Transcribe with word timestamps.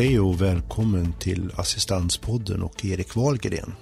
Hej 0.00 0.20
och 0.20 0.40
välkommen 0.40 1.12
till 1.12 1.52
Assistanspodden 1.56 2.62
och 2.62 2.84
Erik 2.84 3.16
Wahlgren. 3.16 3.74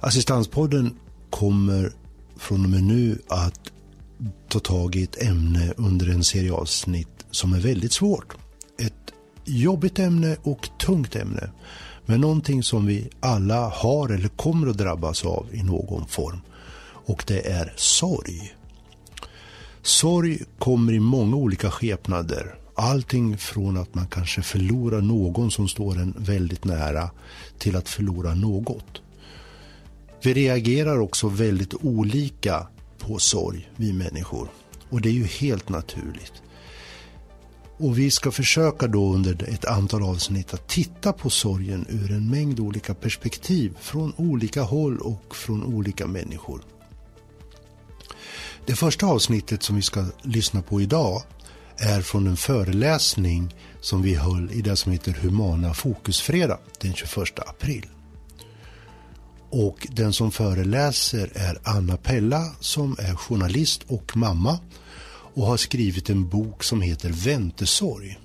Assistanspodden 0.00 0.98
kommer 1.30 1.92
från 2.36 2.64
och 2.64 2.70
med 2.70 2.82
nu 2.82 3.18
att 3.28 3.72
ta 4.48 4.58
tag 4.58 4.96
i 4.96 5.02
ett 5.02 5.22
ämne 5.22 5.72
under 5.76 6.08
en 6.08 6.24
serie 6.24 6.52
avsnitt 6.52 7.26
som 7.30 7.52
är 7.52 7.60
väldigt 7.60 7.92
svårt. 7.92 8.36
Ett 8.78 9.12
jobbigt 9.44 9.98
ämne 9.98 10.36
och 10.42 10.68
tungt 10.78 11.16
ämne. 11.16 11.50
Men 12.06 12.20
någonting 12.20 12.62
som 12.62 12.86
vi 12.86 13.10
alla 13.20 13.68
har 13.68 14.08
eller 14.08 14.28
kommer 14.28 14.66
att 14.66 14.78
drabbas 14.78 15.24
av 15.24 15.46
i 15.52 15.62
någon 15.62 16.06
form. 16.06 16.40
Och 17.06 17.24
det 17.26 17.50
är 17.50 17.72
sorg. 17.76 18.54
Sorg 19.82 20.38
kommer 20.58 20.92
i 20.92 21.00
många 21.00 21.36
olika 21.36 21.70
skepnader. 21.70 22.65
Allting 22.78 23.38
från 23.38 23.76
att 23.76 23.94
man 23.94 24.06
kanske 24.06 24.42
förlorar 24.42 25.00
någon 25.00 25.50
som 25.50 25.68
står 25.68 25.98
en 25.98 26.14
väldigt 26.18 26.64
nära 26.64 27.10
till 27.58 27.76
att 27.76 27.88
förlora 27.88 28.34
något. 28.34 29.02
Vi 30.22 30.34
reagerar 30.34 30.98
också 30.98 31.28
väldigt 31.28 31.74
olika 31.74 32.66
på 32.98 33.18
sorg, 33.18 33.70
vi 33.76 33.92
människor. 33.92 34.48
Och 34.90 35.00
det 35.00 35.08
är 35.08 35.12
ju 35.12 35.24
helt 35.24 35.68
naturligt. 35.68 36.42
Och 37.78 37.98
vi 37.98 38.10
ska 38.10 38.30
försöka 38.30 38.86
då 38.86 39.14
under 39.14 39.48
ett 39.48 39.64
antal 39.64 40.02
avsnitt 40.02 40.54
att 40.54 40.68
titta 40.68 41.12
på 41.12 41.30
sorgen 41.30 41.86
ur 41.88 42.12
en 42.12 42.30
mängd 42.30 42.60
olika 42.60 42.94
perspektiv 42.94 43.76
från 43.80 44.12
olika 44.16 44.62
håll 44.62 44.98
och 44.98 45.36
från 45.36 45.64
olika 45.64 46.06
människor. 46.06 46.60
Det 48.66 48.74
första 48.74 49.06
avsnittet 49.06 49.62
som 49.62 49.76
vi 49.76 49.82
ska 49.82 50.04
lyssna 50.22 50.62
på 50.62 50.80
idag 50.80 51.22
är 51.78 52.02
från 52.02 52.26
en 52.26 52.36
föreläsning 52.36 53.54
som 53.80 54.02
vi 54.02 54.14
höll 54.14 54.50
i 54.52 54.62
det 54.62 54.76
som 54.76 54.92
heter 54.92 55.12
Humana 55.12 55.74
Fokusfredag 55.74 56.58
den 56.80 56.94
21 56.94 57.38
april. 57.38 57.86
Och 59.50 59.86
den 59.90 60.12
som 60.12 60.30
föreläser 60.30 61.30
är 61.34 61.58
Anna 61.64 61.96
Pella 61.96 62.54
som 62.60 62.96
är 62.98 63.14
journalist 63.14 63.82
och 63.86 64.16
mamma 64.16 64.58
och 65.34 65.46
har 65.46 65.56
skrivit 65.56 66.10
en 66.10 66.28
bok 66.28 66.64
som 66.64 66.80
heter 66.80 67.10
Väntesorg. 67.10 68.18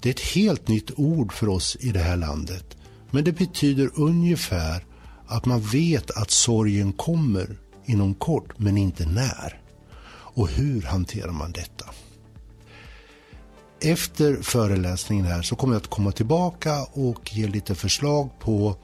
Det 0.00 0.08
är 0.08 0.14
ett 0.14 0.34
helt 0.34 0.68
nytt 0.68 0.90
ord 0.96 1.32
för 1.32 1.48
oss 1.48 1.76
i 1.80 1.92
det 1.92 2.02
här 2.02 2.16
landet 2.16 2.76
men 3.10 3.24
det 3.24 3.32
betyder 3.32 3.90
ungefär 3.94 4.84
att 5.26 5.44
man 5.44 5.60
vet 5.60 6.10
att 6.10 6.30
sorgen 6.30 6.92
kommer 6.92 7.56
inom 7.84 8.14
kort 8.14 8.58
men 8.58 8.76
inte 8.76 9.06
när. 9.06 9.60
Och 10.08 10.48
hur 10.48 10.82
hanterar 10.82 11.32
man 11.32 11.52
detta? 11.52 11.86
Efter 13.86 14.36
föreläsningen 14.42 15.24
här 15.24 15.42
så 15.42 15.56
kommer 15.56 15.74
jag 15.74 15.80
att 15.80 15.90
komma 15.90 16.12
tillbaka 16.12 16.82
och 16.92 17.36
ge 17.36 17.46
lite 17.46 17.74
förslag 17.74 18.30
på 18.38 18.76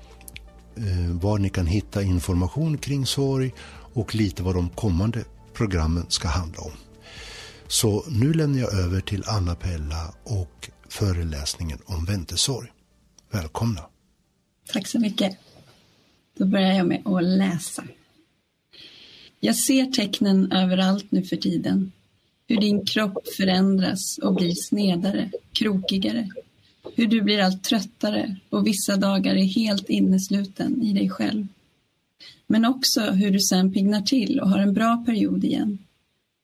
eh, 0.77 1.17
var 1.20 1.39
ni 1.39 1.50
kan 1.50 1.67
hitta 1.67 2.03
information 2.03 2.78
kring 2.78 3.06
sorg 3.06 3.53
och 3.95 4.14
lite 4.14 4.42
vad 4.42 4.55
de 4.55 4.69
kommande 4.69 5.25
programmen 5.53 6.06
ska 6.08 6.28
handla 6.28 6.61
om. 6.61 6.73
Så 7.67 8.05
nu 8.08 8.33
lämnar 8.33 8.58
jag 8.58 8.75
över 8.75 9.00
till 9.00 9.25
Anna 9.27 9.55
Pella 9.55 10.14
och 10.25 10.70
föreläsningen 10.89 11.78
om 11.84 12.05
väntesorg. 12.05 12.69
Välkomna! 13.30 13.80
Tack 14.73 14.89
så 14.89 15.00
mycket. 15.00 15.39
Då 16.39 16.47
börjar 16.47 16.73
jag 16.73 16.86
med 16.86 17.06
att 17.06 17.25
läsa. 17.25 17.84
Jag 19.41 19.56
ser 19.56 19.86
tecknen 19.86 20.53
överallt 20.53 21.07
nu 21.11 21.23
för 21.23 21.36
tiden. 21.36 21.92
Hur 22.48 22.61
din 22.61 22.86
kropp 22.86 23.29
förändras 23.36 24.19
och 24.23 24.35
blir 24.35 24.53
snedare, 24.55 25.30
krokigare. 25.53 26.29
Hur 26.95 27.07
du 27.07 27.23
blir 27.23 27.41
allt 27.41 27.64
tröttare 27.64 28.36
och 28.51 28.67
vissa 28.67 28.97
dagar 28.97 29.35
är 29.35 29.45
helt 29.45 29.91
innesluten 29.91 30.83
i 30.83 30.92
dig 30.92 31.11
själv. 31.11 31.47
Men 32.47 32.64
också 32.64 33.01
hur 33.01 33.31
du 33.31 33.41
sen 33.41 33.73
pignar 33.73 34.02
till 34.02 34.41
och 34.41 34.51
har 34.51 34.58
en 34.58 34.75
bra 34.75 35.05
period 35.07 35.45
igen. 35.45 35.79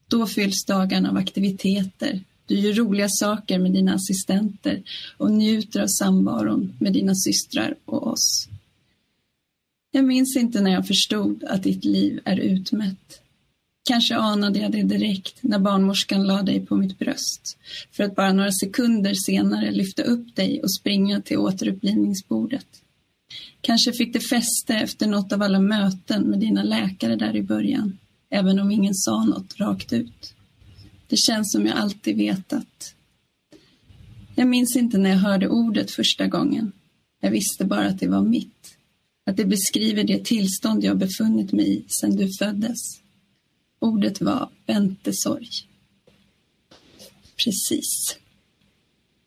Då 0.09 0.27
fylls 0.27 0.65
dagarna 0.65 1.11
av 1.11 1.17
aktiviteter. 1.17 2.21
Du 2.47 2.55
gör 2.55 2.73
roliga 2.73 3.09
saker 3.09 3.59
med 3.59 3.73
dina 3.73 3.95
assistenter 3.95 4.83
och 5.17 5.31
njuter 5.31 5.81
av 5.81 5.87
samvaron 5.87 6.73
med 6.79 6.93
dina 6.93 7.15
systrar 7.15 7.75
och 7.85 8.07
oss. 8.07 8.49
Jag 9.91 10.05
minns 10.05 10.37
inte 10.37 10.61
när 10.61 10.71
jag 10.71 10.87
förstod 10.87 11.45
att 11.45 11.63
ditt 11.63 11.85
liv 11.85 12.21
är 12.25 12.37
utmätt. 12.37 13.21
Kanske 13.85 14.17
anade 14.17 14.59
jag 14.59 14.73
det 14.73 14.83
direkt 14.83 15.43
när 15.43 15.59
barnmorskan 15.59 16.27
la 16.27 16.43
dig 16.43 16.67
på 16.67 16.77
mitt 16.77 16.99
bröst 16.99 17.59
för 17.93 18.05
att 18.05 18.17
bara 18.17 18.33
några 18.33 18.53
sekunder 18.53 19.15
senare 19.15 19.71
lyfta 19.71 20.03
upp 20.03 20.37
dig 20.37 20.63
och 20.63 20.75
springa 20.75 21.21
till 21.21 21.39
återupplivningsbordet. 21.39 22.67
Kanske 23.61 23.93
fick 23.93 24.13
det 24.13 24.21
fäste 24.21 24.75
efter 24.75 25.07
något 25.07 25.33
av 25.33 25.43
alla 25.43 25.61
möten 25.61 26.23
med 26.23 26.39
dina 26.39 26.63
läkare 26.63 27.17
där 27.17 27.37
i 27.37 27.43
början, 27.43 27.99
även 28.31 28.59
om 28.59 28.71
ingen 28.71 28.95
sa 28.95 29.25
något 29.25 29.61
rakt 29.61 29.93
ut. 29.93 30.35
Det 31.07 31.17
känns 31.17 31.53
som 31.53 31.67
jag 31.67 31.77
alltid 31.77 32.17
vetat. 32.17 32.95
Jag 34.35 34.49
minns 34.49 34.77
inte 34.77 34.99
när 34.99 35.11
jag 35.11 35.17
hörde 35.17 35.49
ordet 35.49 35.91
första 35.91 36.27
gången. 36.27 36.73
Jag 37.21 37.31
visste 37.31 37.65
bara 37.65 37.87
att 37.87 38.01
det 38.01 38.09
var 38.09 38.23
mitt. 38.23 38.77
Att 39.27 39.37
det 39.37 39.45
beskriver 39.45 40.05
det 40.05 40.25
tillstånd 40.25 40.85
jag 40.85 40.99
befunnit 40.99 41.53
mig 41.53 41.79
i 41.79 41.85
sedan 41.89 42.17
du 42.17 42.29
föddes. 42.39 42.79
Ordet 43.79 44.21
var 44.21 44.49
väntesorg. 44.67 45.49
Precis. 47.45 48.17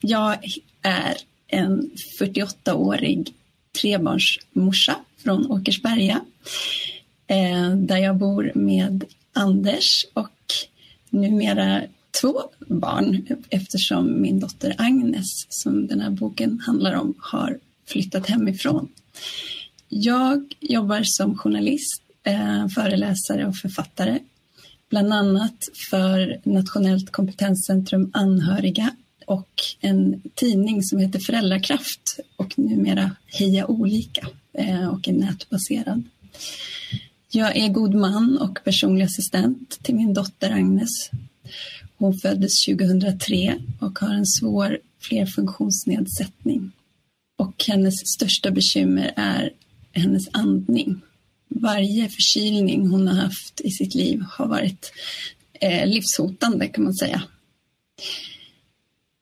Jag 0.02 0.38
är 0.82 1.18
en 1.48 1.92
48-årig 2.20 3.34
trebarnsmorsa 3.82 4.96
från 5.18 5.52
Åkersberga 5.52 6.22
eh, 7.28 7.76
där 7.76 7.98
jag 7.98 8.18
bor 8.18 8.52
med 8.56 9.06
Anders 9.34 10.06
och 10.14 10.30
numera 11.10 11.82
två 12.22 12.42
barn 12.60 13.28
eftersom 13.50 14.22
min 14.22 14.40
dotter 14.40 14.76
Agnes, 14.78 15.46
som 15.50 15.88
den 15.88 16.02
här 16.02 16.10
boken 16.10 16.60
handlar 16.60 16.94
om, 16.94 17.14
har 17.20 17.60
flyttat 17.86 18.28
hemifrån. 18.28 18.88
Jag 19.90 20.56
jobbar 20.60 21.02
som 21.04 21.38
journalist, 21.38 22.02
eh, 22.24 22.68
föreläsare 22.68 23.48
och 23.48 23.56
författare 23.56 24.20
bland 24.92 25.14
annat 25.14 25.70
för 25.90 26.42
Nationellt 26.44 27.12
kompetenscentrum 27.12 28.12
anhöriga 28.14 28.92
och 29.26 29.50
en 29.80 30.22
tidning 30.36 30.84
som 30.84 31.00
heter 31.00 31.20
Föräldrakraft 31.20 32.20
och 32.36 32.60
numera 32.60 33.12
Heja 33.26 33.66
olika 33.66 34.28
eh, 34.54 34.88
och 34.88 35.08
är 35.08 35.14
nätbaserad. 35.14 36.04
Jag 37.32 37.58
är 37.58 37.70
god 37.70 37.94
man 37.94 38.38
och 38.38 38.60
personlig 38.64 39.06
assistent 39.06 39.80
till 39.84 39.96
min 39.96 40.14
dotter 40.14 40.52
Agnes. 40.52 41.10
Hon 41.98 42.14
föddes 42.14 42.66
2003 42.66 43.56
och 43.80 44.00
har 44.00 44.14
en 44.14 44.26
svår 44.26 44.78
flerfunktionsnedsättning. 45.02 46.72
Och 47.38 47.66
hennes 47.68 47.94
största 47.94 48.52
bekymmer 48.52 49.14
är 49.16 49.54
hennes 49.94 50.24
andning 50.32 51.02
varje 51.56 52.10
förkylning 52.10 52.88
hon 52.88 53.08
har 53.08 53.16
haft 53.16 53.62
i 53.62 53.72
sitt 53.72 53.96
liv 53.96 54.24
har 54.30 54.48
varit 54.48 54.92
eh, 55.54 55.88
livshotande 55.88 56.68
kan 56.68 56.84
man 56.84 56.94
säga. 56.94 57.24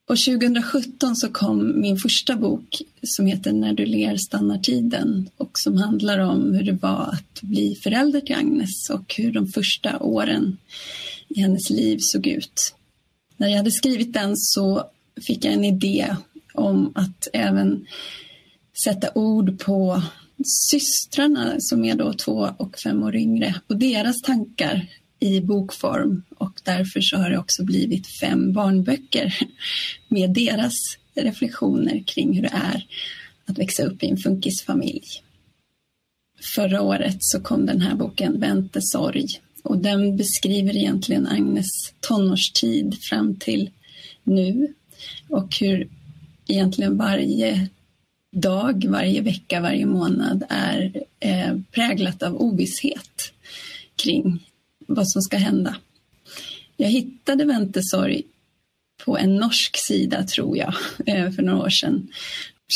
Och 0.09 0.17
2017 0.17 1.15
så 1.15 1.29
kom 1.29 1.81
min 1.81 1.97
första 1.97 2.35
bok 2.35 2.81
som 3.03 3.25
heter 3.25 3.53
När 3.53 3.73
du 3.73 3.85
ler 3.85 4.17
stannar 4.17 4.57
tiden 4.57 5.29
och 5.37 5.51
som 5.53 5.77
handlar 5.77 6.19
om 6.19 6.53
hur 6.53 6.63
det 6.63 6.77
var 6.81 7.09
att 7.13 7.41
bli 7.41 7.75
förälder 7.83 8.21
till 8.21 8.35
Agnes 8.35 8.89
och 8.89 9.13
hur 9.17 9.31
de 9.31 9.47
första 9.47 9.99
åren 9.99 10.57
i 11.27 11.41
hennes 11.41 11.69
liv 11.69 11.97
såg 12.01 12.27
ut. 12.27 12.75
När 13.37 13.47
jag 13.47 13.57
hade 13.57 13.71
skrivit 13.71 14.13
den 14.13 14.37
så 14.37 14.83
fick 15.27 15.45
jag 15.45 15.53
en 15.53 15.65
idé 15.65 16.15
om 16.53 16.91
att 16.95 17.27
även 17.33 17.85
sätta 18.83 19.11
ord 19.15 19.59
på 19.59 20.03
systrarna 20.43 21.55
som 21.59 21.85
är 21.85 21.95
då 21.95 22.13
två 22.13 22.49
och 22.57 22.79
fem 22.79 23.03
år 23.03 23.15
yngre. 23.15 23.55
Och 23.67 23.77
deras 23.77 24.21
tankar 24.21 24.87
i 25.19 25.41
bokform. 25.41 26.23
Och 26.37 26.61
därför 26.63 27.01
så 27.01 27.17
har 27.17 27.29
det 27.29 27.37
också 27.37 27.63
blivit 27.63 28.07
fem 28.07 28.53
barnböcker 28.53 29.37
med 30.07 30.33
deras 30.33 30.73
reflektioner 31.15 32.03
kring 32.07 32.33
hur 32.33 32.41
det 32.41 32.53
är 32.53 32.85
att 33.45 33.59
växa 33.59 33.83
upp 33.83 34.03
i 34.03 34.07
en 34.07 34.17
funkisfamilj. 34.17 35.07
Förra 36.55 36.81
året 36.81 37.17
så 37.19 37.41
kom 37.41 37.65
den 37.65 37.81
här 37.81 37.95
boken 37.95 38.39
Väntesorg 38.39 39.25
och 39.63 39.77
den 39.77 40.17
beskriver 40.17 40.77
egentligen 40.77 41.27
Agnes 41.27 41.93
tonårstid 41.99 42.97
fram 43.01 43.35
till 43.35 43.69
nu. 44.23 44.73
Och 45.29 45.55
hur 45.59 45.89
egentligen 46.47 46.97
varje 46.97 47.69
dag, 48.31 48.85
varje 48.89 49.21
vecka, 49.21 49.61
varje 49.61 49.85
månad 49.85 50.43
är 50.49 51.03
eh, 51.19 51.57
präglat 51.71 52.23
av 52.23 52.41
ovisshet 52.41 53.33
kring 53.95 54.47
vad 54.87 55.09
som 55.09 55.21
ska 55.21 55.37
hända. 55.37 55.75
Jag 56.77 56.89
hittade 56.89 57.45
väntesorg 57.45 58.23
på 59.05 59.17
en 59.17 59.35
norsk 59.35 59.77
sida, 59.87 60.23
tror 60.23 60.57
jag, 60.57 60.73
eh, 61.05 61.31
för 61.31 61.41
några 61.41 61.59
år 61.59 61.69
sedan, 61.69 62.07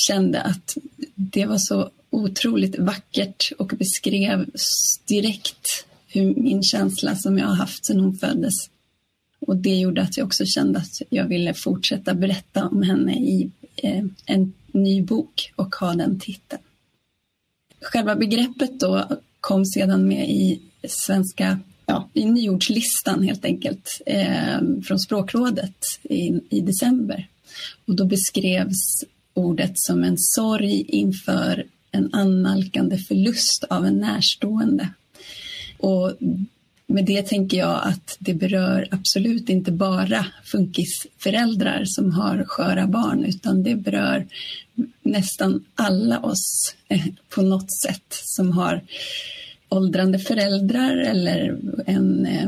kände 0.07 0.41
att 0.41 0.77
det 1.15 1.45
var 1.45 1.57
så 1.57 1.89
otroligt 2.09 2.79
vackert 2.79 3.51
och 3.57 3.67
beskrev 3.67 4.49
direkt 5.07 5.85
hur 6.07 6.35
min 6.35 6.63
känsla 6.63 7.15
som 7.15 7.38
jag 7.38 7.47
har 7.47 7.56
haft 7.56 7.85
sedan 7.85 7.99
hon 7.99 8.17
föddes. 8.17 8.53
Och 9.39 9.57
det 9.57 9.75
gjorde 9.75 10.01
att 10.01 10.17
jag 10.17 10.25
också 10.25 10.45
kände 10.45 10.79
att 10.79 11.01
jag 11.09 11.25
ville 11.25 11.53
fortsätta 11.53 12.13
berätta 12.13 12.67
om 12.67 12.81
henne 12.81 13.13
i 13.15 13.51
Eh, 13.75 14.03
en 14.25 14.53
ny 14.71 15.01
bok 15.01 15.53
och 15.55 15.75
ha 15.75 15.93
den 15.93 16.19
titeln. 16.19 16.61
Själva 17.81 18.15
begreppet 18.15 18.79
då 18.79 19.07
kom 19.39 19.65
sedan 19.65 20.07
med 20.07 20.29
i 20.29 20.61
svenska 20.87 21.59
ja, 21.85 22.09
i 22.13 22.25
nyordslistan 22.25 23.23
helt 23.23 23.45
enkelt 23.45 24.01
eh, 24.05 24.59
från 24.83 24.99
språkrådet 24.99 25.77
i, 26.03 26.41
i 26.49 26.61
december. 26.61 27.27
Och 27.85 27.95
då 27.95 28.05
beskrevs 28.05 29.03
ordet 29.33 29.71
som 29.75 30.03
en 30.03 30.17
sorg 30.17 30.81
inför 30.81 31.65
en 31.91 32.13
annalkande 32.13 32.97
förlust 32.97 33.63
av 33.69 33.85
en 33.85 33.97
närstående. 33.97 34.89
Och 35.77 36.13
med 36.94 37.06
det 37.06 37.28
tänker 37.28 37.57
jag 37.57 37.81
att 37.84 38.18
det 38.19 38.34
berör 38.34 38.88
absolut 38.92 39.50
inte 39.50 39.72
bara 39.72 40.25
funkisföräldrar 40.44 41.84
som 41.86 42.12
har 42.12 42.44
sköra 42.44 42.88
barn 42.88 43.25
utan 43.25 43.63
det 43.63 43.75
berör 43.75 44.28
nästan 45.01 45.66
alla 45.75 46.19
oss 46.19 46.75
eh, 46.88 47.06
på 47.30 47.42
något 47.42 47.72
sätt 47.81 48.06
som 48.10 48.51
har 48.51 48.81
åldrande 49.69 50.19
föräldrar 50.19 50.98
eller 50.98 51.57
en 51.86 52.25
eh, 52.25 52.48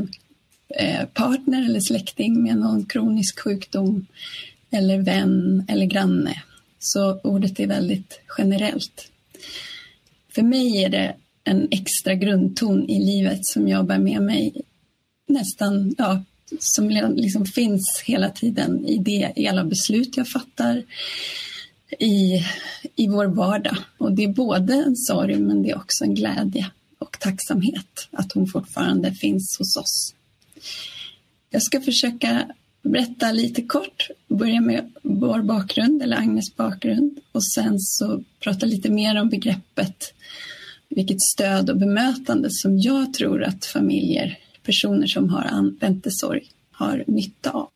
eh, 0.68 1.06
partner 1.06 1.64
eller 1.64 1.80
släkting 1.80 2.42
med 2.42 2.58
någon 2.58 2.84
kronisk 2.84 3.40
sjukdom 3.40 4.06
eller 4.70 4.98
vän 4.98 5.64
eller 5.68 5.86
granne. 5.86 6.42
Så 6.78 7.20
ordet 7.22 7.60
är 7.60 7.66
väldigt 7.66 8.20
generellt. 8.38 9.10
För 10.34 10.42
mig 10.42 10.84
är 10.84 10.88
det 10.88 11.14
en 11.46 11.68
extra 11.70 12.14
grundton 12.14 12.88
i 12.88 12.98
livet 13.04 13.40
som 13.42 13.68
jag 13.68 13.86
bär 13.86 13.98
med 13.98 14.22
mig 14.22 14.52
nästan, 15.26 15.94
ja, 15.98 16.22
som 16.58 16.90
liksom 17.16 17.46
finns 17.46 18.02
hela 18.04 18.30
tiden 18.30 18.86
i, 18.86 18.98
det, 18.98 19.32
i 19.36 19.48
alla 19.48 19.64
beslut 19.64 20.16
jag 20.16 20.28
fattar 20.28 20.82
i, 21.98 22.44
i 22.96 23.08
vår 23.08 23.26
vardag. 23.26 23.76
Och 23.98 24.12
det 24.12 24.24
är 24.24 24.28
både 24.28 24.74
en 24.74 24.96
sorg 24.96 25.36
men 25.38 25.62
det 25.62 25.70
är 25.70 25.76
också 25.76 26.04
en 26.04 26.14
glädje 26.14 26.70
och 26.98 27.16
tacksamhet 27.20 28.08
att 28.10 28.32
hon 28.32 28.46
fortfarande 28.46 29.14
finns 29.14 29.56
hos 29.58 29.76
oss. 29.76 30.14
Jag 31.50 31.62
ska 31.62 31.80
försöka 31.80 32.46
berätta 32.82 33.32
lite 33.32 33.62
kort, 33.62 34.08
börja 34.28 34.60
med 34.60 34.92
vår 35.02 35.42
bakgrund 35.42 36.02
eller 36.02 36.16
Agnes 36.16 36.56
bakgrund 36.56 37.18
och 37.32 37.46
sen 37.46 37.80
så 37.80 38.22
prata 38.40 38.66
lite 38.66 38.90
mer 38.90 39.20
om 39.20 39.28
begreppet 39.28 40.14
vilket 40.96 41.22
stöd 41.22 41.70
och 41.70 41.76
bemötande 41.76 42.48
som 42.50 42.78
jag 42.78 43.14
tror 43.14 43.44
att 43.44 43.64
familjer, 43.64 44.38
personer 44.62 45.06
som 45.06 45.30
har 45.30 45.42
använt 45.42 46.06
sorg, 46.08 46.42
har 46.72 47.04
nytta 47.06 47.50
av. 47.50 47.68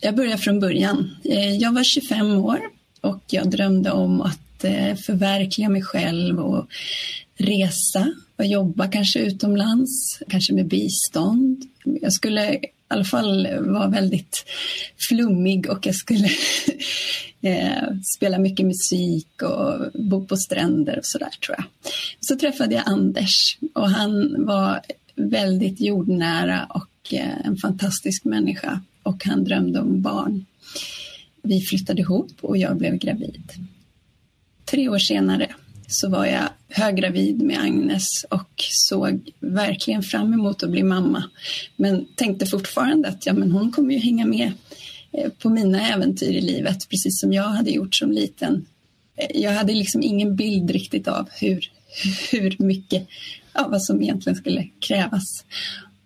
Jag 0.00 0.16
börjar 0.16 0.36
från 0.36 0.60
början. 0.60 1.10
Eh, 1.24 1.56
jag 1.56 1.72
var 1.72 1.84
25 1.84 2.30
år 2.30 2.60
och 3.00 3.22
jag 3.26 3.50
drömde 3.50 3.90
om 3.90 4.20
att 4.20 4.64
eh, 4.64 4.94
förverkliga 4.94 5.68
mig 5.68 5.82
själv 5.82 6.40
och 6.40 6.66
resa 7.38 8.12
och 8.36 8.46
jobba 8.46 8.88
kanske 8.88 9.18
utomlands, 9.18 10.22
kanske 10.28 10.52
med 10.52 10.66
bistånd. 10.66 11.64
Jag 11.84 12.12
skulle 12.12 12.58
i 12.90 12.94
alla 12.94 13.04
fall 13.04 13.48
var 13.60 13.88
väldigt 13.88 14.44
flummig 15.08 15.70
och 15.70 15.86
jag 15.86 15.94
skulle 15.94 16.28
eh, 17.40 17.94
spela 18.16 18.38
mycket 18.38 18.66
musik 18.66 19.42
och 19.42 19.92
bo 19.94 20.26
på 20.26 20.36
stränder 20.36 20.98
och 20.98 21.06
sådär 21.06 21.28
tror 21.46 21.56
jag. 21.58 21.92
Så 22.20 22.36
träffade 22.36 22.74
jag 22.74 22.82
Anders 22.86 23.58
och 23.74 23.90
han 23.90 24.44
var 24.44 24.80
väldigt 25.14 25.80
jordnära 25.80 26.66
och 26.70 27.14
eh, 27.14 27.46
en 27.46 27.56
fantastisk 27.56 28.24
människa 28.24 28.80
och 29.02 29.24
han 29.24 29.44
drömde 29.44 29.80
om 29.80 30.02
barn. 30.02 30.44
Vi 31.42 31.60
flyttade 31.60 32.00
ihop 32.00 32.32
och 32.40 32.56
jag 32.56 32.76
blev 32.76 32.96
gravid. 32.96 33.52
Tre 34.64 34.88
år 34.88 34.98
senare 34.98 35.48
så 35.90 36.08
var 36.08 36.26
jag 36.26 36.48
höggravid 36.68 37.42
med 37.42 37.60
Agnes 37.60 38.24
och 38.30 38.64
såg 38.88 39.30
verkligen 39.40 40.02
fram 40.02 40.32
emot 40.32 40.62
att 40.62 40.70
bli 40.70 40.82
mamma. 40.82 41.24
Men 41.76 42.06
tänkte 42.16 42.46
fortfarande 42.46 43.08
att 43.08 43.26
ja, 43.26 43.32
men 43.32 43.52
hon 43.52 43.72
kommer 43.72 43.94
ju 43.94 44.00
hänga 44.00 44.26
med 44.26 44.52
eh, 45.12 45.30
på 45.30 45.50
mina 45.50 45.88
äventyr 45.88 46.32
i 46.32 46.40
livet, 46.40 46.88
precis 46.88 47.20
som 47.20 47.32
jag 47.32 47.42
hade 47.42 47.70
gjort 47.70 47.94
som 47.94 48.12
liten. 48.12 48.66
Eh, 49.16 49.42
jag 49.42 49.52
hade 49.52 49.72
liksom 49.72 50.02
ingen 50.02 50.36
bild 50.36 50.70
riktigt 50.70 51.08
av 51.08 51.28
hur, 51.40 51.70
hur 52.30 52.56
mycket, 52.58 53.08
ja, 53.54 53.68
vad 53.70 53.82
som 53.82 54.02
egentligen 54.02 54.36
skulle 54.36 54.68
krävas. 54.80 55.44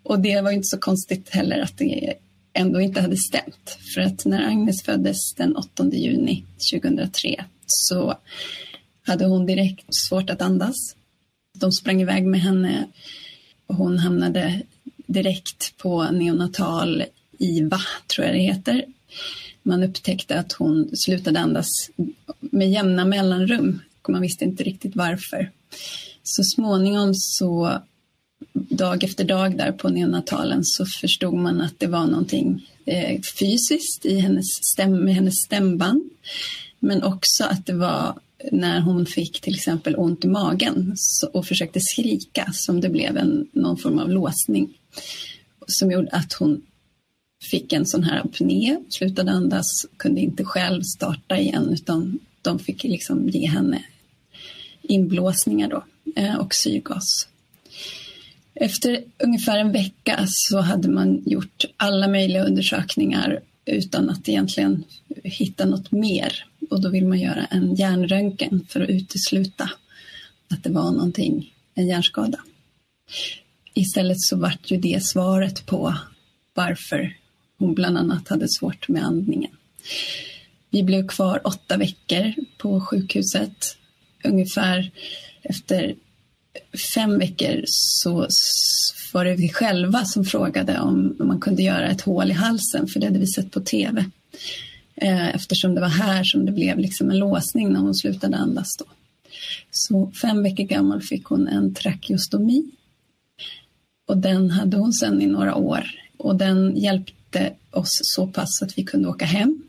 Och 0.03 0.21
det 0.21 0.41
var 0.41 0.51
inte 0.51 0.67
så 0.67 0.79
konstigt 0.79 1.29
heller 1.31 1.59
att 1.59 1.79
det 1.79 2.15
ändå 2.53 2.81
inte 2.81 3.01
hade 3.01 3.17
stämt. 3.17 3.79
För 3.95 4.01
att 4.01 4.25
när 4.25 4.49
Agnes 4.49 4.83
föddes 4.83 5.35
den 5.35 5.57
8 5.57 5.89
juni 5.93 6.45
2003 6.73 7.45
så 7.67 8.19
hade 9.07 9.25
hon 9.25 9.47
direkt 9.47 9.87
svårt 9.91 10.31
att 10.31 10.43
andas. 10.43 10.77
De 11.59 11.73
sprang 11.73 12.01
iväg 12.01 12.27
med 12.27 12.41
henne 12.41 12.89
och 13.67 13.75
hon 13.75 13.99
hamnade 13.99 14.63
direkt 15.07 15.77
på 15.77 16.05
neonatal 16.05 17.05
IVA, 17.39 17.81
tror 18.07 18.27
jag 18.27 18.37
det 18.37 18.43
heter. 18.43 18.85
Man 19.63 19.83
upptäckte 19.83 20.39
att 20.39 20.53
hon 20.53 20.91
slutade 20.95 21.41
andas 21.41 21.69
med 22.41 22.71
jämna 22.71 23.05
mellanrum. 23.05 23.81
och 24.03 24.11
Man 24.11 24.23
visste 24.23 24.45
inte 24.45 24.65
riktigt 24.65 24.97
varför. 24.97 25.51
Så 26.23 26.43
småningom 26.45 27.11
så 27.15 27.81
dag 28.53 29.05
efter 29.05 29.25
dag 29.25 29.59
där 29.59 29.73
på 29.73 29.89
neonatalen 29.89 30.61
så 30.65 30.87
förstod 30.87 31.35
man 31.35 31.61
att 31.61 31.79
det 31.79 31.87
var 31.87 32.07
någonting 32.07 32.71
eh, 32.85 33.21
fysiskt 33.21 34.07
i 34.07 34.19
hennes, 34.19 34.47
stäm, 34.73 35.05
med 35.05 35.15
hennes 35.15 35.35
stämband. 35.47 36.11
Men 36.79 37.03
också 37.03 37.45
att 37.45 37.67
det 37.67 37.73
var 37.73 38.15
när 38.53 38.81
hon 38.81 39.07
fick 39.07 39.41
till 39.41 39.55
exempel 39.55 39.95
ont 39.97 40.25
i 40.25 40.29
magen 40.29 40.97
och 41.33 41.47
försökte 41.47 41.81
skrika 41.81 42.51
som 42.53 42.81
det 42.81 42.89
blev 42.89 43.17
en, 43.17 43.49
någon 43.53 43.77
form 43.77 43.99
av 43.99 44.11
låsning 44.11 44.79
som 45.67 45.91
gjorde 45.91 46.09
att 46.13 46.33
hon 46.33 46.63
fick 47.51 47.73
en 47.73 47.87
sån 47.87 48.05
här 48.05 48.21
apné, 48.21 48.79
slutade 48.89 49.31
andas, 49.31 49.87
kunde 49.97 50.21
inte 50.21 50.45
själv 50.45 50.83
starta 50.83 51.39
igen 51.39 51.69
utan 51.73 52.19
de 52.43 52.59
fick 52.59 52.85
liksom 52.85 53.29
ge 53.29 53.47
henne 53.49 53.85
inblåsningar 54.83 55.69
då 55.69 55.85
eh, 56.17 56.37
och 56.37 56.55
syrgas. 56.55 57.29
Efter 58.55 59.05
ungefär 59.19 59.59
en 59.59 59.73
vecka 59.73 60.25
så 60.27 60.61
hade 60.61 60.89
man 60.89 61.23
gjort 61.27 61.65
alla 61.77 62.09
möjliga 62.09 62.45
undersökningar 62.45 63.41
utan 63.65 64.11
att 64.11 64.29
egentligen 64.29 64.85
hitta 65.25 65.65
något 65.65 65.93
mer 65.93 66.47
och 66.71 66.83
då 66.83 66.89
vill 66.89 67.07
man 67.07 67.21
göra 67.21 67.45
en 67.45 67.75
hjärnröntgen 67.75 68.67
för 68.69 68.81
att 68.81 68.89
utesluta 68.89 69.71
att 70.51 70.65
det 70.65 70.71
var 70.71 70.93
någonting, 70.93 71.55
en 71.75 71.87
hjärnskada. 71.87 72.39
Istället 73.75 74.21
så 74.21 74.37
vart 74.37 74.71
ju 74.71 74.77
det 74.77 75.05
svaret 75.05 75.67
på 75.67 75.95
varför 76.55 77.17
hon 77.59 77.75
bland 77.75 77.99
annat 77.99 78.29
hade 78.29 78.49
svårt 78.49 78.89
med 78.89 79.05
andningen. 79.05 79.51
Vi 80.71 80.83
blev 80.83 81.09
kvar 81.09 81.41
åtta 81.45 81.77
veckor 81.77 82.35
på 82.59 82.81
sjukhuset. 82.81 83.77
Ungefär 84.25 84.91
efter 85.43 85.95
fem 86.95 87.19
veckor 87.19 87.65
så 87.67 88.29
var 89.13 89.25
det 89.25 89.35
vi 89.35 89.49
själva 89.49 90.05
som 90.05 90.25
frågade 90.25 90.79
om 90.81 91.17
man 91.19 91.41
kunde 91.41 91.63
göra 91.63 91.89
ett 91.89 92.01
hål 92.01 92.31
i 92.31 92.35
halsen, 92.35 92.89
för 92.89 93.01
det 93.01 93.07
hade 93.07 93.19
vi 93.19 93.27
sett 93.27 93.51
på 93.51 93.61
tv. 93.61 94.05
Eh, 94.97 95.35
eftersom 95.35 95.75
det 95.75 95.81
var 95.81 95.89
här 95.89 96.25
som 96.25 96.47
det 96.47 96.53
blev 96.53 96.79
liksom 96.79 97.11
en 97.11 97.19
låsning 97.19 97.73
när 97.73 97.81
hon 97.81 97.95
slutade 97.95 98.37
andas. 98.37 98.77
Då. 98.79 98.85
Så 99.71 100.13
fem 100.23 100.43
veckor 100.43 100.65
gammal 100.65 101.03
fick 101.03 101.25
hon 101.25 101.49
en 101.49 101.75
trakeostomi. 101.75 102.65
Och 104.07 104.17
den 104.17 104.51
hade 104.51 104.77
hon 104.77 104.93
sedan 104.93 105.23
i 105.23 105.27
några 105.27 105.55
år. 105.55 105.85
Och 106.17 106.37
den 106.37 106.77
hjälpte 106.77 107.53
oss 107.71 108.01
så 108.03 108.27
pass 108.27 108.63
att 108.63 108.79
vi 108.79 108.85
kunde 108.85 109.09
åka 109.09 109.25
hem. 109.25 109.63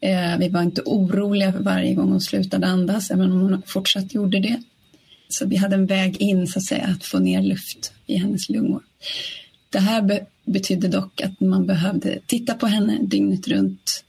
Eh, 0.00 0.38
vi 0.38 0.48
var 0.48 0.62
inte 0.62 0.82
oroliga 0.84 1.54
varje 1.60 1.94
gång 1.94 2.10
hon 2.10 2.20
slutade 2.20 2.66
andas, 2.66 3.10
även 3.10 3.32
om 3.32 3.40
hon 3.40 3.62
fortsatt 3.66 4.14
gjorde 4.14 4.40
det. 4.40 4.62
Så 5.28 5.46
vi 5.46 5.56
hade 5.56 5.74
en 5.74 5.86
väg 5.86 6.16
in 6.16 6.46
så 6.46 6.58
att 6.58 6.64
säga, 6.64 6.84
att 6.84 7.04
få 7.04 7.18
ner 7.18 7.42
luft 7.42 7.92
i 8.06 8.16
hennes 8.16 8.48
lungor. 8.48 8.82
Det 9.70 9.78
här 9.78 10.02
be 10.02 10.26
betydde 10.44 10.88
dock 10.88 11.20
att 11.20 11.40
man 11.40 11.66
behövde 11.66 12.18
titta 12.26 12.54
på 12.54 12.66
henne 12.66 12.98
dygnet 13.02 13.48
runt 13.48 14.04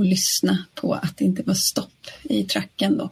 och 0.00 0.06
lyssna 0.06 0.64
på 0.74 0.94
att 0.94 1.16
det 1.16 1.24
inte 1.24 1.42
var 1.42 1.54
stopp 1.54 2.06
i 2.22 2.44
tracken 2.44 2.98
då. 2.98 3.10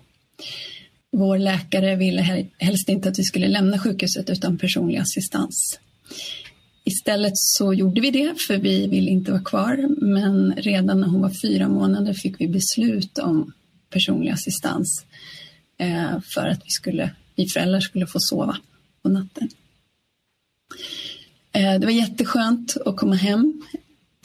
Vår 1.13 1.39
läkare 1.39 1.97
ville 1.97 2.49
helst 2.59 2.89
inte 2.89 3.09
att 3.09 3.19
vi 3.19 3.23
skulle 3.23 3.49
lämna 3.49 3.79
sjukhuset 3.79 4.31
utan 4.31 4.59
personlig 4.59 4.97
assistans. 4.97 5.81
Istället 6.85 7.33
så 7.35 7.75
gjorde 7.75 8.01
vi 8.01 8.11
det 8.11 8.35
för 8.47 8.57
vi 8.57 8.87
ville 8.87 9.11
inte 9.11 9.31
vara 9.31 9.43
kvar 9.43 9.89
men 10.01 10.55
redan 10.57 11.01
när 11.01 11.09
hon 11.09 11.21
var 11.21 11.33
fyra 11.43 11.69
månader 11.69 12.15
fick 12.15 12.41
vi 12.41 12.49
beslut 12.49 13.19
om 13.19 13.53
personlig 13.91 14.31
assistans 14.31 15.05
eh, 15.79 16.21
för 16.35 16.47
att 16.47 16.59
vi, 16.65 16.71
skulle, 16.71 17.11
vi 17.37 17.49
föräldrar 17.49 17.81
skulle 17.81 18.07
få 18.07 18.19
sova 18.21 18.57
på 19.03 19.09
natten. 19.09 19.49
Eh, 21.53 21.81
det 21.81 21.87
var 21.87 21.93
jätteskönt 21.93 22.77
att 22.87 22.97
komma 22.97 23.15
hem. 23.15 23.63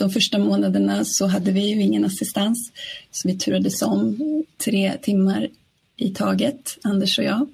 De 0.03 0.09
första 0.09 0.39
månaderna 0.39 1.05
så 1.05 1.27
hade 1.27 1.51
vi 1.51 1.69
ju 1.69 1.81
ingen 1.81 2.05
assistans 2.05 2.71
så 3.11 3.27
vi 3.27 3.37
turades 3.37 3.81
om 3.81 4.17
tre 4.57 4.97
timmar 5.01 5.49
i 5.97 6.09
taget, 6.09 6.77
Anders 6.81 7.19
och 7.19 7.25
jag. 7.25 7.47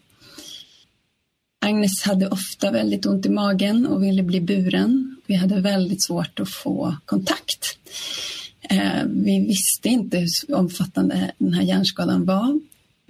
Agnes 1.60 2.03
hade 2.03 2.27
ofta 2.27 2.72
väldigt 2.72 3.06
ont 3.06 3.25
i 3.25 3.29
magen 3.29 3.86
och 3.86 4.03
ville 4.03 4.24
bli 4.24 4.41
buren. 4.41 5.15
Vi 5.25 5.36
hade 5.36 5.62
väldigt 5.62 6.03
svårt 6.03 6.39
att 6.39 6.50
få 6.50 6.96
kontakt. 7.06 7.77
Eh, 8.70 9.03
vi 9.06 9.39
visste 9.39 9.89
inte 9.89 10.18
hur 10.18 10.56
omfattande 10.56 11.32
den 11.38 11.53
här 11.53 11.63
hjärnskadan 11.63 12.25
var. 12.25 12.60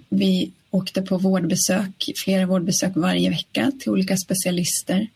Vi 0.10 0.52
åkte 0.70 1.02
på 1.02 1.18
vårdbesök, 1.18 2.12
flera 2.24 2.46
vårdbesök 2.46 2.92
varje 2.96 3.30
vecka 3.30 3.72
till 3.80 3.92
olika 3.92 4.18
specialister 4.18 5.08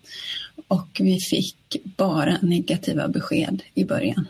och 0.74 1.00
vi 1.00 1.20
fick 1.20 1.76
bara 1.98 2.38
negativa 2.42 3.08
besked 3.08 3.64
i 3.74 3.86
början. 3.86 4.28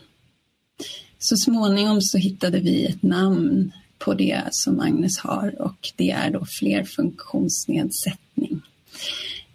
Så 1.18 1.36
småningom 1.36 2.02
så 2.02 2.18
hittade 2.18 2.60
vi 2.60 2.86
ett 2.86 3.02
namn 3.02 3.72
på 3.98 4.14
det 4.14 4.42
som 4.50 4.80
Agnes 4.80 5.18
har 5.18 5.62
och 5.62 5.92
det 5.96 6.10
är 6.10 6.30
då 6.30 6.46
flerfunktionsnedsättning. 6.60 8.62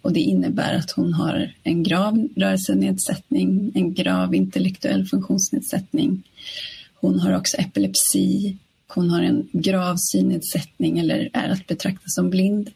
Och 0.02 0.12
det 0.12 0.20
innebär 0.20 0.74
att 0.74 0.90
hon 0.90 1.12
har 1.12 1.52
en 1.62 1.82
grav 1.82 2.28
rörelsenedsättning, 2.36 3.72
en 3.74 3.94
grav 3.94 4.34
intellektuell 4.34 5.06
funktionsnedsättning. 5.06 6.22
Hon 6.94 7.20
har 7.20 7.36
också 7.36 7.56
epilepsi, 7.56 8.56
hon 8.88 9.10
har 9.10 9.22
en 9.22 9.48
grav 9.52 9.96
synnedsättning 9.98 10.98
eller 10.98 11.30
är 11.32 11.48
att 11.48 11.66
betrakta 11.66 12.04
som 12.06 12.30
blind. 12.30 12.70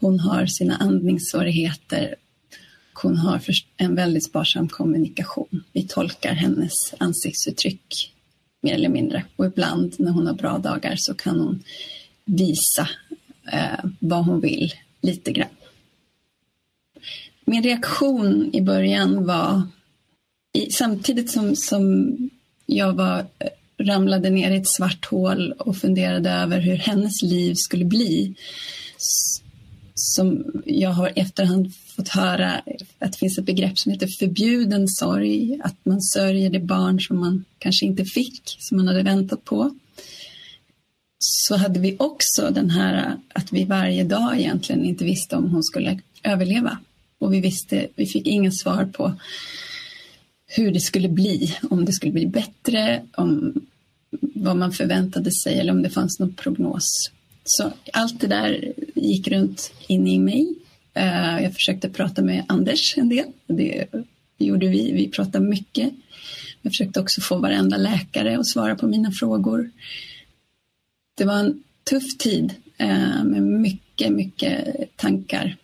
Hon 0.00 0.20
har 0.20 0.46
sina 0.46 0.76
andningssvårigheter. 0.76 2.14
Hon 3.02 3.16
har 3.16 3.42
en 3.76 3.94
väldigt 3.94 4.26
sparsam 4.26 4.68
kommunikation. 4.68 5.64
Vi 5.72 5.82
tolkar 5.82 6.32
hennes 6.32 6.72
ansiktsuttryck 6.98 8.12
mer 8.60 8.74
eller 8.74 8.88
mindre. 8.88 9.24
Och 9.36 9.46
ibland 9.46 9.94
när 9.98 10.12
hon 10.12 10.26
har 10.26 10.34
bra 10.34 10.58
dagar 10.58 10.94
så 10.96 11.14
kan 11.14 11.40
hon 11.40 11.62
visa 12.24 12.88
eh, 13.52 13.84
vad 13.98 14.24
hon 14.24 14.40
vill 14.40 14.74
lite 15.00 15.32
grann. 15.32 15.48
Min 17.44 17.62
reaktion 17.62 18.50
i 18.52 18.60
början 18.60 19.26
var 19.26 19.62
i, 20.52 20.70
samtidigt 20.70 21.30
som, 21.30 21.56
som 21.56 22.16
jag 22.66 22.92
var, 22.92 23.18
eh, 23.18 23.48
ramlade 23.78 24.30
ner 24.30 24.50
i 24.50 24.56
ett 24.56 24.68
svart 24.76 25.06
hål 25.06 25.52
och 25.52 25.76
funderade 25.76 26.30
över 26.30 26.60
hur 26.60 26.76
hennes 26.76 27.22
liv 27.22 27.54
skulle 27.56 27.84
bli. 27.84 28.34
Som 29.94 30.44
jag 30.64 30.90
har 30.90 31.12
efterhand 31.16 31.72
fått 31.96 32.08
höra 32.08 32.52
att 32.98 33.12
det 33.12 33.18
finns 33.18 33.38
ett 33.38 33.44
begrepp 33.44 33.78
som 33.78 33.92
heter 33.92 34.08
förbjuden 34.18 34.88
sorg. 34.88 35.60
Att 35.64 35.76
man 35.82 36.02
sörjer 36.02 36.50
det 36.50 36.60
barn 36.60 37.00
som 37.00 37.20
man 37.20 37.44
kanske 37.58 37.86
inte 37.86 38.04
fick, 38.04 38.56
som 38.58 38.76
man 38.76 38.88
hade 38.88 39.02
väntat 39.02 39.44
på. 39.44 39.74
Så 41.18 41.56
hade 41.56 41.80
vi 41.80 41.96
också 41.98 42.50
den 42.50 42.70
här 42.70 43.16
att 43.28 43.52
vi 43.52 43.64
varje 43.64 44.04
dag 44.04 44.38
egentligen 44.38 44.84
inte 44.84 45.04
visste 45.04 45.36
om 45.36 45.50
hon 45.50 45.62
skulle 45.62 46.00
överleva. 46.22 46.78
Och 47.18 47.34
vi 47.34 47.40
visste, 47.40 47.88
vi 47.94 48.06
fick 48.06 48.26
inga 48.26 48.50
svar 48.50 48.88
på 48.92 49.14
hur 50.46 50.72
det 50.72 50.80
skulle 50.80 51.08
bli, 51.08 51.56
om 51.70 51.84
det 51.84 51.92
skulle 51.92 52.12
bli 52.12 52.26
bättre, 52.26 53.02
om 53.16 53.54
vad 54.34 54.56
man 54.56 54.72
förväntade 54.72 55.30
sig 55.32 55.60
eller 55.60 55.72
om 55.72 55.82
det 55.82 55.90
fanns 55.90 56.18
någon 56.18 56.34
prognos. 56.34 57.10
Så 57.44 57.72
allt 57.92 58.20
det 58.20 58.26
där 58.26 58.72
gick 58.94 59.28
runt 59.28 59.72
in 59.86 60.06
i 60.06 60.18
mig. 60.18 60.54
Eh, 60.96 61.42
jag 61.42 61.54
försökte 61.54 61.88
prata 61.88 62.22
med 62.22 62.44
Anders 62.48 62.98
en 62.98 63.08
del. 63.08 63.26
Det 63.46 63.86
gjorde 64.38 64.68
vi. 64.68 64.92
Vi 64.92 65.08
pratade 65.08 65.46
mycket. 65.46 65.92
Jag 66.62 66.72
försökte 66.72 67.00
också 67.00 67.20
få 67.20 67.38
varenda 67.38 67.76
läkare 67.76 68.38
att 68.38 68.46
svara 68.46 68.76
på 68.76 68.86
mina 68.86 69.12
frågor. 69.12 69.70
Det 71.14 71.24
var 71.24 71.38
en 71.38 71.62
tuff 71.90 72.18
tid 72.18 72.54
eh, 72.78 73.24
med 73.24 73.42
mycket, 73.42 74.12
mycket 74.12 74.74
tankar. 74.96 75.56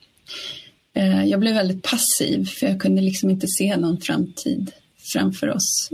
Eh, 0.95 1.25
jag 1.25 1.41
blev 1.41 1.55
väldigt 1.55 1.83
passiv 1.83 2.47
för 2.47 2.67
jag 2.67 2.81
kunde 2.81 3.03
liksom 3.03 3.31
inte 3.31 3.47
se 3.49 3.77
någon 3.77 4.01
framtid 4.01 4.73
framför 5.13 5.51
oss. 5.51 5.89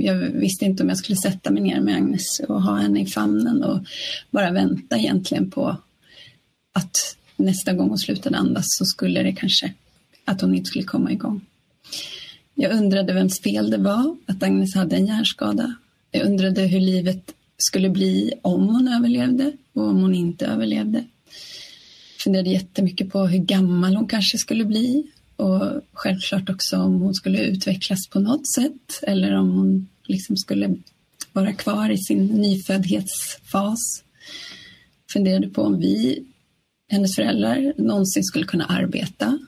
Jag 0.00 0.14
visste 0.14 0.64
inte 0.64 0.82
om 0.82 0.88
jag 0.88 0.98
skulle 0.98 1.16
sätta 1.16 1.50
mig 1.50 1.62
ner 1.62 1.80
med 1.80 1.96
Agnes 1.96 2.40
och 2.48 2.62
ha 2.62 2.76
henne 2.76 3.02
i 3.02 3.06
famnen 3.06 3.62
och 3.62 3.80
bara 4.30 4.50
vänta 4.50 4.98
egentligen 4.98 5.50
på 5.50 5.76
att 6.72 7.16
nästa 7.36 7.72
gång 7.72 7.88
hon 7.88 7.98
slutade 7.98 8.36
andas 8.36 8.64
så 8.66 8.84
skulle 8.84 9.22
det 9.22 9.32
kanske, 9.32 9.72
att 10.24 10.40
hon 10.40 10.54
inte 10.54 10.68
skulle 10.68 10.84
komma 10.84 11.12
igång. 11.12 11.40
Jag 12.54 12.72
undrade 12.72 13.12
vems 13.12 13.40
fel 13.40 13.70
det 13.70 13.78
var 13.78 14.16
att 14.26 14.42
Agnes 14.42 14.74
hade 14.74 14.96
en 14.96 15.06
hjärnskada. 15.06 15.74
Jag 16.10 16.26
undrade 16.26 16.62
hur 16.62 16.80
livet 16.80 17.34
skulle 17.56 17.90
bli 17.90 18.32
om 18.42 18.68
hon 18.68 18.88
överlevde 18.88 19.52
och 19.72 19.88
om 19.88 20.00
hon 20.00 20.14
inte 20.14 20.46
överlevde 20.46 21.04
funderade 22.22 22.50
jättemycket 22.50 23.10
på 23.10 23.26
hur 23.26 23.38
gammal 23.38 23.96
hon 23.96 24.08
kanske 24.08 24.38
skulle 24.38 24.64
bli 24.64 25.06
och 25.36 25.62
självklart 25.92 26.50
också 26.50 26.76
om 26.76 27.00
hon 27.00 27.14
skulle 27.14 27.44
utvecklas 27.44 28.08
på 28.08 28.20
något 28.20 28.52
sätt 28.54 29.00
eller 29.02 29.32
om 29.32 29.50
hon 29.50 29.88
liksom 30.04 30.36
skulle 30.36 30.76
vara 31.32 31.52
kvar 31.52 31.90
i 31.90 31.98
sin 31.98 32.26
nyföddhetsfas. 32.26 34.04
Funderade 35.12 35.48
på 35.48 35.62
om 35.62 35.78
vi, 35.80 36.24
hennes 36.92 37.14
föräldrar, 37.14 37.72
någonsin 37.78 38.24
skulle 38.24 38.44
kunna 38.44 38.64
arbeta 38.64 39.38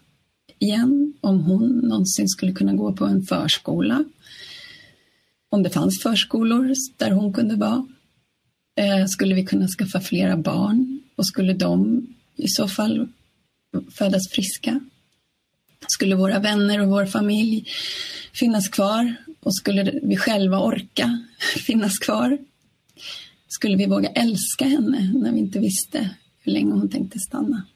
igen, 0.58 1.14
om 1.20 1.40
hon 1.40 1.78
någonsin 1.78 2.28
skulle 2.28 2.52
kunna 2.52 2.72
gå 2.72 2.92
på 2.92 3.04
en 3.04 3.22
förskola. 3.22 4.04
Om 5.50 5.62
det 5.62 5.70
fanns 5.70 6.02
förskolor 6.02 6.74
där 6.96 7.10
hon 7.10 7.32
kunde 7.32 7.56
vara. 7.56 7.86
Eh, 8.76 9.06
skulle 9.06 9.34
vi 9.34 9.44
kunna 9.44 9.68
skaffa 9.68 10.00
flera 10.00 10.36
barn 10.36 11.00
och 11.16 11.26
skulle 11.26 11.52
de 11.52 12.06
i 12.36 12.48
så 12.48 12.68
fall 12.68 13.08
födas 13.90 14.28
friska? 14.30 14.80
Skulle 15.88 16.14
våra 16.14 16.38
vänner 16.38 16.80
och 16.80 16.88
vår 16.88 17.06
familj 17.06 17.64
finnas 18.32 18.68
kvar? 18.68 19.14
Och 19.40 19.56
skulle 19.56 20.00
vi 20.02 20.16
själva 20.16 20.58
orka 20.58 21.24
finnas 21.66 21.98
kvar? 21.98 22.38
Skulle 23.48 23.76
vi 23.76 23.86
våga 23.86 24.08
älska 24.08 24.64
henne 24.64 25.12
när 25.14 25.32
vi 25.32 25.38
inte 25.38 25.58
visste 25.58 26.10
hur 26.44 26.52
länge 26.52 26.72
hon 26.72 26.88
tänkte 26.88 27.18
stanna? 27.18 27.66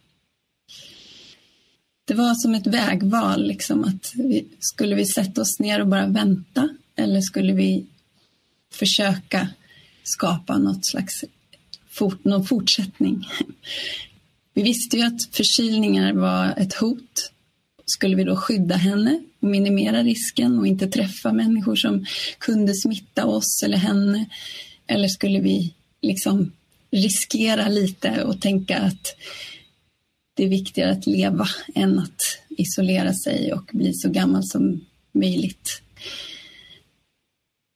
Det 2.04 2.14
var 2.14 2.34
som 2.34 2.54
ett 2.54 2.66
vägval, 2.66 3.46
liksom 3.46 3.84
att 3.84 4.12
vi, 4.14 4.46
skulle 4.58 4.94
vi 4.94 5.06
sätta 5.06 5.40
oss 5.40 5.58
ner 5.58 5.80
och 5.80 5.88
bara 5.88 6.06
vänta 6.06 6.68
eller 6.96 7.20
skulle 7.20 7.52
vi 7.52 7.86
försöka 8.72 9.48
skapa 10.02 10.58
något 10.58 10.86
slags 10.86 11.24
fort, 11.90 12.24
någon 12.24 12.46
fortsättning? 12.46 13.28
Vi 14.54 14.62
visste 14.62 14.96
ju 14.96 15.02
att 15.02 15.24
förkylningar 15.32 16.12
var 16.12 16.54
ett 16.56 16.74
hot. 16.74 17.32
Skulle 17.84 18.16
vi 18.16 18.24
då 18.24 18.36
skydda 18.36 18.76
henne 18.76 19.22
och 19.40 19.48
minimera 19.48 20.02
risken 20.02 20.58
och 20.58 20.66
inte 20.66 20.86
träffa 20.86 21.32
människor 21.32 21.76
som 21.76 22.06
kunde 22.38 22.74
smitta 22.74 23.26
oss 23.26 23.62
eller 23.64 23.76
henne? 23.76 24.28
Eller 24.86 25.08
skulle 25.08 25.40
vi 25.40 25.74
liksom 26.02 26.52
riskera 26.90 27.68
lite 27.68 28.24
och 28.24 28.40
tänka 28.40 28.78
att 28.78 29.16
det 30.34 30.44
är 30.44 30.48
viktigare 30.48 30.92
att 30.92 31.06
leva 31.06 31.48
än 31.74 31.98
att 31.98 32.20
isolera 32.48 33.14
sig 33.14 33.52
och 33.52 33.70
bli 33.72 33.94
så 33.94 34.10
gammal 34.10 34.44
som 34.44 34.84
möjligt. 35.12 35.82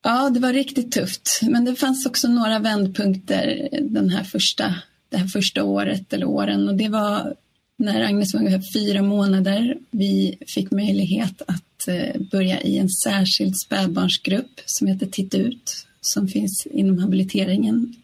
Ja, 0.05 0.31
det 0.31 0.41
var 0.41 0.53
riktigt 0.53 0.93
tufft, 0.93 1.41
men 1.43 1.65
det 1.65 1.75
fanns 1.75 2.07
också 2.07 2.29
några 2.29 2.59
vändpunkter 2.59 3.69
den 3.81 4.11
här 4.11 4.25
första 4.25 4.75
det 5.13 5.19
här 5.19 5.27
första 5.27 5.65
året 5.65 6.13
eller 6.13 6.27
åren 6.27 6.69
och 6.69 6.75
det 6.75 6.89
var 6.89 7.35
när 7.77 8.01
Agnes 8.01 8.35
var 8.35 8.41
ungefär 8.41 8.73
fyra 8.75 9.03
månader. 9.03 9.77
Vi 9.91 10.39
fick 10.47 10.71
möjlighet 10.71 11.43
att 11.47 11.89
eh, 11.89 12.21
börja 12.31 12.61
i 12.61 12.79
en 12.79 12.89
särskild 12.89 13.57
spädbarnsgrupp 13.57 14.61
som 14.67 14.87
heter 14.87 15.07
Titt 15.07 15.35
ut 15.35 15.87
som 16.01 16.29
finns 16.29 16.67
inom 16.71 16.99
habiliteringen 16.99 17.95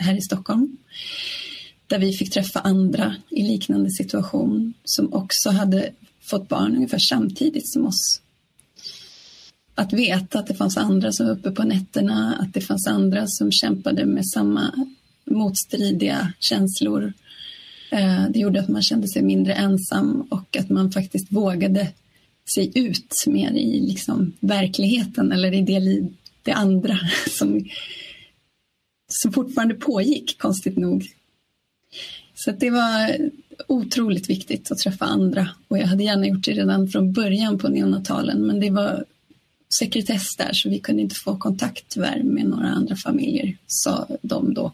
här 0.00 0.16
i 0.16 0.20
Stockholm. 0.20 0.76
Där 1.86 1.98
vi 1.98 2.12
fick 2.12 2.30
träffa 2.30 2.60
andra 2.60 3.16
i 3.30 3.42
liknande 3.42 3.90
situation 3.90 4.74
som 4.84 5.12
också 5.12 5.50
hade 5.50 5.90
fått 6.20 6.48
barn 6.48 6.76
ungefär 6.76 6.98
samtidigt 6.98 7.72
som 7.72 7.86
oss. 7.86 8.20
Att 9.74 9.92
veta 9.92 10.38
att 10.38 10.46
det 10.46 10.54
fanns 10.54 10.76
andra 10.76 11.12
som 11.12 11.26
var 11.26 11.32
uppe 11.32 11.50
på 11.50 11.62
nätterna, 11.62 12.36
att 12.40 12.54
det 12.54 12.60
fanns 12.60 12.86
andra 12.86 13.24
som 13.26 13.52
kämpade 13.52 14.06
med 14.06 14.28
samma 14.28 14.86
motstridiga 15.30 16.32
känslor. 16.38 17.12
Eh, 17.90 18.24
det 18.30 18.38
gjorde 18.38 18.60
att 18.60 18.68
man 18.68 18.82
kände 18.82 19.08
sig 19.08 19.22
mindre 19.22 19.52
ensam 19.54 20.26
och 20.30 20.56
att 20.56 20.70
man 20.70 20.92
faktiskt 20.92 21.32
vågade 21.32 21.88
sig 22.54 22.72
ut 22.74 23.14
mer 23.26 23.50
i 23.50 23.80
liksom 23.80 24.32
verkligheten 24.40 25.32
eller 25.32 25.54
i 25.54 25.60
det, 25.60 26.08
det 26.42 26.52
andra 26.52 26.98
som, 27.38 27.64
som 29.12 29.32
fortfarande 29.32 29.74
pågick, 29.74 30.38
konstigt 30.38 30.76
nog. 30.76 31.06
Så 32.34 32.50
det 32.50 32.70
var 32.70 33.16
otroligt 33.68 34.30
viktigt 34.30 34.70
att 34.70 34.78
träffa 34.78 35.04
andra 35.04 35.48
och 35.68 35.78
jag 35.78 35.86
hade 35.86 36.04
gärna 36.04 36.26
gjort 36.26 36.44
det 36.44 36.52
redan 36.52 36.88
från 36.88 37.12
början 37.12 37.58
på 37.58 37.68
neonatalen 37.68 38.46
men 38.46 38.60
det 38.60 38.70
var 38.70 39.04
sekretess 39.78 40.36
där 40.36 40.52
så 40.52 40.68
vi 40.68 40.78
kunde 40.78 41.02
inte 41.02 41.14
få 41.14 41.36
kontakt 41.36 41.84
tyvärr 41.88 42.22
med 42.22 42.46
några 42.46 42.68
andra 42.68 42.96
familjer, 42.96 43.56
sa 43.66 44.08
de 44.22 44.54
då. 44.54 44.72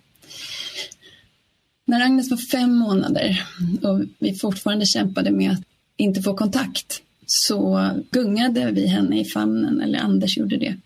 När 1.85 2.01
Agnes 2.01 2.31
var 2.31 2.51
fem 2.51 2.77
månader 2.77 3.47
och 3.83 4.01
vi 4.19 4.35
fortfarande 4.35 4.87
kämpade 4.87 5.31
med 5.31 5.53
att 5.53 5.63
inte 5.97 6.23
få 6.23 6.35
kontakt 6.35 7.03
så 7.27 7.91
gungade 8.11 8.71
vi 8.71 8.87
henne 8.87 9.21
i 9.21 9.25
famnen, 9.25 9.81
eller 9.81 9.99
Anders 9.99 10.37
gjorde 10.37 10.57
det. 10.57 10.77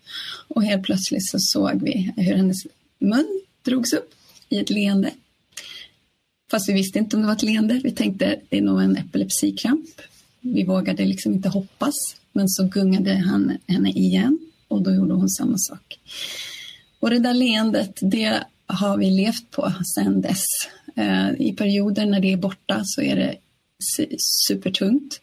Och 0.47 0.63
helt 0.63 0.83
plötsligt 0.83 1.29
så 1.29 1.39
såg 1.39 1.81
vi 1.83 2.13
hur 2.17 2.35
hennes 2.35 2.57
mun 3.01 3.41
drogs 3.65 3.93
upp 3.93 4.13
i 4.49 4.57
ett 4.57 4.69
leende. 4.69 5.11
Fast 6.51 6.69
vi 6.69 6.73
visste 6.73 6.99
inte 6.99 7.15
om 7.15 7.21
det 7.21 7.27
var 7.27 7.35
ett 7.35 7.43
leende. 7.43 7.81
Vi 7.83 7.91
tänkte 7.91 8.39
det 8.49 8.57
är 8.57 8.61
nog 8.61 8.81
en 8.81 8.97
epilepsikramp. 8.97 10.01
Vi 10.41 10.63
vågade 10.63 11.05
liksom 11.05 11.33
inte 11.33 11.49
hoppas. 11.49 11.95
Men 12.33 12.49
så 12.49 12.63
gungade 12.63 13.13
han 13.13 13.57
henne 13.67 13.89
igen 13.89 14.39
och 14.67 14.81
då 14.81 14.91
gjorde 14.91 15.13
hon 15.13 15.29
samma 15.29 15.57
sak. 15.57 15.99
Och 16.99 17.09
det 17.09 17.19
där 17.19 17.33
leendet, 17.33 17.99
det 18.01 18.43
har 18.65 18.97
vi 18.97 19.09
levt 19.09 19.51
på 19.51 19.73
sedan 19.95 20.21
dess. 20.21 20.45
Eh, 20.95 21.31
I 21.31 21.53
perioder 21.57 22.05
när 22.05 22.19
det 22.19 22.33
är 22.33 22.37
borta 22.37 22.81
så 22.83 23.01
är 23.01 23.15
det 23.15 23.35
supertungt. 24.47 25.21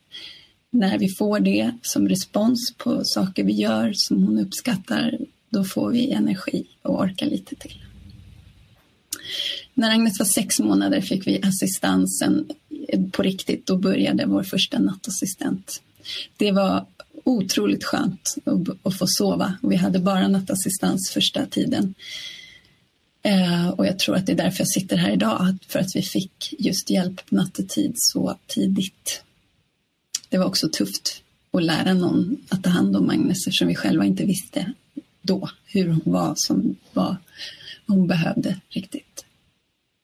När 0.71 0.99
vi 0.99 1.09
får 1.09 1.41
det 1.41 1.73
som 1.83 2.09
respons 2.09 2.75
på 2.77 3.01
saker 3.05 3.45
vi 3.45 3.53
gör 3.53 3.93
som 3.95 4.23
hon 4.23 4.39
uppskattar, 4.39 5.19
då 5.51 5.65
får 5.65 5.91
vi 5.91 6.11
energi 6.11 6.67
och 6.83 7.01
orkar 7.01 7.27
lite 7.27 7.57
till. 7.57 7.85
När 9.75 9.91
Agnes 9.91 10.19
var 10.19 10.27
sex 10.27 10.61
månader 10.61 11.01
fick 11.01 11.27
vi 11.27 11.43
assistansen 11.43 12.49
på 13.13 13.23
riktigt. 13.23 13.67
Då 13.67 13.77
började 13.77 14.27
vår 14.27 14.43
första 14.43 14.79
nattassistent. 14.79 15.83
Det 16.37 16.53
var 16.53 16.87
otroligt 17.25 17.85
skönt 17.85 18.35
att 18.83 18.99
få 18.99 19.07
sova. 19.07 19.55
Vi 19.63 19.77
hade 19.77 19.99
bara 19.99 20.29
nattassistans 20.29 21.11
första 21.11 21.47
tiden. 21.47 21.95
Eh, 23.23 23.69
och 23.69 23.87
jag 23.87 23.99
tror 23.99 24.17
att 24.17 24.27
det 24.27 24.33
är 24.33 24.37
därför 24.37 24.61
jag 24.61 24.69
sitter 24.69 24.97
här 24.97 25.13
idag, 25.13 25.57
för 25.69 25.79
att 25.79 25.97
vi 25.97 26.03
fick 26.03 26.55
just 26.59 26.91
hjälp 26.91 27.31
nattetid 27.31 27.93
så 27.95 28.39
tidigt. 28.47 29.23
Det 30.29 30.39
var 30.39 30.47
också 30.47 30.69
tufft 30.69 31.23
att 31.51 31.63
lära 31.63 31.95
någon 31.95 32.37
att 32.49 32.65
ta 32.65 32.71
hand 32.71 32.97
om 32.97 33.11
Agnes 33.11 33.47
eftersom 33.47 33.69
vi 33.69 33.75
själva 33.75 34.05
inte 34.05 34.25
visste 34.25 34.73
då 35.29 35.51
hur 35.65 35.89
hon 35.89 36.01
var 36.05 36.33
som 36.37 36.77
var 36.93 37.17
vad 37.87 37.99
hon 37.99 38.07
behövde 38.07 38.61
riktigt. 38.69 39.25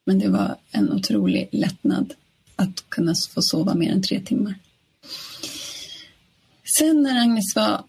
Men 0.07 0.19
det 0.19 0.29
var 0.29 0.57
en 0.71 0.93
otrolig 0.93 1.49
lättnad 1.53 2.15
att 2.57 2.85
kunna 2.89 3.15
få 3.35 3.43
sova 3.43 3.75
mer 3.75 3.93
än 3.93 4.03
tre 4.03 4.21
timmar. 4.21 4.55
Sen 6.79 7.03
när 7.03 7.21
Agnes 7.21 7.57
var 7.57 7.85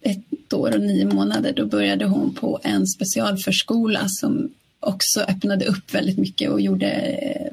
ett 0.00 0.52
år 0.52 0.74
och 0.74 0.80
nio 0.80 1.04
månader 1.04 1.52
då 1.52 1.66
började 1.66 2.04
hon 2.04 2.34
på 2.34 2.60
en 2.62 2.86
specialförskola 2.86 4.04
som 4.08 4.50
också 4.80 5.20
öppnade 5.20 5.64
upp 5.64 5.94
väldigt 5.94 6.18
mycket 6.18 6.50
och 6.50 6.60
gjorde 6.60 6.90
eh, 6.90 7.52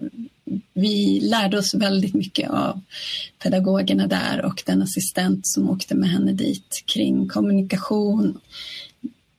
vi 0.73 1.19
lärde 1.19 1.57
oss 1.57 1.73
väldigt 1.73 2.13
mycket 2.13 2.49
av 2.49 2.81
pedagogerna 3.43 4.07
där 4.07 4.45
och 4.45 4.63
den 4.65 4.81
assistent 4.81 5.47
som 5.47 5.69
åkte 5.69 5.95
med 5.95 6.09
henne 6.09 6.31
dit 6.31 6.83
kring 6.85 7.27
kommunikation. 7.27 8.39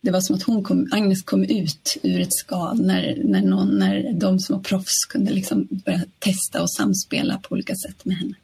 Det 0.00 0.10
var 0.10 0.20
som 0.20 0.36
att 0.36 0.42
hon 0.42 0.64
kom, 0.64 0.88
Agnes 0.92 1.22
kom 1.22 1.44
ut 1.44 1.96
ur 2.02 2.20
ett 2.20 2.34
skal 2.34 2.82
när, 2.82 3.22
när, 3.24 3.42
någon, 3.42 3.78
när 3.78 4.12
de 4.12 4.38
som 4.38 4.56
var 4.56 4.62
proffs 4.62 5.04
kunde 5.08 5.32
liksom 5.32 5.68
börja 5.70 6.02
testa 6.18 6.62
och 6.62 6.70
samspela 6.70 7.38
på 7.38 7.52
olika 7.52 7.74
sätt 7.74 8.04
med 8.04 8.16
henne. 8.16 8.34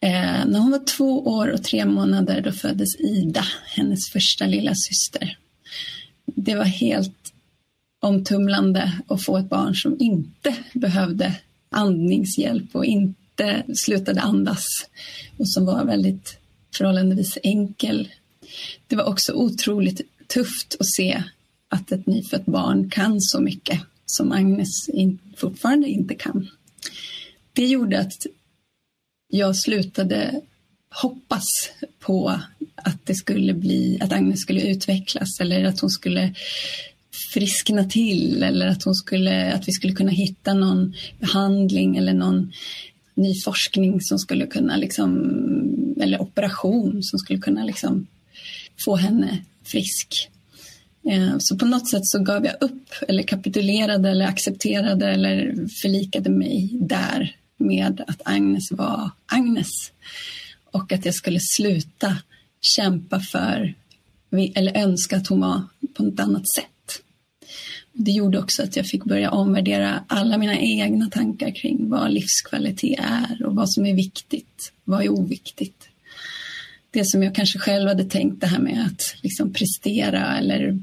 Eh, 0.00 0.46
när 0.46 0.58
hon 0.58 0.70
var 0.70 0.84
två 0.84 1.26
år 1.26 1.48
och 1.48 1.64
tre 1.64 1.84
månader 1.84 2.40
då 2.40 2.52
föddes 2.52 3.00
Ida, 3.00 3.44
hennes 3.64 4.10
första 4.12 4.46
lilla 4.46 4.74
syster. 4.74 5.38
Det 6.26 6.54
var 6.54 6.64
helt 6.64 7.32
omtumlande 8.00 8.92
att 9.08 9.22
få 9.22 9.36
ett 9.38 9.48
barn 9.48 9.74
som 9.74 9.96
inte 10.00 10.56
behövde 10.74 11.36
andningshjälp 11.70 12.76
och 12.76 12.84
inte 12.84 13.62
slutade 13.74 14.20
andas 14.20 14.64
och 15.36 15.48
som 15.48 15.66
var 15.66 15.84
väldigt 15.84 16.38
förhållandevis 16.76 17.38
enkel. 17.42 18.08
Det 18.86 18.96
var 18.96 19.04
också 19.04 19.32
otroligt 19.32 20.00
tufft 20.26 20.76
att 20.80 20.86
se 20.96 21.22
att 21.68 21.92
ett 21.92 22.06
nyfött 22.06 22.46
barn 22.46 22.90
kan 22.90 23.20
så 23.20 23.40
mycket 23.40 23.80
som 24.06 24.32
Agnes 24.32 24.90
fortfarande 25.36 25.88
inte 25.88 26.14
kan. 26.14 26.48
Det 27.52 27.66
gjorde 27.66 28.00
att 28.00 28.26
jag 29.28 29.56
slutade 29.56 30.40
hoppas 30.94 31.44
på 31.98 32.40
att 32.74 33.06
det 33.06 33.14
skulle 33.14 33.54
bli, 33.54 33.98
att 34.00 34.12
Agnes 34.12 34.40
skulle 34.40 34.60
utvecklas 34.60 35.40
eller 35.40 35.64
att 35.64 35.80
hon 35.80 35.90
skulle 35.90 36.34
friskna 37.32 37.84
till 37.84 38.42
eller 38.42 38.66
att, 38.66 38.84
hon 38.84 38.94
skulle, 38.94 39.52
att 39.52 39.68
vi 39.68 39.72
skulle 39.72 39.92
kunna 39.92 40.10
hitta 40.10 40.54
någon 40.54 40.94
behandling 41.18 41.96
eller 41.96 42.14
någon 42.14 42.52
ny 43.14 43.40
forskning 43.44 44.00
som 44.00 44.18
skulle 44.18 44.46
kunna 44.46 44.76
liksom, 44.76 45.10
eller 46.00 46.22
operation 46.22 47.02
som 47.02 47.18
skulle 47.18 47.38
kunna 47.38 47.64
liksom 47.64 48.06
få 48.84 48.96
henne 48.96 49.44
frisk. 49.64 50.28
Eh, 51.10 51.34
så 51.38 51.58
på 51.58 51.64
något 51.64 51.90
sätt 51.90 52.06
så 52.06 52.18
gav 52.18 52.44
jag 52.44 52.54
upp 52.60 52.88
eller 53.08 53.22
kapitulerade 53.22 54.10
eller 54.10 54.26
accepterade 54.26 55.06
eller 55.06 55.54
förlikade 55.82 56.30
mig 56.30 56.70
där 56.72 57.36
med 57.56 58.04
att 58.06 58.20
Agnes 58.24 58.72
var 58.72 59.10
Agnes 59.26 59.92
och 60.64 60.92
att 60.92 61.04
jag 61.04 61.14
skulle 61.14 61.38
sluta 61.40 62.16
kämpa 62.60 63.20
för 63.20 63.74
eller 64.54 64.76
önska 64.76 65.16
att 65.16 65.26
hon 65.26 65.40
var 65.40 65.62
på 65.94 66.06
ett 66.06 66.20
annat 66.20 66.44
sätt. 66.58 67.02
Det 67.92 68.10
gjorde 68.10 68.38
också 68.38 68.62
att 68.62 68.76
jag 68.76 68.86
fick 68.86 69.04
börja 69.04 69.30
omvärdera 69.30 70.04
alla 70.06 70.38
mina 70.38 70.58
egna 70.58 71.10
tankar 71.10 71.50
kring 71.50 71.90
vad 71.90 72.10
livskvalitet 72.10 72.98
är 72.98 73.46
och 73.46 73.54
vad 73.54 73.70
som 73.70 73.86
är 73.86 73.94
viktigt, 73.94 74.72
vad 74.84 75.02
är 75.02 75.08
oviktigt. 75.08 75.88
Det 76.92 77.04
som 77.04 77.22
jag 77.22 77.34
kanske 77.34 77.58
själv 77.58 77.88
hade 77.88 78.04
tänkt 78.04 78.40
det 78.40 78.46
här 78.46 78.58
med 78.58 78.86
att 78.86 79.14
liksom 79.22 79.52
prestera 79.52 80.38
eller 80.38 80.78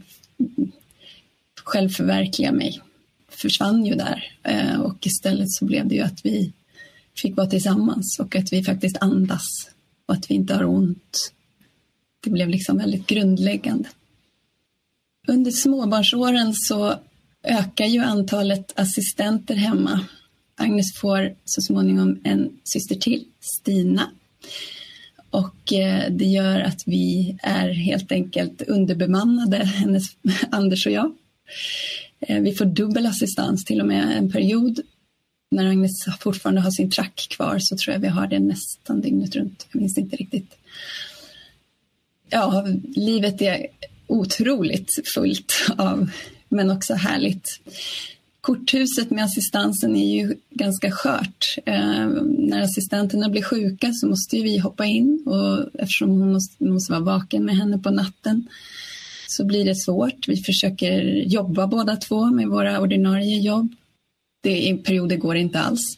självförverkliga 1.63 2.51
mig 2.51 2.81
försvann 3.29 3.85
ju 3.85 3.95
där 3.95 4.37
eh, 4.43 4.81
och 4.81 5.07
istället 5.07 5.51
så 5.51 5.65
blev 5.65 5.87
det 5.87 5.95
ju 5.95 6.01
att 6.01 6.25
vi 6.25 6.53
fick 7.15 7.37
vara 7.37 7.47
tillsammans 7.47 8.19
och 8.19 8.35
att 8.35 8.53
vi 8.53 8.63
faktiskt 8.63 8.97
andas 9.01 9.69
och 10.05 10.13
att 10.13 10.31
vi 10.31 10.35
inte 10.35 10.53
har 10.53 10.65
ont. 10.65 11.33
Det 12.19 12.29
blev 12.29 12.49
liksom 12.49 12.77
väldigt 12.77 13.07
grundläggande. 13.07 13.89
Under 15.27 15.51
småbarnsåren 15.51 16.53
så 16.55 16.95
ökar 17.43 17.85
ju 17.85 17.99
antalet 17.99 18.79
assistenter 18.79 19.55
hemma. 19.55 20.05
Agnes 20.55 20.95
får 20.95 21.35
så 21.45 21.61
småningom 21.61 22.19
en 22.23 22.49
syster 22.63 22.95
till, 22.95 23.25
Stina. 23.39 24.11
Och 25.29 25.73
eh, 25.73 26.11
det 26.11 26.25
gör 26.25 26.59
att 26.59 26.83
vi 26.85 27.37
är 27.41 27.69
helt 27.69 28.11
enkelt 28.11 28.61
underbemannade, 28.61 29.57
hennes, 29.57 30.03
Anders 30.51 30.85
och 30.85 30.91
jag. 30.91 31.15
Eh, 32.19 32.41
vi 32.41 32.53
får 32.53 32.65
dubbel 32.65 33.05
assistans 33.05 33.65
till 33.65 33.81
och 33.81 33.87
med 33.87 34.17
en 34.17 34.31
period. 34.31 34.79
När 35.51 35.65
Agnes 35.65 35.91
fortfarande 36.19 36.61
har 36.61 36.71
sin 36.71 36.91
track 36.91 37.27
kvar 37.29 37.59
så 37.59 37.77
tror 37.77 37.93
jag 37.93 38.01
vi 38.01 38.07
har 38.07 38.27
det 38.27 38.39
nästan 38.39 39.01
dygnet 39.01 39.35
runt. 39.35 39.67
Jag 39.71 39.81
minns 39.81 39.97
inte 39.97 40.15
riktigt. 40.15 40.55
Ja, 42.29 42.67
livet 42.95 43.41
är 43.41 43.67
otroligt 44.07 44.89
fullt 45.13 45.53
av, 45.77 46.09
men 46.49 46.71
också 46.71 46.93
härligt. 46.93 47.61
Korthuset 48.49 49.09
med 49.11 49.23
assistansen 49.23 49.95
är 49.95 50.13
ju 50.13 50.35
ganska 50.49 50.91
skört. 50.91 51.55
Eh, 51.65 52.07
när 52.37 52.61
assistenterna 52.61 53.29
blir 53.29 53.41
sjuka 53.41 53.93
så 53.93 54.07
måste 54.07 54.37
ju 54.37 54.43
vi 54.43 54.57
hoppa 54.57 54.85
in 54.85 55.23
och 55.25 55.81
eftersom 55.81 56.09
hon 56.09 56.33
måste, 56.33 56.63
måste 56.63 56.91
vara 56.91 57.01
vaken 57.01 57.45
med 57.45 57.57
henne 57.57 57.79
på 57.79 57.89
natten 57.89 58.47
så 59.27 59.45
blir 59.45 59.65
det 59.65 59.75
svårt. 59.75 60.27
Vi 60.27 60.37
försöker 60.37 61.01
jobba 61.27 61.67
båda 61.67 61.95
två 61.95 62.25
med 62.25 62.47
våra 62.47 62.81
ordinarie 62.81 63.39
jobb. 63.39 63.75
Det, 64.43 64.67
I 64.67 64.77
perioder 64.77 65.15
går 65.15 65.33
det 65.33 65.39
inte 65.39 65.59
alls. 65.59 65.97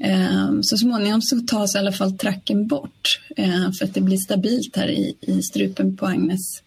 Eh, 0.00 0.50
så 0.62 0.76
småningom 0.76 1.22
så 1.22 1.40
tas 1.40 1.74
i 1.74 1.78
alla 1.78 1.92
fall 1.92 2.18
tracken 2.18 2.66
bort 2.66 3.20
eh, 3.36 3.72
för 3.78 3.84
att 3.84 3.94
det 3.94 4.00
blir 4.00 4.18
stabilt 4.18 4.76
här 4.76 4.88
i, 4.88 5.14
i 5.20 5.42
strupen 5.42 5.96
på 5.96 6.06
Agnes. 6.06 6.62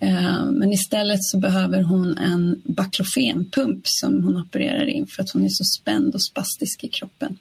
Eh, 0.00 0.44
men 0.44 0.72
istället 0.72 1.24
så 1.24 1.38
behöver 1.38 1.82
hon 1.82 2.18
en 2.18 2.62
baklofenpump 2.64 3.82
som 3.84 4.24
hon 4.24 4.36
opererar 4.36 4.86
in 4.86 5.06
för 5.06 5.22
att 5.22 5.30
hon 5.30 5.44
är 5.44 5.48
så 5.48 5.64
spänd 5.64 6.14
och 6.14 6.22
spastisk 6.22 6.84
i 6.84 6.88
kroppen. 6.88 7.38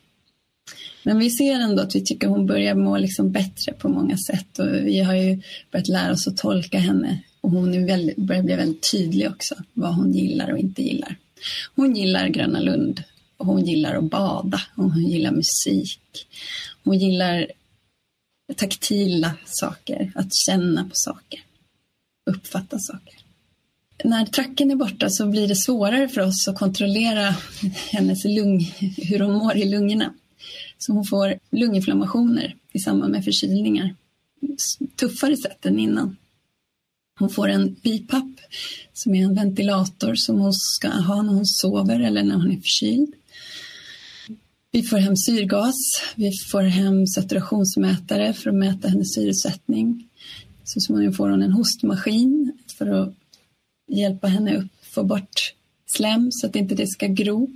Men 1.04 1.20
vi 1.20 1.30
ser 1.30 1.60
ändå 1.60 1.82
att 1.82 1.96
vi 1.96 2.04
tycker 2.06 2.28
hon 2.28 2.46
börjar 2.46 2.76
må 2.76 2.98
liksom 2.98 3.32
bättre 3.32 3.74
på 3.74 3.90
många 3.90 4.18
sätt 4.18 4.60
och 4.60 4.68
vi 4.68 5.00
har 5.00 5.16
ju 5.16 5.42
börjat 5.72 5.88
lära 5.88 6.12
oss 6.12 6.28
att 6.28 6.38
tolka 6.38 6.80
henne 6.80 7.24
och 7.42 7.52
hon 7.52 7.74
är 7.74 7.86
väldigt, 7.86 8.18
börjar 8.18 8.44
bli 8.44 8.56
väldigt 8.56 8.92
tydlig 8.92 9.30
också 9.30 9.56
vad 9.74 9.96
hon 9.96 10.14
gillar 10.14 10.52
och 10.52 10.58
inte 10.58 10.82
gillar. 10.82 11.16
Hon 11.76 11.96
gillar 11.96 12.28
Gröna 12.28 12.60
Lund 12.60 13.04
och 13.38 13.46
hon 13.46 13.66
gillar 13.66 13.96
att 13.96 14.04
bada 14.04 14.62
och 14.76 14.84
hon 14.84 15.04
gillar 15.04 15.32
musik. 15.32 16.28
Hon 16.84 16.98
gillar 17.00 17.48
taktila 18.56 19.34
saker, 19.46 20.12
att 20.16 20.36
känna 20.48 20.84
på 20.84 20.92
saker, 20.94 21.40
uppfatta 22.30 22.80
saker. 22.80 23.14
När 24.04 24.26
tracken 24.26 24.72
är 24.72 24.76
borta 24.76 25.10
så 25.10 25.28
blir 25.28 25.48
det 25.48 25.56
svårare 25.56 26.10
för 26.10 26.22
oss 26.22 26.48
att 26.48 26.60
kontrollera 26.60 27.36
hennes 27.92 28.26
lung, 28.26 28.74
hur 28.98 29.20
hon 29.20 29.34
mår 29.34 29.58
i 29.58 29.66
lungorna. 29.66 30.14
Så 30.78 30.94
hon 30.94 31.06
får 31.06 31.40
lunginflammationer 31.52 32.56
i 32.74 32.80
samband 32.80 33.12
med 33.12 33.24
förkylningar. 33.24 33.96
Tuffare 34.96 35.38
sätt 35.38 35.66
än 35.66 35.80
innan. 35.80 36.18
Hon 37.20 37.30
får 37.30 37.48
en 37.48 37.74
BiPAP 37.84 38.40
som 38.94 39.16
är 39.16 39.24
en 39.24 39.36
ventilator 39.36 40.16
som 40.16 40.40
hon 40.40 40.54
ska 40.54 40.90
ha 40.90 41.22
när 41.22 41.34
hon 41.34 41.46
sover 41.46 42.00
eller 42.00 42.24
när 42.24 42.36
hon 42.36 42.52
är 42.52 42.56
förkyld. 42.56 43.14
Vi 44.72 44.84
får 44.84 44.98
hem 44.98 45.18
syrgas, 45.18 45.76
vi 46.16 46.32
får 46.52 46.62
hem 46.62 47.08
saturationsmätare 47.08 48.34
för 48.34 48.50
att 48.50 48.56
mäta 48.56 48.88
hennes 48.88 49.14
syresättning. 49.14 50.09
Så 50.74 50.80
småningom 50.80 51.14
får 51.14 51.30
hon 51.30 51.44
en 51.44 51.52
hostmaskin 51.52 52.58
för 52.78 52.88
att 52.88 53.14
hjälpa 53.88 54.28
henne 54.28 54.58
upp, 54.58 54.72
få 54.82 55.04
bort 55.04 55.54
slem 55.86 56.32
så 56.32 56.48
att 56.48 56.56
inte 56.56 56.76
det 56.76 56.88
ska 56.88 57.08
gro. 57.08 57.50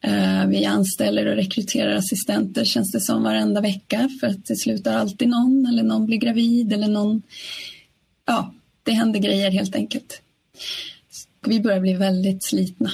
Eh, 0.00 0.46
vi 0.46 0.64
anställer 0.64 1.26
och 1.26 1.36
rekryterar 1.36 1.96
assistenter 1.96 2.64
känns 2.64 2.92
det 2.92 3.00
som 3.00 3.22
varenda 3.22 3.60
vecka 3.60 4.10
för 4.20 4.26
att 4.26 4.46
det 4.46 4.56
slutar 4.56 4.96
alltid 4.96 5.28
någon 5.28 5.66
eller 5.66 5.82
någon 5.82 6.06
blir 6.06 6.18
gravid 6.18 6.72
eller 6.72 6.88
någon... 6.88 7.22
Ja, 8.26 8.54
det 8.82 8.92
händer 8.92 9.20
grejer 9.20 9.50
helt 9.50 9.74
enkelt. 9.74 10.22
Vi 11.46 11.60
börjar 11.60 11.80
bli 11.80 11.94
väldigt 11.94 12.44
slitna. 12.44 12.90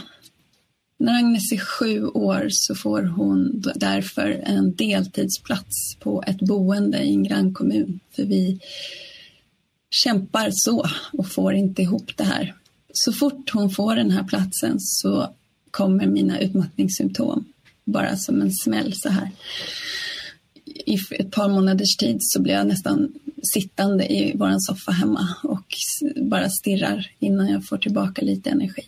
När 1.01 1.19
Agnes 1.19 1.53
är 1.53 1.59
sju 1.59 2.07
år 2.07 2.47
så 2.51 2.75
får 2.75 3.03
hon 3.03 3.63
därför 3.75 4.43
en 4.45 4.75
deltidsplats 4.75 5.97
på 6.01 6.23
ett 6.27 6.41
boende 6.41 6.99
i 6.99 7.09
en 7.09 7.25
grannkommun. 7.25 8.01
För 8.17 8.25
vi 8.25 8.61
kämpar 9.91 10.49
så 10.53 10.87
och 11.13 11.27
får 11.27 11.55
inte 11.55 11.83
ihop 11.83 12.17
det 12.17 12.25
här. 12.25 12.55
Så 12.93 13.13
fort 13.13 13.51
hon 13.53 13.71
får 13.71 13.97
den 13.97 14.11
här 14.11 14.25
platsen 14.25 14.75
så 14.79 15.35
kommer 15.71 16.07
mina 16.07 16.41
utmattningssymptom 16.41 17.45
bara 17.85 18.17
som 18.17 18.41
en 18.41 18.53
smäll 18.53 18.93
så 18.95 19.09
här. 19.09 19.31
I 20.65 20.99
ett 21.19 21.31
par 21.31 21.49
månaders 21.49 21.97
tid 21.97 22.17
så 22.21 22.43
blir 22.43 22.55
jag 22.55 22.67
nästan 22.67 23.13
sittande 23.55 24.13
i 24.13 24.33
vår 24.37 24.57
soffa 24.59 24.93
hemma 24.93 25.29
och 25.43 25.75
bara 26.23 26.51
stirrar 26.51 27.11
innan 27.19 27.49
jag 27.49 27.67
får 27.67 27.79
tillbaka 27.79 28.23
lite 28.23 28.51
energi. 28.51 28.85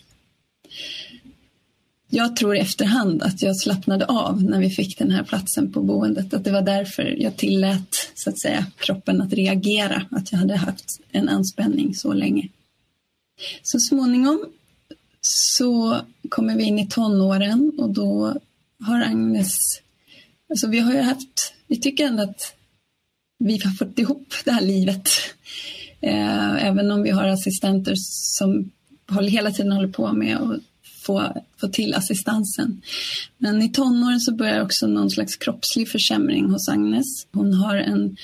Jag 2.14 2.36
tror 2.36 2.56
i 2.56 2.58
efterhand 2.58 3.22
att 3.22 3.42
jag 3.42 3.56
slappnade 3.56 4.06
av 4.06 4.44
när 4.44 4.60
vi 4.60 4.70
fick 4.70 4.98
den 4.98 5.10
här 5.10 5.22
platsen 5.22 5.72
på 5.72 5.82
boendet. 5.82 6.34
Att 6.34 6.44
det 6.44 6.50
var 6.50 6.62
därför 6.62 7.02
jag 7.18 7.36
tillät 7.36 8.10
så 8.14 8.30
att 8.30 8.40
säga, 8.40 8.66
kroppen 8.76 9.22
att 9.22 9.32
reagera. 9.32 10.06
Att 10.10 10.32
jag 10.32 10.38
hade 10.38 10.56
haft 10.56 11.00
en 11.10 11.28
anspänning 11.28 11.94
så 11.94 12.12
länge. 12.12 12.48
Så 13.62 13.78
småningom 13.78 14.44
så 15.20 16.00
kommer 16.28 16.56
vi 16.56 16.64
in 16.64 16.78
i 16.78 16.88
tonåren 16.88 17.72
och 17.78 17.90
då 17.90 18.34
har 18.80 19.00
Agnes... 19.00 19.52
Alltså 20.50 20.66
vi 20.68 20.78
har 20.78 20.92
ju 20.92 21.00
haft... 21.00 21.54
Vi 21.66 21.80
tycker 21.80 22.06
ändå 22.06 22.22
att 22.22 22.54
vi 23.38 23.60
har 23.64 23.70
fått 23.70 23.98
ihop 23.98 24.34
det 24.44 24.52
här 24.52 24.62
livet. 24.62 25.08
Eh, 26.00 26.66
även 26.66 26.90
om 26.90 27.02
vi 27.02 27.10
har 27.10 27.28
assistenter 27.28 27.94
som 27.96 28.70
hela 29.28 29.50
tiden 29.50 29.72
håller 29.72 29.88
på 29.88 30.12
med 30.12 30.36
att 30.36 30.60
få, 31.02 31.42
få 31.60 31.68
till 31.68 31.94
assistansen. 31.94 32.82
Men 33.38 33.62
i 33.62 33.68
tonåren 33.68 34.20
så 34.20 34.34
börjar 34.34 34.62
också 34.62 34.86
någon 34.86 35.10
slags 35.10 35.36
kroppslig 35.36 35.88
försämring 35.88 36.50
hos 36.50 36.68
Agnes. 36.68 37.26
Hon 37.32 37.54
har 37.54 37.76
en 37.76 38.16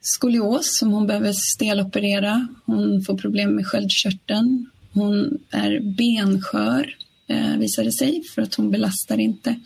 skolios 0.00 0.78
som 0.78 0.92
hon 0.92 1.06
behöver 1.06 1.32
steloperera. 1.32 2.48
Hon 2.66 3.02
får 3.02 3.18
problem 3.18 3.56
med 3.56 3.66
sköldkörteln. 3.66 4.70
Hon 4.92 5.38
är 5.50 5.80
benskör, 5.80 6.96
eh, 7.26 7.56
visar 7.56 7.84
det 7.84 7.92
sig, 7.92 8.22
för 8.34 8.42
att 8.42 8.54
hon 8.54 8.70
belastar 8.70 9.20
inte. 9.20 9.60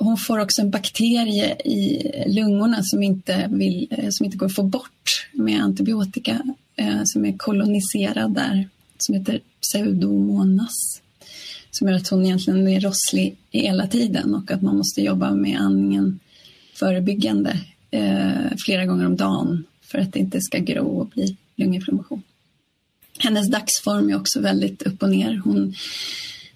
Hon 0.00 0.16
får 0.16 0.38
också 0.38 0.62
en 0.62 0.70
bakterie 0.70 1.54
i 1.54 2.02
lungorna 2.26 2.82
som 2.82 3.02
inte, 3.02 3.48
vill, 3.52 3.88
eh, 3.90 4.08
som 4.10 4.26
inte 4.26 4.36
går 4.36 4.46
att 4.46 4.54
få 4.54 4.62
bort 4.62 5.28
med 5.32 5.62
antibiotika, 5.62 6.42
eh, 6.76 7.00
som 7.04 7.24
är 7.24 7.38
koloniserad 7.38 8.34
där, 8.34 8.68
som 8.98 9.14
heter 9.14 9.40
pseudomonas 9.60 10.97
som 11.78 11.88
gör 11.88 11.96
att 11.96 12.08
hon 12.08 12.24
egentligen 12.24 12.68
är 12.68 12.80
rosslig 12.80 13.36
hela 13.50 13.86
tiden 13.86 14.34
och 14.34 14.50
att 14.50 14.62
man 14.62 14.76
måste 14.76 15.02
jobba 15.02 15.34
med 15.34 15.60
andningen 15.60 16.20
förebyggande 16.74 17.60
eh, 17.90 18.56
flera 18.64 18.86
gånger 18.86 19.06
om 19.06 19.16
dagen 19.16 19.64
för 19.82 19.98
att 19.98 20.12
det 20.12 20.18
inte 20.18 20.40
ska 20.40 20.58
gro 20.58 20.86
och 20.86 21.06
bli 21.06 21.36
lunginflammation. 21.56 22.22
Hennes 23.18 23.50
dagsform 23.50 24.10
är 24.10 24.16
också 24.16 24.40
väldigt 24.40 24.82
upp 24.82 25.02
och 25.02 25.10
ner. 25.10 25.40
Hon 25.44 25.74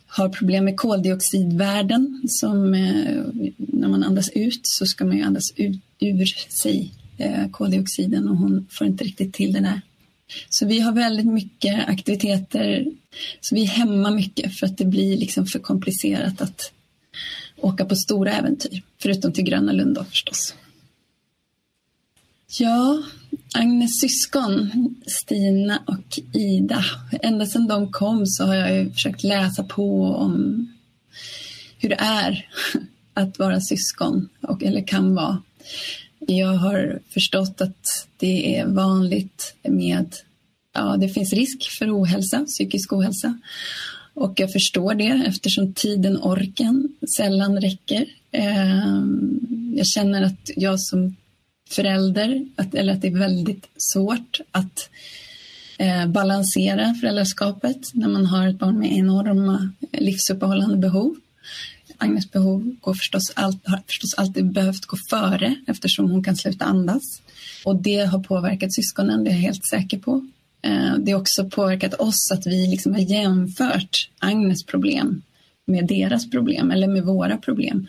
har 0.07 0.29
problem 0.29 0.65
med 0.65 0.77
koldioxidvärden 0.77 2.23
som 2.27 2.75
eh, 2.75 3.25
när 3.57 3.89
man 3.89 4.03
andas 4.03 4.29
ut 4.29 4.61
så 4.63 4.87
ska 4.87 5.05
man 5.05 5.17
ju 5.17 5.23
andas 5.23 5.53
ut, 5.57 5.81
ur 6.01 6.27
sig 6.63 6.93
eh, 7.19 7.51
koldioxiden 7.51 8.29
och 8.29 8.37
hon 8.37 8.67
får 8.71 8.87
inte 8.87 9.05
riktigt 9.05 9.35
till 9.35 9.53
det 9.53 9.61
där. 9.61 9.81
Så 10.49 10.67
vi 10.67 10.81
har 10.81 10.93
väldigt 10.93 11.27
mycket 11.27 11.89
aktiviteter. 11.89 12.87
Så 13.41 13.55
vi 13.55 13.63
är 13.63 13.67
hemma 13.67 14.11
mycket 14.11 14.59
för 14.59 14.67
att 14.67 14.79
det 14.79 14.85
blir 14.85 15.17
liksom 15.17 15.47
för 15.47 15.59
komplicerat 15.59 16.41
att 16.41 16.73
åka 17.57 17.85
på 17.85 17.97
stora 17.97 18.33
äventyr. 18.33 18.83
Förutom 19.03 19.33
till 19.33 19.45
Gröna 19.45 19.73
Lund 19.73 19.95
då 19.95 20.05
förstås. 20.05 20.55
Ja, 22.59 23.03
Agnes 23.55 24.01
syskon, 24.01 24.71
Stina 25.07 25.83
och 25.87 26.39
Ida. 26.39 26.85
Ända 27.23 27.47
sedan 27.47 27.67
de 27.67 27.93
kom 27.93 28.27
så 28.27 28.45
har 28.45 28.55
jag 28.55 28.75
ju 28.75 28.91
försökt 28.91 29.25
läsa 29.25 29.63
på 29.63 30.05
om 30.05 30.69
hur 31.79 31.89
det 31.89 32.01
är 32.01 32.49
att 33.15 33.39
vara 33.39 33.61
syskon, 33.61 34.29
och, 34.41 34.63
eller 34.63 34.87
kan 34.87 35.15
vara. 35.15 35.43
Jag 36.27 36.55
har 36.55 36.99
förstått 37.09 37.61
att 37.61 38.09
det 38.17 38.57
är 38.57 38.67
vanligt 38.67 39.55
med, 39.63 40.15
ja 40.75 40.97
det 40.97 41.09
finns 41.09 41.33
risk 41.33 41.71
för 41.79 42.03
ohälsa, 42.03 42.45
psykisk 42.45 42.93
ohälsa. 42.93 43.39
Och 44.15 44.41
jag 44.41 44.53
förstår 44.53 44.95
det 44.95 45.25
eftersom 45.27 45.73
tiden, 45.73 46.23
orken 46.23 46.89
sällan 47.17 47.61
räcker. 47.61 48.07
Ehm, 48.31 49.75
jag 49.77 49.87
känner 49.87 50.23
att 50.23 50.51
jag 50.57 50.81
som 50.81 51.17
förälder, 51.71 52.47
att, 52.57 52.75
eller 52.75 52.93
att 52.93 53.03
det 53.03 53.09
är 53.09 53.19
väldigt 53.19 53.69
svårt 53.77 54.41
att 54.51 54.91
eh, 55.79 56.07
balansera 56.07 56.95
föräldraskapet 56.95 57.95
när 57.95 58.09
man 58.09 58.27
har 58.27 58.49
ett 58.49 58.59
barn 58.59 58.79
med 58.79 58.93
enorma 58.93 59.73
livsuppehållande 59.93 60.77
behov. 60.77 61.17
Agnes 61.99 62.31
behov 62.31 62.77
går 62.81 62.95
förstås 62.95 63.33
all, 63.35 63.59
har 63.65 63.83
förstås 63.87 64.15
alltid 64.15 64.53
behövt 64.53 64.87
gå 64.87 64.97
före 65.11 65.57
eftersom 65.67 66.11
hon 66.11 66.25
kan 66.25 66.37
sluta 66.37 66.65
andas. 66.65 67.03
Och 67.65 67.83
det 67.83 68.05
har 68.05 68.23
påverkat 68.23 68.75
syskonen, 68.75 69.25
det 69.25 69.31
är 69.31 69.35
jag 69.35 69.41
helt 69.41 69.67
säker 69.71 69.99
på. 69.99 70.27
Eh, 70.63 70.95
det 70.99 71.13
har 71.13 71.21
också 71.21 71.51
påverkat 71.51 71.95
oss 71.95 72.31
att 72.33 72.47
vi 72.47 72.67
liksom 72.67 72.93
har 72.93 73.01
jämfört 73.01 74.11
Agnes 74.19 74.65
problem 74.67 75.23
med 75.67 75.87
deras 75.87 76.31
problem 76.31 76.71
eller 76.71 76.89
med 76.89 77.05
våra 77.05 77.37
problem. 77.37 77.87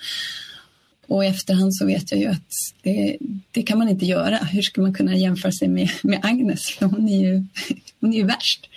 Och 1.07 1.25
i 1.25 1.27
efterhand 1.27 1.75
så 1.75 1.85
vet 1.85 2.11
jag 2.11 2.19
ju 2.19 2.27
att 2.27 2.51
det, 2.81 3.17
det, 3.51 3.63
kan 3.63 3.77
man 3.77 3.89
inte 3.89 4.05
göra. 4.05 4.37
Hur 4.37 4.61
ska 4.61 4.81
man 4.81 4.93
kunna 4.93 5.15
jämföra 5.15 5.51
sig 5.51 5.67
med, 5.67 5.89
med 6.03 6.19
Agnes? 6.23 6.69
För 6.69 6.85
hon 6.85 7.09
är, 7.09 7.21
ju, 7.21 7.43
hon 7.99 8.13
är 8.13 8.17
ju 8.17 8.23
värst. 8.23 8.69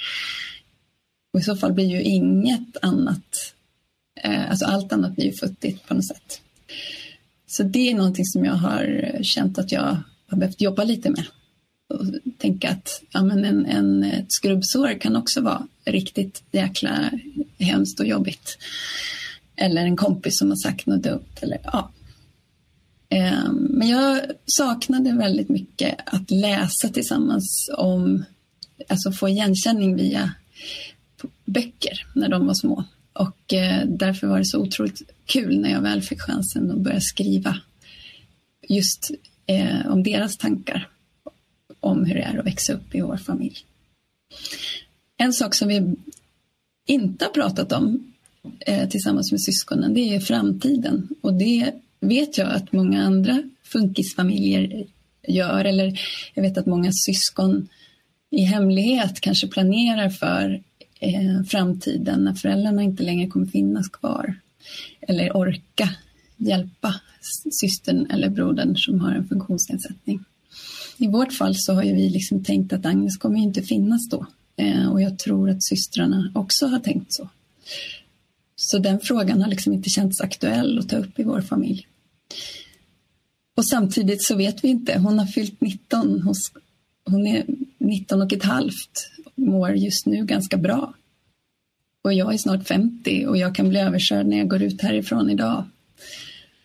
Och 1.32 1.40
i 1.40 1.42
så 1.42 1.56
fall 1.56 1.72
blir 1.72 1.86
ju 1.86 2.02
inget 2.02 2.76
annat 2.82 3.54
Eh, 4.16 4.50
alltså 4.50 4.64
allt 4.64 4.92
annat 4.92 5.14
blir 5.14 5.24
ju 5.24 5.32
futtigt 5.32 5.88
på 5.88 5.94
något 5.94 6.06
sätt. 6.06 6.40
Så 7.46 7.62
det 7.62 7.90
är 7.90 7.94
någonting 7.94 8.24
som 8.24 8.44
jag 8.44 8.54
har 8.54 9.18
känt 9.22 9.58
att 9.58 9.72
jag 9.72 9.98
har 10.26 10.38
behövt 10.38 10.60
jobba 10.60 10.84
lite 10.84 11.10
med. 11.10 11.24
Och 11.88 12.06
tänka 12.38 12.70
att 12.70 13.02
ja, 13.10 13.22
men 13.22 13.44
en, 13.44 13.66
en, 13.66 14.04
ett 14.04 14.26
skrubbsår 14.28 15.00
kan 15.00 15.16
också 15.16 15.40
vara 15.40 15.66
riktigt 15.84 16.42
jäkla 16.52 17.10
hemskt 17.58 18.00
och 18.00 18.06
jobbigt. 18.06 18.58
Eller 19.56 19.82
en 19.82 19.96
kompis 19.96 20.38
som 20.38 20.48
har 20.48 20.56
sagt 20.56 20.86
något 20.86 21.02
dumt. 21.02 21.40
Eller, 21.40 21.58
ja. 21.64 21.90
Eh, 23.08 23.52
men 23.52 23.88
jag 23.88 24.20
saknade 24.46 25.12
väldigt 25.12 25.48
mycket 25.48 25.94
att 26.06 26.30
läsa 26.30 26.88
tillsammans 26.88 27.70
om, 27.76 28.24
alltså 28.88 29.12
få 29.12 29.28
igenkänning 29.28 29.96
via 29.96 30.32
böcker 31.44 32.06
när 32.14 32.28
de 32.28 32.46
var 32.46 32.54
små 32.54 32.84
och 33.18 33.54
eh, 33.54 33.86
därför 33.86 34.26
var 34.26 34.38
det 34.38 34.44
så 34.44 34.60
otroligt 34.60 35.02
kul 35.26 35.60
när 35.60 35.70
jag 35.70 35.80
väl 35.80 36.02
fick 36.02 36.20
chansen 36.20 36.70
att 36.70 36.78
börja 36.78 37.00
skriva 37.00 37.58
just 38.68 39.10
eh, 39.46 39.86
om 39.86 40.02
deras 40.02 40.36
tankar 40.36 40.88
om 41.80 42.04
hur 42.04 42.14
det 42.14 42.22
är 42.22 42.38
att 42.38 42.46
växa 42.46 42.72
upp 42.72 42.94
i 42.94 43.00
vår 43.00 43.16
familj. 43.16 43.56
En 45.16 45.32
sak 45.32 45.54
som 45.54 45.68
vi 45.68 45.94
inte 46.86 47.24
har 47.24 47.32
pratat 47.32 47.72
om 47.72 48.12
eh, 48.60 48.88
tillsammans 48.88 49.32
med 49.32 49.42
syskonen, 49.42 49.94
det 49.94 50.14
är 50.14 50.20
framtiden. 50.20 51.08
Och 51.20 51.34
det 51.34 51.72
vet 52.00 52.38
jag 52.38 52.48
att 52.48 52.72
många 52.72 53.02
andra 53.02 53.42
funkisfamiljer 53.62 54.86
gör. 55.28 55.64
Eller 55.64 56.00
jag 56.34 56.42
vet 56.42 56.58
att 56.58 56.66
många 56.66 56.90
syskon 56.92 57.68
i 58.30 58.40
hemlighet 58.42 59.20
kanske 59.20 59.48
planerar 59.48 60.08
för 60.08 60.62
eh, 61.00 61.42
framtiden 61.42 62.24
när 62.24 62.34
föräldrarna 62.34 62.82
inte 62.82 63.02
längre 63.02 63.26
kommer 63.26 63.46
finnas 63.46 63.88
kvar. 63.88 64.34
Eller 65.00 65.36
orka 65.36 65.90
hjälpa 66.36 66.94
systern 67.60 68.06
eller 68.10 68.28
brodern 68.28 68.76
som 68.76 69.00
har 69.00 69.12
en 69.12 69.28
funktionsnedsättning. 69.28 70.24
I 70.96 71.08
vårt 71.08 71.32
fall 71.32 71.54
så 71.56 71.74
har 71.74 71.82
ju 71.82 71.94
vi 71.94 72.08
liksom 72.08 72.44
tänkt 72.44 72.72
att 72.72 72.86
Agnes 72.86 73.16
kommer 73.16 73.38
inte 73.38 73.62
finnas 73.62 74.08
då. 74.08 74.26
Eh, 74.56 74.92
och 74.92 75.02
jag 75.02 75.18
tror 75.18 75.50
att 75.50 75.64
systrarna 75.64 76.32
också 76.34 76.66
har 76.66 76.78
tänkt 76.78 77.12
så. 77.12 77.28
Så 78.56 78.78
den 78.78 79.00
frågan 79.00 79.42
har 79.42 79.48
liksom 79.48 79.72
inte 79.72 79.90
känts 79.90 80.20
aktuell 80.20 80.78
att 80.78 80.88
ta 80.88 80.96
upp 80.96 81.18
i 81.18 81.22
vår 81.22 81.40
familj. 81.40 81.86
Och 83.56 83.68
samtidigt 83.68 84.24
så 84.24 84.36
vet 84.36 84.64
vi 84.64 84.68
inte. 84.68 84.98
Hon 84.98 85.18
har 85.18 85.26
fyllt 85.26 85.60
19. 85.60 86.22
Hon 87.04 87.26
är 87.26 87.44
19 87.78 88.22
och 88.22 88.32
ett 88.32 88.44
halvt. 88.44 89.10
Mår 89.46 89.70
just 89.70 90.06
nu 90.06 90.24
ganska 90.24 90.56
bra. 90.56 90.94
Och 92.02 92.12
jag 92.12 92.34
är 92.34 92.38
snart 92.38 92.68
50 92.68 93.26
och 93.26 93.36
jag 93.36 93.54
kan 93.54 93.68
bli 93.68 93.78
överkörd 93.78 94.26
när 94.26 94.38
jag 94.38 94.48
går 94.48 94.62
ut 94.62 94.82
härifrån 94.82 95.30
idag. 95.30 95.64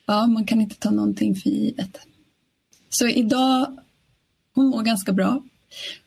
Ja, 0.06 0.28
man 0.28 0.46
kan 0.46 0.62
inte 0.62 0.76
ta 0.76 0.92
någonting 0.92 1.36
för 1.36 1.50
givet. 1.50 2.00
Så 2.90 3.08
idag, 3.08 3.78
hon 4.54 4.68
mår 4.68 4.84
ganska 4.84 5.14
bra. 5.14 5.44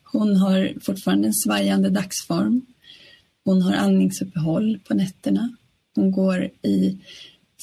Hon 0.03 0.37
har 0.37 0.73
fortfarande 0.81 1.29
en 1.29 1.35
svajande 1.35 1.91
dagsform. 1.91 2.67
Hon 3.45 3.63
har 3.63 3.73
andningsuppehåll 3.73 4.79
på 4.89 4.95
nätterna. 4.95 5.57
Hon 5.95 6.11
går 6.11 6.51
i 6.63 6.99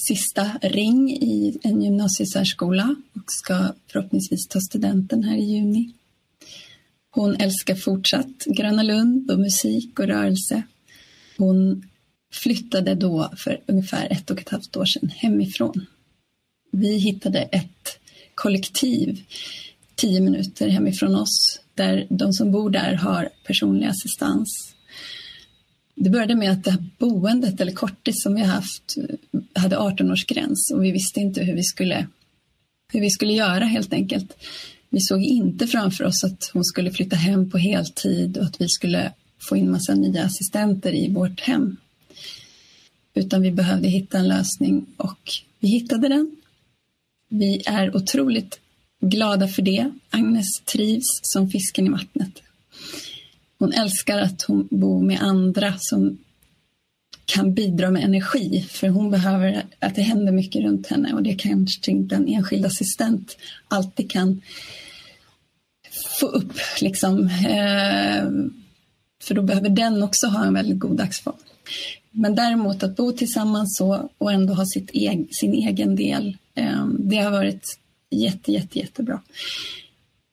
sista 0.07 0.51
ring 0.61 1.11
i 1.11 1.59
en 1.63 1.81
gymnasiesärskola 1.81 2.95
och 3.13 3.23
ska 3.27 3.73
förhoppningsvis 3.87 4.47
ta 4.47 4.59
studenten 4.59 5.23
här 5.23 5.35
i 5.35 5.43
juni. 5.43 5.93
Hon 7.11 7.35
älskar 7.35 7.75
fortsatt 7.75 8.45
Gröna 8.45 8.83
Lund 8.83 9.31
och 9.31 9.39
musik 9.39 9.99
och 9.99 10.07
rörelse. 10.07 10.63
Hon 11.37 11.83
flyttade 12.33 12.95
då 12.95 13.31
för 13.37 13.61
ungefär 13.65 14.07
ett 14.11 14.31
och 14.31 14.39
ett 14.39 14.49
halvt 14.49 14.77
år 14.77 14.85
sedan 14.85 15.09
hemifrån. 15.09 15.85
Vi 16.71 16.97
hittade 16.97 17.39
ett 17.39 17.99
kollektiv 18.35 19.23
tio 19.95 20.21
minuter 20.21 20.67
hemifrån 20.69 21.15
oss 21.15 21.61
där 21.75 22.07
de 22.09 22.33
som 22.33 22.51
bor 22.51 22.69
där 22.69 22.93
har 22.93 23.29
personlig 23.45 23.87
assistans. 23.87 24.75
Det 25.95 26.09
började 26.09 26.35
med 26.35 26.51
att 26.51 26.63
det 26.63 26.71
här 26.71 26.85
boendet, 26.97 27.61
eller 27.61 27.71
kortis 27.71 28.23
som 28.23 28.35
vi 28.35 28.41
har 28.41 28.47
haft, 28.47 28.95
hade 29.55 29.77
18-årsgräns 29.77 30.73
och 30.73 30.83
vi 30.83 30.91
visste 30.91 31.19
inte 31.19 31.43
hur 31.43 31.55
vi 31.55 31.63
skulle, 31.63 32.07
hur 32.93 33.01
vi 33.01 33.09
skulle 33.09 33.33
göra 33.33 33.65
helt 33.65 33.93
enkelt. 33.93 34.37
Vi 34.93 34.99
såg 34.99 35.23
inte 35.23 35.67
framför 35.67 36.03
oss 36.03 36.23
att 36.23 36.49
hon 36.53 36.63
skulle 36.63 36.91
flytta 36.91 37.15
hem 37.15 37.49
på 37.49 37.57
heltid 37.57 38.37
och 38.37 38.45
att 38.45 38.61
vi 38.61 38.69
skulle 38.69 39.13
få 39.39 39.57
in 39.57 39.71
massa 39.71 39.93
nya 39.93 40.23
assistenter 40.23 40.93
i 40.93 41.13
vårt 41.13 41.39
hem. 41.39 41.77
Utan 43.13 43.41
vi 43.41 43.51
behövde 43.51 43.87
hitta 43.87 44.17
en 44.17 44.27
lösning 44.27 44.85
och 44.97 45.31
vi 45.59 45.67
hittade 45.67 46.07
den. 46.07 46.35
Vi 47.29 47.61
är 47.65 47.95
otroligt 47.95 48.59
glada 48.99 49.47
för 49.47 49.61
det. 49.61 49.91
Agnes 50.09 50.61
trivs 50.65 51.19
som 51.21 51.49
fisken 51.49 51.87
i 51.87 51.89
vattnet. 51.89 52.41
Hon 53.59 53.73
älskar 53.73 54.19
att 54.19 54.41
hon 54.41 54.67
bor 54.71 55.03
med 55.03 55.21
andra 55.21 55.73
som 55.77 56.17
kan 57.33 57.53
bidra 57.53 57.91
med 57.91 58.03
energi 58.03 58.65
för 58.69 58.87
hon 58.87 59.11
behöver 59.11 59.65
att 59.79 59.95
det 59.95 60.01
händer 60.01 60.31
mycket 60.31 60.63
runt 60.63 60.87
henne 60.87 61.13
och 61.13 61.23
det 61.23 61.33
kanske 61.33 61.91
inte 61.91 62.15
en 62.15 62.27
enskild 62.27 62.65
assistent 62.65 63.37
alltid 63.67 64.11
kan 64.11 64.41
få 66.19 66.25
upp. 66.25 66.53
Liksom. 66.81 67.25
Eh, 67.27 68.23
för 69.23 69.35
då 69.35 69.41
behöver 69.41 69.69
den 69.69 70.03
också 70.03 70.27
ha 70.27 70.45
en 70.45 70.53
väldigt 70.53 70.79
god 70.79 70.97
dagsform. 70.97 71.35
Men 72.11 72.35
däremot 72.35 72.83
att 72.83 72.95
bo 72.95 73.11
tillsammans 73.11 73.77
så 73.77 74.09
och 74.17 74.31
ändå 74.31 74.53
ha 74.53 74.65
sitt 74.65 74.89
eg 74.93 75.27
sin 75.31 75.53
egen 75.53 75.95
del, 75.95 76.37
eh, 76.55 76.85
det 76.99 77.17
har 77.17 77.31
varit 77.31 77.79
jätte, 78.09 78.51
jätte, 78.51 78.79
jättebra. 78.79 79.21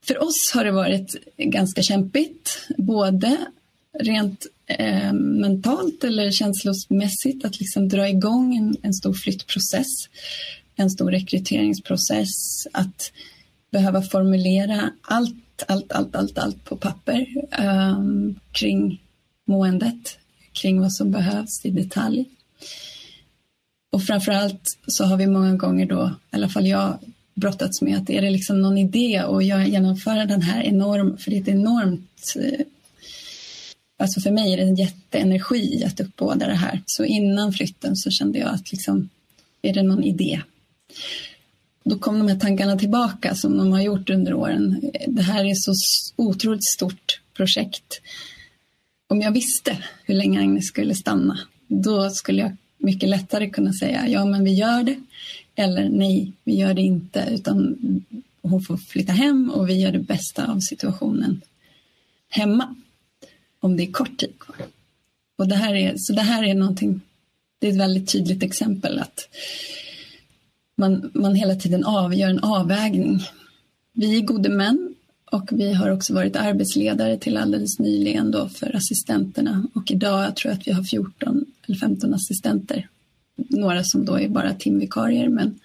För 0.07 0.23
oss 0.23 0.53
har 0.55 0.65
det 0.65 0.73
varit 0.73 1.17
ganska 1.37 1.83
kämpigt, 1.83 2.59
både 2.77 3.37
rent 3.99 4.47
eh, 4.67 5.13
mentalt 5.13 6.05
eller 6.05 6.31
känslomässigt 6.31 7.45
att 7.45 7.61
liksom 7.61 7.89
dra 7.89 8.09
igång 8.09 8.57
en, 8.57 8.77
en 8.83 8.95
stor 8.95 9.15
flyttprocess, 9.15 10.09
en 10.77 10.91
stor 10.91 11.11
rekryteringsprocess, 11.11 12.67
att 12.73 13.13
behöva 13.71 14.03
formulera 14.03 14.91
allt, 15.03 15.65
allt, 15.69 15.93
allt, 15.93 16.17
allt, 16.17 16.39
allt 16.39 16.65
på 16.65 16.77
papper 16.77 17.27
eh, 17.59 17.99
kring 18.53 19.03
måendet, 19.45 20.19
kring 20.53 20.81
vad 20.81 20.93
som 20.93 21.11
behövs 21.11 21.65
i 21.65 21.71
detalj. 21.71 22.25
Och 23.91 24.03
framför 24.03 24.33
allt 24.33 24.63
så 24.87 25.05
har 25.05 25.17
vi 25.17 25.27
många 25.27 25.57
gånger 25.57 25.87
då, 25.87 26.15
i 26.31 26.37
alla 26.37 26.49
fall 26.49 26.67
jag, 26.67 26.99
brottats 27.35 27.83
med 27.83 27.97
att 27.97 28.11
är 28.11 28.23
det 28.23 28.31
liksom 28.31 28.61
någon 28.61 28.79
idé 28.79 29.17
att 29.17 29.45
genomföra 29.45 30.25
den 30.25 30.43
här 30.43 30.63
enorm, 30.63 31.19
för 31.19 31.31
det 31.31 31.37
är 31.37 31.41
ett 31.41 31.49
enormt 31.49 32.35
eh, 32.37 32.67
Alltså 34.01 34.21
för 34.21 34.31
mig 34.31 34.53
är 34.53 34.57
det 34.57 34.63
en 34.63 34.75
jätteenergi 34.75 35.85
att 35.85 36.01
uppbåda 36.01 36.47
det 36.47 36.55
här. 36.55 36.83
Så 36.87 37.05
innan 37.05 37.53
flytten 37.53 37.97
så 37.97 38.11
kände 38.11 38.39
jag 38.39 38.49
att 38.49 38.73
liksom, 38.73 39.09
är 39.63 39.75
det 39.75 39.83
någon 39.83 40.05
idé? 40.05 40.43
Då 41.85 41.99
kom 41.99 42.19
de 42.19 42.29
här 42.29 42.39
tankarna 42.39 42.79
tillbaka 42.79 43.35
som 43.35 43.57
de 43.59 43.73
har 43.73 43.81
gjort 43.81 44.11
under 44.11 44.35
åren. 44.35 44.91
Det 45.07 45.23
här 45.23 45.45
är 45.45 45.55
så 45.55 45.73
otroligt 46.17 46.65
stort 46.65 47.21
projekt. 47.37 48.01
Om 49.09 49.21
jag 49.21 49.33
visste 49.33 49.79
hur 50.05 50.15
länge 50.15 50.41
Agnes 50.41 50.67
skulle 50.67 50.95
stanna, 50.95 51.39
då 51.67 52.11
skulle 52.11 52.43
jag 52.43 52.57
mycket 52.79 53.09
lättare 53.09 53.51
kunna 53.51 53.73
säga 53.73 54.09
ja, 54.09 54.25
men 54.25 54.45
vi 54.45 54.55
gör 54.55 54.83
det. 54.83 55.01
Eller 55.55 55.89
nej, 55.89 56.33
vi 56.45 56.57
gör 56.57 56.75
det 56.75 56.83
inte, 56.83 57.29
utan 57.31 57.77
hon 58.43 58.63
får 58.63 58.77
flytta 58.77 59.13
hem 59.13 59.51
och 59.51 59.69
vi 59.69 59.81
gör 59.81 59.93
det 59.93 59.99
bästa 59.99 60.53
av 60.53 60.61
situationen 60.61 61.41
hemma. 62.29 62.75
Om 63.61 63.77
det 63.77 63.83
är 63.83 63.93
kort 63.93 64.19
tid 64.19 64.39
kvar. 64.39 64.57
Och 65.39 65.49
det 65.49 65.55
här 65.55 65.75
är, 65.75 65.95
så 65.97 66.13
det 66.13 66.23
här 66.23 66.45
är 66.45 66.55
någonting, 66.55 67.01
det 67.59 67.67
är 67.67 67.71
ett 67.73 67.81
väldigt 67.81 68.13
tydligt 68.13 68.43
exempel 68.43 68.99
att 68.99 69.29
man, 70.77 71.11
man 71.15 71.35
hela 71.35 71.55
tiden 71.55 71.85
avgör 71.85 72.31
en 72.31 72.39
avvägning. 72.39 73.21
Vi 73.93 74.17
är 74.17 74.21
gode 74.21 74.49
män 74.49 74.95
och 75.25 75.49
vi 75.53 75.73
har 75.73 75.91
också 75.91 76.15
varit 76.15 76.37
arbetsledare 76.37 77.19
till 77.19 77.37
alldeles 77.37 77.79
nyligen 77.79 78.31
då 78.31 78.49
för 78.49 78.77
assistenterna 78.77 79.67
och 79.75 79.91
idag 79.91 80.37
tror 80.37 80.51
jag 80.51 80.61
att 80.61 80.67
vi 80.67 80.73
har 80.73 80.83
14 80.83 81.45
eller 81.67 81.77
15 81.77 82.15
assistenter 82.15 82.89
några 83.49 83.85
som 83.85 84.05
då 84.05 84.19
är 84.19 84.29
bara 84.29 84.55
timvikarier, 84.55 85.29
men 85.29 85.61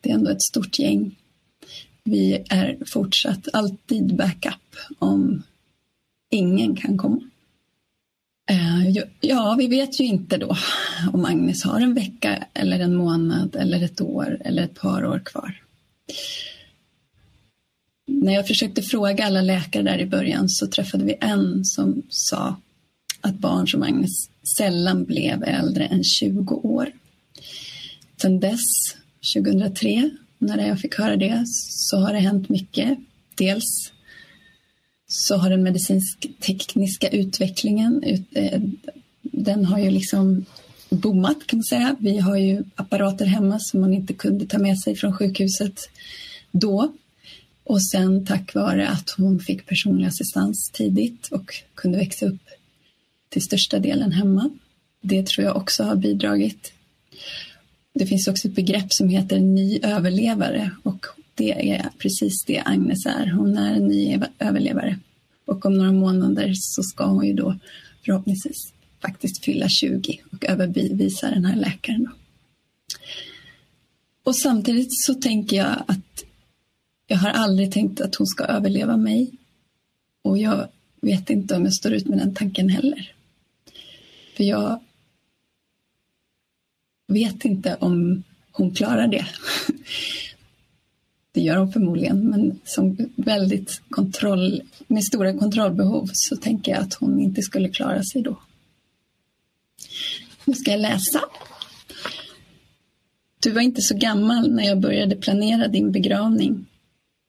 det 0.00 0.10
är 0.10 0.14
ändå 0.14 0.30
ett 0.30 0.42
stort 0.42 0.78
gäng. 0.78 1.16
Vi 2.04 2.44
är 2.48 2.78
fortsatt 2.86 3.48
alltid 3.52 4.16
backup 4.16 4.76
om 4.98 5.42
ingen 6.30 6.76
kan 6.76 6.98
komma. 6.98 7.20
Eh, 8.50 9.04
ja, 9.20 9.54
vi 9.58 9.66
vet 9.66 10.00
ju 10.00 10.04
inte 10.04 10.36
då 10.36 10.56
om 11.12 11.24
Agnes 11.24 11.64
har 11.64 11.80
en 11.80 11.94
vecka 11.94 12.46
eller 12.54 12.80
en 12.80 12.96
månad 12.96 13.56
eller 13.56 13.82
ett 13.84 14.00
år 14.00 14.38
eller 14.44 14.62
ett 14.62 14.74
par 14.74 15.06
år 15.06 15.22
kvar. 15.24 15.62
När 18.06 18.32
jag 18.32 18.46
försökte 18.46 18.82
fråga 18.82 19.26
alla 19.26 19.42
läkare 19.42 19.82
där 19.82 19.98
i 19.98 20.06
början 20.06 20.48
så 20.48 20.66
träffade 20.66 21.04
vi 21.04 21.16
en 21.20 21.64
som 21.64 22.02
sa 22.08 22.56
att 23.20 23.38
barn 23.38 23.68
som 23.68 23.82
Agnes 23.82 24.30
sällan 24.56 25.04
blev 25.04 25.44
äldre 25.44 25.86
än 25.86 26.04
20 26.04 26.54
år. 26.54 26.92
Sedan 28.22 28.40
dess, 28.40 28.60
2003, 29.34 30.10
när 30.38 30.68
jag 30.68 30.80
fick 30.80 30.98
höra 30.98 31.16
det, 31.16 31.44
så 31.70 31.96
har 31.96 32.12
det 32.12 32.18
hänt 32.18 32.48
mycket. 32.48 32.98
Dels 33.34 33.92
så 35.08 35.36
har 35.36 35.50
den 35.50 35.62
medicinsk-tekniska 35.62 37.08
utvecklingen, 37.08 38.02
eh, 38.32 38.60
den 39.22 39.64
har 39.64 39.78
ju 39.78 39.90
liksom 39.90 40.44
boomat 40.90 41.46
kan 41.46 41.58
man 41.58 41.64
säga. 41.64 41.96
Vi 41.98 42.18
har 42.18 42.36
ju 42.36 42.64
apparater 42.74 43.26
hemma 43.26 43.58
som 43.60 43.80
man 43.80 43.94
inte 43.94 44.14
kunde 44.14 44.46
ta 44.46 44.58
med 44.58 44.78
sig 44.78 44.96
från 44.96 45.12
sjukhuset 45.12 45.80
då. 46.50 46.92
Och 47.64 47.82
sen 47.82 48.26
tack 48.26 48.54
vare 48.54 48.88
att 48.88 49.10
hon 49.10 49.40
fick 49.40 49.66
personlig 49.66 50.06
assistans 50.06 50.70
tidigt 50.72 51.28
och 51.28 51.54
kunde 51.74 51.98
växa 51.98 52.26
upp 52.26 52.42
till 53.28 53.42
största 53.42 53.78
delen 53.78 54.12
hemma. 54.12 54.50
det 55.00 55.26
tror 55.26 55.46
jag 55.46 55.56
också 55.56 55.82
har 55.82 55.96
bidragit. 55.96 56.72
Det 57.94 58.06
finns 58.06 58.28
också 58.28 58.48
ett 58.48 58.54
begrepp 58.54 58.92
som 58.92 59.08
heter 59.08 59.38
ny 59.40 59.78
överlevare 59.82 60.70
och 60.82 61.06
det 61.34 61.70
är 61.70 61.90
precis 61.98 62.44
det 62.44 62.62
Agnes 62.64 63.06
är. 63.06 63.26
Hon 63.26 63.58
är 63.58 63.74
en 63.74 63.88
ny 63.88 64.05
överlevare. 64.38 64.98
Och 65.44 65.66
om 65.66 65.74
några 65.74 65.92
månader 65.92 66.52
så 66.54 66.82
ska 66.82 67.04
hon 67.04 67.26
ju 67.26 67.32
då 67.32 67.58
förhoppningsvis 68.04 68.72
faktiskt 69.02 69.44
fylla 69.44 69.68
20 69.68 70.20
och 70.32 70.44
överbevisa 70.44 71.30
den 71.30 71.44
här 71.44 71.56
läkaren. 71.56 72.04
Då. 72.04 72.10
Och 74.24 74.36
samtidigt 74.36 74.88
så 74.90 75.14
tänker 75.14 75.56
jag 75.56 75.84
att 75.86 76.24
jag 77.06 77.16
har 77.16 77.30
aldrig 77.30 77.72
tänkt 77.72 78.00
att 78.00 78.14
hon 78.14 78.26
ska 78.26 78.44
överleva 78.44 78.96
mig. 78.96 79.32
Och 80.22 80.38
jag 80.38 80.68
vet 81.00 81.30
inte 81.30 81.56
om 81.56 81.64
jag 81.64 81.74
står 81.74 81.92
ut 81.92 82.06
med 82.06 82.18
den 82.18 82.34
tanken 82.34 82.68
heller. 82.68 83.12
För 84.36 84.44
jag 84.44 84.80
vet 87.08 87.44
inte 87.44 87.76
om 87.80 88.22
hon 88.52 88.74
klarar 88.74 89.06
det. 89.08 89.26
Det 91.36 91.42
gör 91.42 91.56
hon 91.56 91.72
förmodligen, 91.72 92.30
men 92.30 92.60
som 92.64 92.96
väldigt 93.16 93.82
kontroll, 93.90 94.62
med 94.86 95.04
stora 95.04 95.38
kontrollbehov 95.38 96.10
så 96.12 96.36
tänker 96.36 96.72
jag 96.72 96.80
att 96.80 96.94
hon 96.94 97.20
inte 97.20 97.42
skulle 97.42 97.68
klara 97.68 98.02
sig 98.02 98.22
då. 98.22 98.40
Nu 100.44 100.54
ska 100.54 100.70
jag 100.70 100.80
läsa. 100.80 101.20
Du 103.42 103.50
var 103.50 103.60
inte 103.60 103.82
så 103.82 103.96
gammal 103.96 104.50
när 104.50 104.64
jag 104.64 104.80
började 104.80 105.16
planera 105.16 105.68
din 105.68 105.92
begravning. 105.92 106.66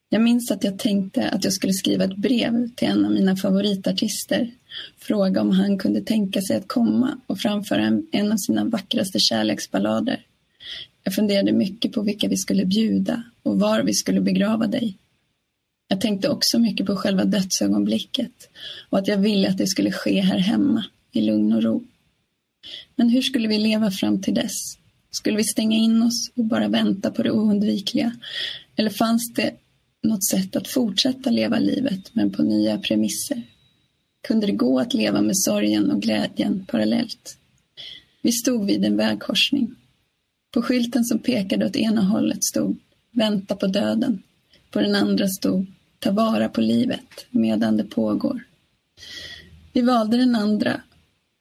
Jag 0.10 0.22
minns 0.22 0.52
att 0.52 0.63
jag 0.63 0.80
tänkte 0.80 1.30
att 1.30 1.43
jag 1.43 1.54
skulle 1.54 1.74
skriva 1.74 2.04
ett 2.04 2.17
brev 2.17 2.70
till 2.76 2.88
en 2.88 3.06
av 3.06 3.12
mina 3.12 3.36
favoritartister. 3.36 4.52
Fråga 4.98 5.41
om 5.41 5.52
han 5.52 5.78
kunde 5.78 6.02
tänka 6.02 6.41
sig 6.41 6.58
att 6.58 6.67
komma 6.67 7.20
och 7.28 7.39
framföra 7.39 7.82
en, 7.82 8.08
en 8.12 8.32
av 8.32 8.38
sina 8.38 8.65
vackraste 8.65 9.20
kärleksballader. 9.20 10.27
Jag 11.08 11.13
funderade 11.13 11.52
mycket 11.52 11.91
på 11.91 12.02
vilka 12.02 12.28
vi 12.28 12.38
skulle 12.38 12.65
bjuda 12.65 13.24
och 13.43 13.60
var 13.60 13.84
vi 13.84 13.93
skulle 13.93 14.22
begrava 14.22 14.67
dig. 14.67 14.98
Jag 15.88 16.02
tänkte 16.02 16.30
också 16.30 16.60
mycket 16.60 16.86
på 16.86 16.96
själva 16.96 17.26
dödsögonblicket 17.26 18.50
och 18.89 18.98
att 18.98 19.08
jag 19.08 19.17
ville 19.17 19.50
att 19.50 19.58
det 19.58 19.67
skulle 19.67 19.91
ske 19.91 20.22
här 20.22 20.38
hemma, 20.38 20.86
i 21.12 21.22
lugn 21.22 21.54
och 21.54 21.63
ro. 21.63 21.84
Men 22.96 23.10
hur 23.10 23.22
skulle 23.22 23.48
vi 23.48 23.58
leva 23.58 23.91
fram 23.91 24.22
till 24.22 24.34
dess? 24.34 24.78
Skulle 25.12 25.38
vi 25.38 25.43
stänga 25.43 25.78
in 25.78 26.02
oss 26.02 26.32
och 26.36 26.46
bara 26.46 26.67
vänta 26.67 27.12
på 27.12 27.24
det 27.24 27.32
oundvikliga? 27.32 28.15
Eller 28.76 28.89
fanns 28.89 29.34
det 29.34 29.52
något 30.04 30.26
sätt 30.26 30.56
att 30.56 30.67
fortsätta 30.67 31.30
leva 31.30 31.60
livet, 31.60 32.10
men 32.13 32.32
på 32.32 32.43
nya 32.43 32.78
premisser? 32.78 33.43
Kunde 34.28 34.48
det 34.48 34.54
gå 34.54 34.80
att 34.80 34.93
leva 34.93 35.22
med 35.22 35.38
sorgen 35.38 35.91
och 35.91 36.02
glädjen 36.02 36.65
parallellt? 36.67 37.38
Vi 38.22 38.32
stod 38.32 38.65
vid 38.65 38.86
en 38.86 38.98
vägkorsning. 38.98 39.76
På 40.58 40.63
skylten 40.63 41.06
som 41.06 41.20
pekade 41.20 41.65
åt 41.65 41.76
ena 41.76 42.02
hållet 42.02 42.43
stod 42.43 42.78
Vänta 43.12 43.56
på 43.56 43.67
döden. 43.67 44.24
På 44.72 44.80
den 44.80 44.96
andra 44.96 45.28
stod 45.28 45.65
Ta 46.00 46.12
vara 46.12 46.50
på 46.50 46.62
livet 46.62 47.26
medan 47.30 47.78
det 47.78 47.84
pågår. 47.84 48.43
Vi 49.74 49.82
valde 49.82 50.17
den 50.17 50.36
andra, 50.36 50.82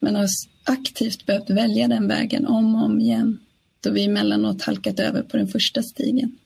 men 0.00 0.14
har 0.14 0.26
aktivt 0.64 1.26
behövt 1.26 1.50
välja 1.50 1.88
den 1.88 2.08
vägen 2.08 2.46
om 2.46 2.74
och 2.74 2.84
om 2.84 3.00
igen 3.00 3.38
då 3.80 3.90
vi 3.90 4.04
emellanåt 4.04 4.62
halkat 4.62 5.00
över 5.00 5.22
på 5.22 5.36
den 5.36 5.48
första 5.48 5.82
stigen. 5.82 6.38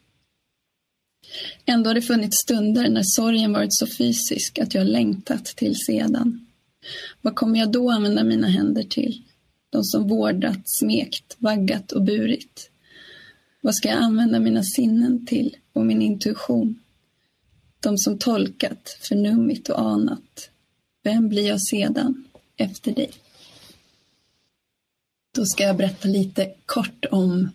Ändå 1.65 1.91
har 1.91 1.95
det 1.95 2.03
funnits 2.03 2.43
stunder 2.43 2.89
när 2.89 3.03
sorgen 3.05 3.53
varit 3.53 3.75
så 3.75 3.87
fysisk 3.87 4.59
att 4.59 4.75
jag 4.75 4.87
längtat 4.87 5.45
till 5.45 5.77
sedan. 5.77 6.47
Vad 7.21 7.35
kommer 7.35 7.59
jag 7.59 7.73
då 7.73 7.91
använda 7.91 8.25
mina 8.25 8.49
händer 8.49 8.83
till? 8.83 9.23
De 9.71 9.85
som 9.85 10.09
vårdat, 10.09 10.61
smekt, 10.65 11.37
vaggat 11.39 11.93
och 11.93 12.03
burit. 12.03 12.71
Vad 13.61 13.75
ska 13.75 13.89
jag 13.89 13.99
använda 13.99 14.41
mina 14.41 14.63
sinnen 14.63 15.27
till 15.27 15.57
och 15.73 15.87
min 15.87 16.03
intuition? 16.03 16.79
De 17.81 17.99
som 17.99 18.19
tolkat, 18.19 18.99
förnummit 19.01 19.69
och 19.69 19.81
anat. 19.81 20.51
Vem 21.03 21.29
blir 21.29 21.49
jag 21.49 21.63
sedan, 21.63 22.25
efter 22.57 22.93
dig? 22.93 23.11
Då 25.35 25.45
ska 25.45 25.65
jag 25.65 25.77
berätta 25.77 26.09
lite 26.09 26.55
kort 26.67 27.05
om 27.11 27.49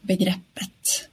begreppet. 0.00 1.08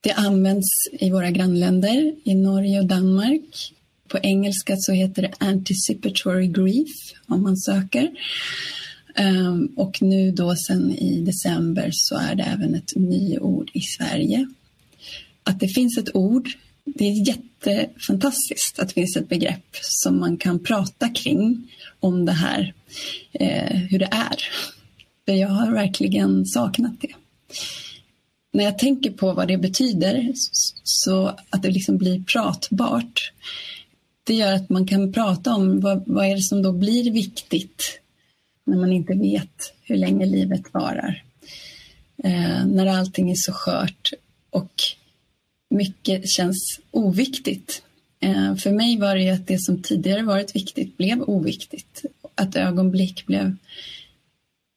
Det 0.00 0.12
används 0.12 0.68
i 0.92 1.10
våra 1.10 1.30
grannländer, 1.30 2.14
i 2.24 2.34
Norge 2.34 2.80
och 2.80 2.86
Danmark. 2.86 3.74
På 4.08 4.18
engelska 4.22 4.74
så 4.78 4.92
heter 4.92 5.22
det 5.22 5.34
anticipatory 5.38 6.46
grief 6.46 7.12
om 7.26 7.42
man 7.42 7.56
söker. 7.56 8.10
Ehm, 9.14 9.66
och 9.76 10.02
nu 10.02 10.30
då 10.30 10.56
sen 10.56 10.90
i 10.90 11.20
december 11.20 11.90
så 11.92 12.16
är 12.16 12.34
det 12.34 12.42
även 12.42 12.74
ett 12.74 12.96
nyord 12.96 13.70
i 13.74 13.80
Sverige. 13.80 14.48
Att 15.42 15.60
det 15.60 15.68
finns 15.68 15.98
ett 15.98 16.16
ord, 16.16 16.48
det 16.84 17.04
är 17.04 17.28
jättefantastiskt 17.28 18.78
att 18.78 18.88
det 18.88 18.94
finns 18.94 19.16
ett 19.16 19.28
begrepp 19.28 19.76
som 19.80 20.20
man 20.20 20.36
kan 20.36 20.58
prata 20.58 21.08
kring 21.08 21.70
om 22.00 22.24
det 22.24 22.32
här, 22.32 22.74
eh, 23.32 23.76
hur 23.76 23.98
det 23.98 24.08
är. 24.12 24.36
För 25.24 25.32
jag 25.32 25.48
har 25.48 25.72
verkligen 25.72 26.46
saknat 26.46 27.00
det. 27.00 27.14
När 28.52 28.64
jag 28.64 28.78
tänker 28.78 29.10
på 29.10 29.32
vad 29.32 29.48
det 29.48 29.58
betyder, 29.58 30.32
så 30.82 31.26
att 31.50 31.62
det 31.62 31.70
liksom 31.70 31.98
blir 31.98 32.22
pratbart, 32.22 33.32
det 34.24 34.34
gör 34.34 34.52
att 34.52 34.70
man 34.70 34.86
kan 34.86 35.12
prata 35.12 35.54
om 35.54 35.80
vad, 35.80 36.02
vad 36.06 36.26
är 36.26 36.34
det 36.34 36.42
som 36.42 36.62
då 36.62 36.72
blir 36.72 37.10
viktigt 37.10 37.99
när 38.66 38.76
man 38.76 38.92
inte 38.92 39.14
vet 39.14 39.74
hur 39.82 39.96
länge 39.96 40.26
livet 40.26 40.74
varar. 40.74 41.24
Eh, 42.24 42.66
när 42.66 42.86
allting 42.86 43.30
är 43.30 43.36
så 43.36 43.52
skört 43.52 44.12
och 44.50 44.82
mycket 45.70 46.28
känns 46.28 46.80
oviktigt. 46.90 47.82
Eh, 48.20 48.56
för 48.56 48.70
mig 48.70 48.98
var 48.98 49.14
det 49.14 49.22
ju 49.22 49.30
att 49.30 49.46
det 49.46 49.60
som 49.60 49.82
tidigare 49.82 50.22
varit 50.22 50.56
viktigt 50.56 50.96
blev 50.96 51.22
oviktigt. 51.22 52.04
Att 52.34 52.56
ögonblick 52.56 53.26
blev 53.26 53.56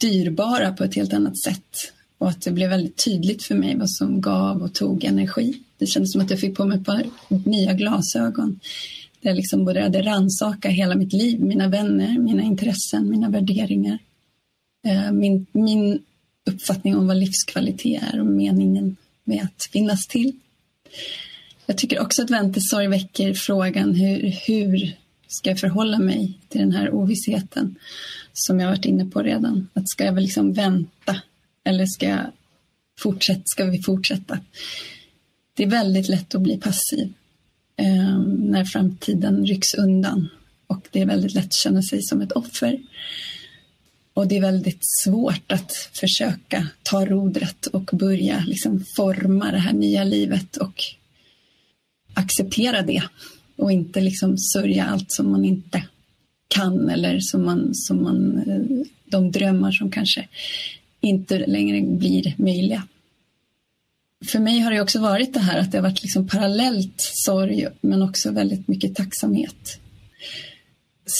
dyrbara 0.01 0.73
på 0.73 0.83
ett 0.83 0.95
helt 0.95 1.13
annat 1.13 1.39
sätt 1.39 1.93
och 2.17 2.29
att 2.29 2.41
det 2.41 2.51
blev 2.51 2.69
väldigt 2.69 3.05
tydligt 3.05 3.43
för 3.43 3.55
mig 3.55 3.77
vad 3.77 3.91
som 3.91 4.21
gav 4.21 4.61
och 4.61 4.73
tog 4.73 5.03
energi. 5.03 5.59
Det 5.77 5.87
kändes 5.87 6.11
som 6.11 6.21
att 6.21 6.29
jag 6.29 6.39
fick 6.39 6.57
på 6.57 6.65
mig 6.65 6.77
ett 6.77 6.85
par 6.85 7.03
nya 7.27 7.73
glasögon 7.73 8.59
där 9.23 9.29
jag 9.29 9.35
liksom 9.35 9.65
började 9.65 10.01
rannsaka 10.01 10.69
hela 10.69 10.95
mitt 10.95 11.13
liv, 11.13 11.39
mina 11.41 11.67
vänner, 11.67 12.19
mina 12.19 12.43
intressen, 12.43 13.09
mina 13.09 13.29
värderingar. 13.29 13.97
Eh, 14.85 15.11
min, 15.11 15.45
min 15.51 16.03
uppfattning 16.45 16.95
om 16.95 17.07
vad 17.07 17.17
livskvalitet 17.17 18.03
är 18.13 18.19
och 18.19 18.25
meningen 18.25 18.97
med 19.23 19.43
att 19.43 19.69
finnas 19.71 20.07
till. 20.07 20.33
Jag 21.65 21.77
tycker 21.77 21.99
också 21.99 22.23
att 22.23 22.29
väntesorg 22.29 22.87
väcker 22.87 23.33
frågan 23.33 23.95
hur, 23.95 24.35
hur 24.47 24.95
ska 25.27 25.49
jag 25.49 25.59
förhålla 25.59 25.99
mig 25.99 26.39
till 26.49 26.61
den 26.61 26.71
här 26.71 26.93
ovissheten 26.93 27.75
som 28.33 28.59
jag 28.59 28.67
varit 28.67 28.85
inne 28.85 29.05
på 29.05 29.21
redan. 29.21 29.69
Att 29.73 29.89
ska 29.89 30.05
jag 30.05 30.13
väl 30.13 30.23
liksom 30.23 30.53
vänta 30.53 31.21
eller 31.63 31.85
ska, 31.85 32.07
jag 32.07 32.31
fortsätta, 32.99 33.41
ska 33.45 33.65
vi 33.65 33.81
fortsätta? 33.81 34.39
Det 35.53 35.63
är 35.63 35.67
väldigt 35.67 36.09
lätt 36.09 36.35
att 36.35 36.41
bli 36.41 36.57
passiv 36.57 37.13
eh, 37.77 38.19
när 38.27 38.65
framtiden 38.65 39.45
rycks 39.45 39.73
undan 39.73 40.29
och 40.67 40.87
det 40.91 41.01
är 41.01 41.05
väldigt 41.05 41.33
lätt 41.33 41.45
att 41.45 41.53
känna 41.53 41.81
sig 41.81 42.01
som 42.01 42.21
ett 42.21 42.31
offer. 42.31 42.79
Och 44.13 44.27
det 44.27 44.37
är 44.37 44.41
väldigt 44.41 44.81
svårt 45.03 45.51
att 45.51 45.71
försöka 45.93 46.67
ta 46.83 47.05
rodret 47.05 47.65
och 47.65 47.89
börja 47.93 48.43
liksom 48.47 48.85
forma 48.95 49.51
det 49.51 49.57
här 49.57 49.73
nya 49.73 50.03
livet 50.03 50.57
och 50.57 50.83
acceptera 52.13 52.81
det 52.81 53.03
och 53.55 53.71
inte 53.71 54.01
liksom 54.01 54.37
sörja 54.37 54.85
allt 54.85 55.11
som 55.11 55.31
man 55.31 55.45
inte 55.45 55.83
kan 56.47 56.89
eller 56.89 57.19
som 57.19 57.45
man, 57.45 57.69
som 57.73 58.03
man, 58.03 58.37
eh, 58.37 58.85
de 59.05 59.31
drömmar 59.31 59.71
som 59.71 59.91
kanske 59.91 60.27
inte 61.01 61.45
längre 61.47 61.81
blir 61.81 62.35
möjliga. 62.37 62.87
För 64.27 64.39
mig 64.39 64.59
har 64.59 64.71
det 64.71 64.81
också 64.81 64.99
varit 64.99 65.33
det 65.33 65.39
här 65.39 65.59
att 65.59 65.71
det 65.71 65.77
har 65.77 65.83
varit 65.83 66.03
liksom 66.03 66.27
parallellt 66.27 66.93
sorg 66.97 67.67
men 67.81 68.01
också 68.01 68.31
väldigt 68.31 68.67
mycket 68.67 68.95
tacksamhet. 68.95 69.79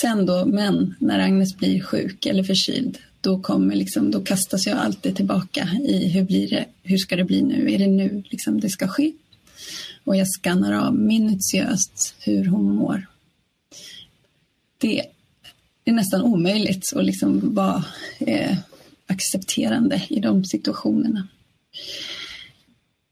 Sen 0.02 0.26
då, 0.26 0.46
men 0.46 0.96
när 1.00 1.20
Agnes 1.20 1.58
blir 1.58 1.82
sjuk 1.82 2.26
eller 2.26 2.44
förkyld, 2.44 2.98
då, 3.22 3.40
kommer 3.40 3.76
liksom, 3.76 4.12
då 4.12 4.24
kastas 4.24 4.68
jag 4.68 4.78
alltid 4.78 5.16
tillbaka 5.16 5.70
i 5.84 6.10
hur 6.10 6.24
blir 6.24 6.50
det, 6.50 6.66
hur 6.84 6.98
ska 6.98 7.16
det 7.16 7.24
bli 7.24 7.42
nu, 7.42 7.74
är 7.74 7.80
det 7.80 7.88
nu 7.88 8.24
liksom 8.30 8.60
det 8.60 8.70
ska 8.70 8.88
ske? 8.88 9.12
Och 10.04 10.16
jag 10.16 10.28
skannar 10.28 10.74
av 10.74 10.96
minutiöst 10.96 12.16
hur 12.20 12.46
hon 12.46 12.76
mår. 12.76 13.08
Det 14.78 15.06
är 15.86 15.92
nästan 15.92 16.22
omöjligt 16.22 16.94
att 16.96 17.06
liksom 17.06 17.56
vara 17.56 17.84
eh, 18.20 18.58
accepterande 19.08 20.04
i 20.10 20.20
de 20.20 20.46
situationerna. 20.46 21.28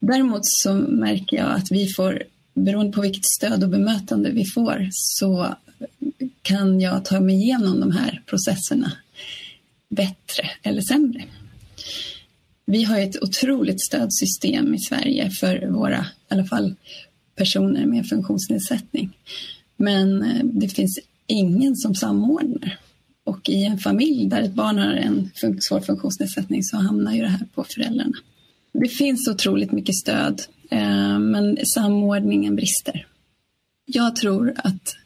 Däremot 0.04 0.40
så 0.42 0.74
märker 0.74 1.36
jag 1.36 1.50
att 1.52 1.72
vi 1.72 1.88
får, 1.96 2.22
beroende 2.54 2.92
på 2.92 3.00
vilket 3.00 3.26
stöd 3.26 3.64
och 3.64 3.68
bemötande 3.68 4.30
vi 4.30 4.44
får, 4.44 4.88
så 4.92 5.54
kan 6.42 6.80
jag 6.80 7.04
ta 7.04 7.20
mig 7.20 7.34
igenom 7.34 7.80
de 7.80 7.92
här 7.92 8.22
processerna 8.26 8.92
bättre 9.88 10.50
eller 10.62 10.82
sämre. 10.82 11.24
Vi 12.64 12.84
har 12.84 12.98
ett 12.98 13.22
otroligt 13.22 13.80
stödsystem 13.80 14.74
i 14.74 14.78
Sverige 14.78 15.30
för 15.30 15.66
våra, 15.66 16.00
i 16.00 16.34
alla 16.34 16.44
fall 16.44 16.74
personer 17.36 17.86
med 17.86 18.08
funktionsnedsättning. 18.08 19.18
Men 19.76 20.22
eh, 20.22 20.44
det 20.44 20.68
finns 20.68 20.98
ingen 21.26 21.76
som 21.76 21.94
samordnar. 21.94 22.78
Och 23.24 23.48
i 23.48 23.64
en 23.64 23.78
familj 23.78 24.26
där 24.26 24.42
ett 24.42 24.54
barn 24.54 24.78
har 24.78 24.92
en 24.92 25.30
svår 25.60 25.80
funktionsnedsättning 25.80 26.62
så 26.62 26.76
hamnar 26.76 27.12
ju 27.12 27.20
det 27.20 27.28
här 27.28 27.46
på 27.54 27.64
föräldrarna. 27.64 28.16
Det 28.72 28.88
finns 28.88 29.28
otroligt 29.28 29.72
mycket 29.72 29.94
stöd, 29.94 30.42
eh, 30.70 31.18
men 31.18 31.58
samordningen 31.74 32.56
brister. 32.56 33.06
Jag 33.84 34.16
tror 34.16 34.54
att 34.56 34.96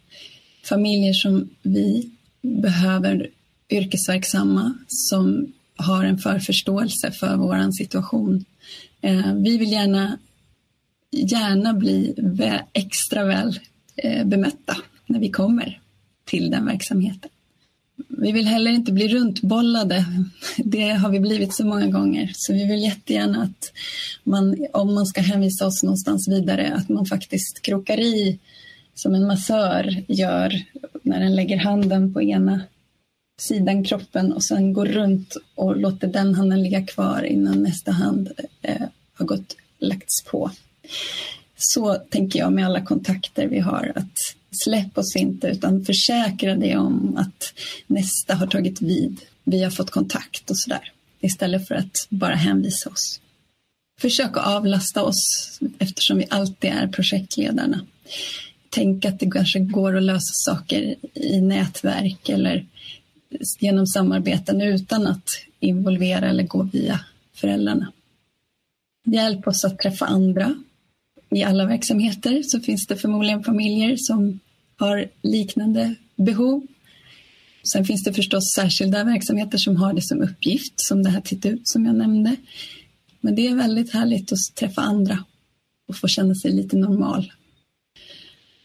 familjer 0.64 1.12
som 1.12 1.50
vi 1.62 2.10
behöver 2.42 3.30
yrkesverksamma 3.70 4.74
som 4.88 5.52
har 5.76 6.04
en 6.04 6.18
förförståelse 6.18 7.12
för 7.12 7.36
vår 7.36 7.72
situation. 7.72 8.44
Eh, 9.00 9.34
vi 9.34 9.58
vill 9.58 9.72
gärna, 9.72 10.18
gärna 11.10 11.74
bli 11.74 12.14
extra 12.72 13.24
väl 13.24 13.60
eh, 13.96 14.26
bemötta 14.26 14.76
när 15.06 15.20
vi 15.20 15.30
kommer 15.30 15.80
till 16.24 16.50
den 16.50 16.66
verksamheten. 16.66 17.30
Vi 18.08 18.32
vill 18.32 18.46
heller 18.46 18.70
inte 18.70 18.92
bli 18.92 19.08
runtbollade. 19.08 20.04
Det 20.56 20.88
har 20.88 21.10
vi 21.10 21.20
blivit 21.20 21.54
så 21.54 21.66
många 21.66 21.86
gånger. 21.86 22.32
Så 22.34 22.52
vi 22.52 22.66
vill 22.66 22.82
jättegärna 22.82 23.42
att 23.42 23.72
man, 24.24 24.66
om 24.72 24.94
man 24.94 25.06
ska 25.06 25.20
hänvisa 25.20 25.66
oss 25.66 25.82
någonstans 25.82 26.28
vidare, 26.28 26.72
att 26.74 26.88
man 26.88 27.06
faktiskt 27.06 27.62
krokar 27.62 28.00
i 28.00 28.38
som 28.94 29.14
en 29.14 29.26
massör 29.26 30.04
gör 30.08 30.62
när 31.02 31.20
den 31.20 31.34
lägger 31.34 31.56
handen 31.56 32.14
på 32.14 32.22
ena 32.22 32.60
sidan 33.40 33.84
kroppen 33.84 34.32
och 34.32 34.44
sen 34.44 34.72
går 34.72 34.86
runt 34.86 35.36
och 35.54 35.76
låter 35.76 36.08
den 36.08 36.34
handen 36.34 36.62
ligga 36.62 36.86
kvar 36.86 37.22
innan 37.22 37.62
nästa 37.62 37.92
hand 37.92 38.32
eh, 38.62 38.86
har 39.12 39.26
gått 39.26 39.56
lagts 39.78 40.24
på. 40.24 40.50
Så 41.56 41.94
tänker 41.94 42.38
jag 42.38 42.52
med 42.52 42.66
alla 42.66 42.84
kontakter 42.84 43.46
vi 43.46 43.58
har 43.58 43.92
att 43.94 44.18
släpp 44.64 44.98
oss 44.98 45.16
inte 45.16 45.46
utan 45.46 45.84
försäkra 45.84 46.56
dig 46.56 46.76
om 46.76 47.16
att 47.16 47.54
nästa 47.86 48.34
har 48.34 48.46
tagit 48.46 48.82
vid. 48.82 49.20
Vi 49.44 49.62
har 49.62 49.70
fått 49.70 49.90
kontakt 49.90 50.50
och 50.50 50.58
sådär 50.58 50.92
istället 51.20 51.68
för 51.68 51.74
att 51.74 52.06
bara 52.08 52.34
hänvisa 52.34 52.90
oss. 52.90 53.20
Försök 54.00 54.36
att 54.36 54.46
avlasta 54.46 55.02
oss 55.02 55.50
eftersom 55.78 56.18
vi 56.18 56.26
alltid 56.30 56.70
är 56.70 56.88
projektledarna. 56.88 57.80
Tänk 58.70 59.04
att 59.04 59.20
det 59.20 59.30
kanske 59.30 59.58
går 59.58 59.96
att 59.96 60.02
lösa 60.02 60.32
saker 60.32 60.94
i 61.14 61.40
nätverk 61.40 62.28
eller 62.28 62.66
genom 63.60 63.86
samarbeten 63.86 64.60
utan 64.60 65.06
att 65.06 65.28
involvera 65.60 66.28
eller 66.28 66.44
gå 66.44 66.62
via 66.62 67.00
föräldrarna. 67.34 67.92
Hjälp 69.04 69.46
oss 69.46 69.64
att 69.64 69.78
träffa 69.78 70.06
andra. 70.06 70.54
I 71.30 71.44
alla 71.44 71.66
verksamheter 71.66 72.42
så 72.42 72.60
finns 72.60 72.86
det 72.86 72.96
förmodligen 72.96 73.44
familjer 73.44 73.96
som 73.98 74.40
har 74.76 75.08
liknande 75.22 75.94
behov. 76.16 76.66
Sen 77.72 77.84
finns 77.84 78.04
det 78.04 78.12
förstås 78.12 78.54
särskilda 78.54 79.04
verksamheter 79.04 79.58
som 79.58 79.76
har 79.76 79.92
det 79.92 80.02
som 80.02 80.22
uppgift, 80.22 80.72
som 80.76 81.02
det 81.02 81.10
här 81.10 81.20
Titt 81.20 81.46
ut 81.46 81.68
som 81.68 81.86
jag 81.86 81.94
nämnde. 81.94 82.36
Men 83.20 83.34
det 83.34 83.46
är 83.46 83.54
väldigt 83.54 83.92
härligt 83.92 84.32
att 84.32 84.38
träffa 84.54 84.80
andra 84.80 85.24
och 85.88 85.96
få 85.96 86.08
känna 86.08 86.34
sig 86.34 86.52
lite 86.52 86.76
normal. 86.76 87.32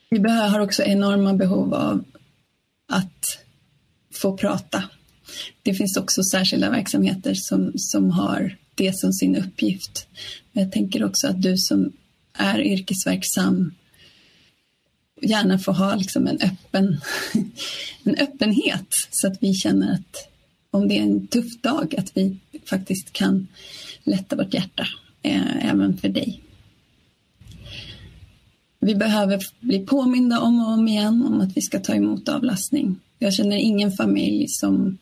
Vi 0.10 0.30
har 0.30 0.60
också 0.60 0.84
enorma 0.84 1.34
behov 1.34 1.74
av 1.74 2.04
att 2.88 3.26
få 4.14 4.38
prata. 4.38 4.84
Det 5.64 5.74
finns 5.74 5.98
också 5.98 6.24
särskilda 6.24 6.70
verksamheter 6.70 7.34
som, 7.34 7.72
som 7.76 8.12
har 8.12 8.58
det 8.76 8.98
som 8.98 9.14
sin 9.14 9.36
uppgift. 9.36 10.08
Men 10.52 10.64
jag 10.64 10.72
tänker 10.72 11.04
också 11.04 11.28
att 11.28 11.42
du 11.42 11.58
som 11.58 11.94
är 12.34 12.62
yrkesverksam 12.62 13.74
gärna 15.22 15.60
få 15.60 15.72
ha 15.72 15.96
liksom 15.96 16.28
en, 16.28 16.40
öppen, 16.42 17.02
en 18.04 18.16
öppenhet 18.16 18.88
så 19.12 19.28
att 19.28 19.38
vi 19.44 19.54
känner 19.54 19.94
att 19.94 20.32
om 20.72 20.88
det 20.88 20.98
är 20.98 21.02
en 21.02 21.28
tuff 21.28 21.62
dag 21.62 21.96
att 21.98 22.18
vi 22.18 22.38
faktiskt 22.66 23.14
kan 23.14 23.48
lätta 24.04 24.36
vårt 24.36 24.54
hjärta 24.54 24.88
eh, 25.22 25.70
även 25.70 25.98
för 25.98 26.10
dig. 26.10 26.42
Vi 28.80 28.96
behöver 28.96 29.40
bli 29.60 29.80
påminda 29.80 30.40
om 30.40 30.60
och 30.60 30.74
om 30.74 30.88
igen 30.88 31.24
om 31.28 31.42
att 31.42 31.58
vi 31.58 31.62
ska 31.62 31.80
ta 31.80 31.94
emot 31.94 32.30
avlastning. 32.30 33.00
Jag 33.20 33.34
känner 33.34 33.58
ingen 33.58 33.92
familj 33.92 34.46
som 34.48 34.98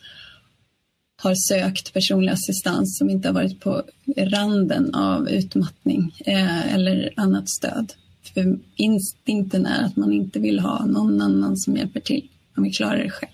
har 1.21 1.35
sökt 1.35 1.93
personlig 1.93 2.31
assistans 2.31 2.97
som 2.97 3.09
inte 3.09 3.27
har 3.27 3.33
varit 3.33 3.59
på 3.59 3.83
randen 4.17 4.95
av 4.95 5.29
utmattning 5.29 6.15
eh, 6.25 6.73
eller 6.73 7.13
annat 7.15 7.49
stöd. 7.49 7.93
För 8.43 8.59
instinkten 8.75 9.65
är 9.65 9.85
att 9.85 9.95
man 9.95 10.13
inte 10.13 10.39
vill 10.39 10.59
ha 10.59 10.85
någon 10.85 11.21
annan 11.21 11.57
som 11.57 11.77
hjälper 11.77 11.99
till. 11.99 12.27
Man 12.55 12.63
vill 12.63 12.73
klara 12.73 13.03
det 13.03 13.09
själv. 13.09 13.31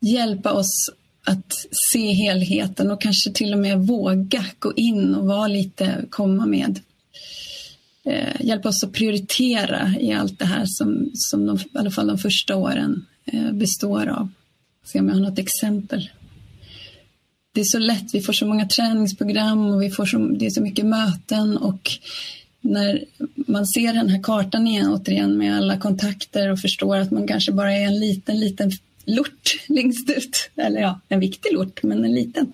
Hjälpa 0.00 0.52
oss 0.52 0.90
att 1.24 1.66
se 1.92 2.12
helheten 2.12 2.90
och 2.90 3.00
kanske 3.00 3.32
till 3.32 3.52
och 3.52 3.58
med 3.58 3.78
våga 3.78 4.44
gå 4.58 4.72
in 4.76 5.14
och 5.14 5.26
vara 5.26 5.48
lite, 5.48 6.04
komma 6.10 6.46
med 6.46 6.80
eh, 8.04 8.40
hjälpa 8.40 8.68
oss 8.68 8.84
att 8.84 8.92
prioritera 8.92 9.94
i 10.00 10.12
allt 10.12 10.38
det 10.38 10.44
här 10.44 10.64
som, 10.66 11.10
som 11.14 11.46
de, 11.46 11.56
i 11.56 11.68
alla 11.74 11.90
fall 11.90 12.06
de 12.06 12.18
första 12.18 12.56
åren 12.56 13.06
eh, 13.24 13.52
består 13.52 14.06
av. 14.06 14.28
Se 14.84 15.00
om 15.00 15.08
jag 15.08 15.14
har 15.14 15.20
något 15.20 15.38
exempel. 15.38 16.10
Det 17.54 17.60
är 17.60 17.64
så 17.64 17.78
lätt, 17.78 18.14
vi 18.14 18.20
får 18.20 18.32
så 18.32 18.46
många 18.46 18.68
träningsprogram 18.68 19.66
och 19.66 19.82
vi 19.82 19.90
får 19.90 20.06
så, 20.06 20.18
det 20.18 20.46
är 20.46 20.50
så 20.50 20.62
mycket 20.62 20.86
möten 20.86 21.56
och 21.56 21.90
när 22.60 23.04
man 23.34 23.66
ser 23.66 23.92
den 23.92 24.08
här 24.08 24.22
kartan 24.22 24.66
igen, 24.66 24.92
återigen 24.92 25.38
med 25.38 25.56
alla 25.56 25.78
kontakter 25.78 26.52
och 26.52 26.60
förstår 26.60 26.96
att 26.96 27.10
man 27.10 27.26
kanske 27.26 27.52
bara 27.52 27.72
är 27.72 27.86
en 27.86 28.00
liten, 28.00 28.40
liten 28.40 28.70
lort 29.04 29.56
längst 29.68 30.10
ut, 30.10 30.50
eller 30.56 30.80
ja, 30.80 31.00
en 31.08 31.20
viktig 31.20 31.52
lort, 31.52 31.82
men 31.82 32.04
en 32.04 32.14
liten, 32.14 32.52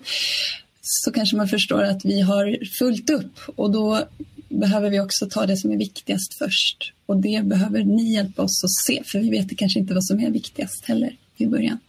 så 0.81 1.11
kanske 1.11 1.37
man 1.37 1.47
förstår 1.47 1.83
att 1.83 2.05
vi 2.05 2.21
har 2.21 2.57
fullt 2.79 3.09
upp 3.09 3.39
och 3.55 3.71
då 3.71 4.07
behöver 4.49 4.89
vi 4.89 4.99
också 4.99 5.29
ta 5.29 5.45
det 5.45 5.57
som 5.57 5.71
är 5.71 5.77
viktigast 5.77 6.33
först. 6.33 6.93
Och 7.05 7.17
det 7.17 7.45
behöver 7.45 7.83
ni 7.83 8.13
hjälpa 8.13 8.41
oss 8.41 8.63
att 8.63 8.71
se, 8.87 9.03
för 9.05 9.19
vi 9.19 9.29
vet 9.29 9.57
kanske 9.57 9.79
inte 9.79 9.93
vad 9.93 10.05
som 10.05 10.19
är 10.19 10.31
viktigast 10.31 10.85
heller 10.85 11.15
i 11.37 11.47
början. 11.47 11.79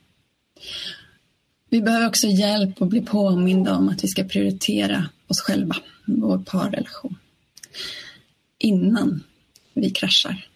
Vi 1.70 1.80
behöver 1.80 2.06
också 2.06 2.26
hjälp 2.26 2.82
att 2.82 2.88
bli 2.88 3.00
påminda 3.00 3.76
om 3.76 3.88
att 3.88 4.04
vi 4.04 4.08
ska 4.08 4.24
prioritera 4.24 5.08
oss 5.26 5.40
själva, 5.40 5.76
vår 6.06 6.38
parrelation, 6.38 7.16
innan 8.58 9.24
vi 9.74 9.90
kraschar. 9.90 10.46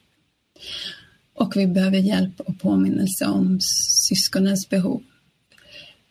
Och 1.34 1.56
vi 1.56 1.66
behöver 1.66 1.98
hjälp 1.98 2.40
och 2.40 2.60
påminnelse 2.60 3.26
om 3.26 3.58
syskonens 4.08 4.68
behov. 4.68 5.02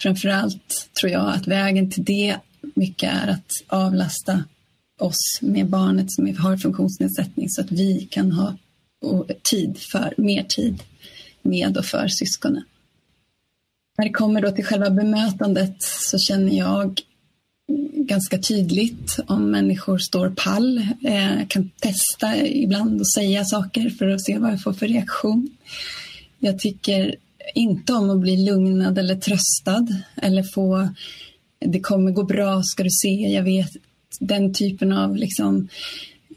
Framförallt 0.01 0.89
tror 0.99 1.11
jag 1.11 1.33
att 1.33 1.47
vägen 1.47 1.91
till 1.91 2.03
det 2.03 2.37
mycket 2.75 3.13
är 3.13 3.27
att 3.27 3.51
avlasta 3.67 4.43
oss 4.99 5.39
med 5.41 5.69
barnet 5.69 6.11
som 6.11 6.35
har 6.37 6.57
funktionsnedsättning 6.57 7.49
så 7.49 7.61
att 7.61 7.71
vi 7.71 8.07
kan 8.11 8.31
ha 8.31 8.57
tid 9.43 9.77
för, 9.77 10.13
mer 10.17 10.43
tid 10.43 10.83
med 11.41 11.77
och 11.77 11.85
för 11.85 12.07
syskonen. 12.07 12.63
När 13.97 14.05
det 14.05 14.13
kommer 14.13 14.41
då 14.41 14.51
till 14.51 14.65
själva 14.65 14.89
bemötandet 14.89 15.75
så 15.79 16.17
känner 16.17 16.57
jag 16.57 17.01
ganska 18.05 18.37
tydligt 18.37 19.19
om 19.27 19.51
människor 19.51 19.97
står 19.97 20.29
pall. 20.29 20.77
Eh, 21.03 21.39
jag 21.39 21.49
kan 21.49 21.69
testa 21.79 22.47
ibland 22.47 22.99
och 22.99 23.11
säga 23.11 23.45
saker 23.45 23.89
för 23.89 24.07
att 24.07 24.25
se 24.25 24.37
vad 24.37 24.51
jag 24.51 24.63
får 24.63 24.73
för 24.73 24.87
reaktion. 24.87 25.49
Jag 26.39 26.59
tycker 26.59 27.15
inte 27.55 27.93
om 27.93 28.09
att 28.09 28.19
bli 28.19 28.45
lugnad 28.45 28.97
eller 28.97 29.15
tröstad 29.15 29.87
eller 30.15 30.43
få 30.43 30.89
det 31.65 31.79
kommer 31.79 32.11
gå 32.11 32.23
bra, 32.23 32.61
ska 32.63 32.83
du 32.83 32.89
se, 32.89 33.09
jag 33.09 33.43
vet 33.43 33.71
den 34.19 34.53
typen 34.53 34.91
av 34.91 35.15
liksom, 35.15 35.67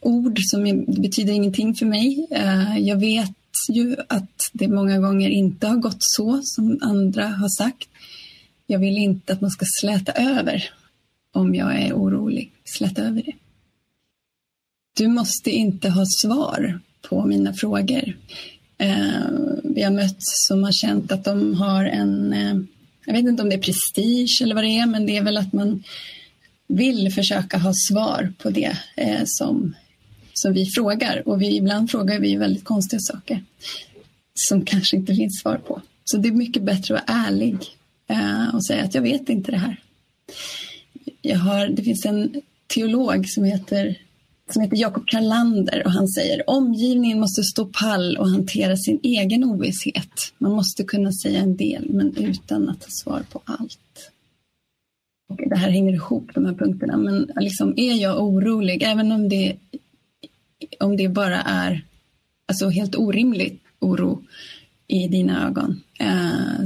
ord 0.00 0.38
som 0.42 0.84
betyder 0.86 1.32
ingenting 1.32 1.74
för 1.74 1.86
mig. 1.86 2.26
Eh, 2.30 2.78
jag 2.78 2.96
vet 2.96 3.36
ju 3.72 3.96
att 4.08 4.50
det 4.52 4.68
många 4.68 4.98
gånger 4.98 5.30
inte 5.30 5.66
har 5.66 5.76
gått 5.76 5.96
så 5.98 6.40
som 6.42 6.78
andra 6.82 7.26
har 7.26 7.48
sagt. 7.48 7.88
Jag 8.66 8.78
vill 8.78 8.98
inte 8.98 9.32
att 9.32 9.40
man 9.40 9.50
ska 9.50 9.64
släta 9.80 10.12
över 10.12 10.70
om 11.34 11.54
jag 11.54 11.82
är 11.82 11.92
orolig. 11.92 12.52
Släta 12.64 13.02
över 13.02 13.22
det. 13.22 13.32
Du 14.96 15.08
måste 15.08 15.50
inte 15.50 15.88
ha 15.88 16.04
svar 16.06 16.80
på 17.08 17.26
mina 17.26 17.54
frågor. 17.54 18.16
Eh, 18.78 19.26
vi 19.64 19.82
har 19.82 19.90
mött 19.90 20.16
som 20.18 20.64
har 20.64 20.72
känt 20.72 21.12
att 21.12 21.24
de 21.24 21.54
har 21.54 21.84
en, 21.84 22.32
eh, 22.32 22.56
jag 23.06 23.14
vet 23.14 23.26
inte 23.26 23.42
om 23.42 23.48
det 23.48 23.54
är 23.54 23.60
prestige 23.60 24.42
eller 24.42 24.54
vad 24.54 24.64
det 24.64 24.78
är, 24.78 24.86
men 24.86 25.06
det 25.06 25.16
är 25.16 25.22
väl 25.22 25.36
att 25.36 25.52
man 25.52 25.82
vill 26.66 27.12
försöka 27.12 27.58
ha 27.58 27.72
svar 27.88 28.32
på 28.38 28.50
det 28.50 28.78
eh, 28.96 29.22
som, 29.24 29.74
som 30.34 30.52
vi 30.52 30.66
frågar. 30.66 31.28
Och 31.28 31.42
vi, 31.42 31.56
ibland 31.56 31.90
frågar 31.90 32.20
vi 32.20 32.36
väldigt 32.36 32.64
konstiga 32.64 33.00
saker 33.00 33.44
som 34.34 34.64
kanske 34.64 34.96
inte 34.96 35.14
finns 35.14 35.40
svar 35.40 35.56
på. 35.56 35.82
Så 36.04 36.16
det 36.16 36.28
är 36.28 36.32
mycket 36.32 36.62
bättre 36.62 36.98
att 36.98 37.08
vara 37.08 37.18
ärlig 37.26 37.56
eh, 38.08 38.54
och 38.54 38.66
säga 38.66 38.84
att 38.84 38.94
jag 38.94 39.02
vet 39.02 39.28
inte 39.28 39.50
det 39.50 39.58
här. 39.58 39.80
Jag 41.26 41.38
har, 41.38 41.66
det 41.66 41.82
finns 41.82 42.06
en 42.06 42.40
teolog 42.66 43.28
som 43.28 43.44
heter, 43.44 43.98
som 44.50 44.62
heter 44.62 44.76
Jakob 44.76 45.06
Karlander 45.06 45.82
och 45.84 45.92
han 45.92 46.08
säger 46.08 46.50
omgivningen 46.50 47.20
måste 47.20 47.42
stå 47.42 47.66
pall 47.66 48.16
och 48.16 48.28
hantera 48.28 48.76
sin 48.76 49.00
egen 49.02 49.44
ovisshet. 49.44 50.32
Man 50.38 50.52
måste 50.52 50.84
kunna 50.84 51.12
säga 51.12 51.40
en 51.40 51.56
del 51.56 51.90
men 51.90 52.16
utan 52.16 52.68
att 52.68 52.84
ha 52.84 52.90
svar 52.90 53.22
på 53.32 53.40
allt. 53.44 54.10
Och 55.28 55.48
det 55.48 55.56
här 55.56 55.70
hänger 55.70 55.92
ihop, 55.92 56.30
de 56.34 56.44
här 56.44 56.54
punkterna. 56.54 56.96
Men 56.96 57.30
liksom, 57.40 57.74
är 57.76 57.94
jag 57.94 58.22
orolig, 58.22 58.82
även 58.82 59.12
om 59.12 59.28
det, 59.28 59.56
om 60.80 60.96
det 60.96 61.08
bara 61.08 61.40
är 61.40 61.84
alltså, 62.48 62.68
helt 62.68 62.96
orimlig 62.96 63.58
oro 63.78 64.22
i 64.86 65.08
dina 65.08 65.46
ögon 65.46 65.82
eh, 66.00 66.64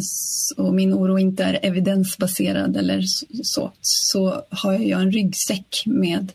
och 0.57 0.75
min 0.75 0.95
oro 0.95 1.19
inte 1.19 1.45
är 1.45 1.59
evidensbaserad 1.63 2.77
eller 2.77 3.03
så, 3.43 3.73
så 3.81 4.43
har 4.51 4.73
jag 4.73 5.03
en 5.03 5.13
ryggsäck 5.13 5.83
med 5.87 6.33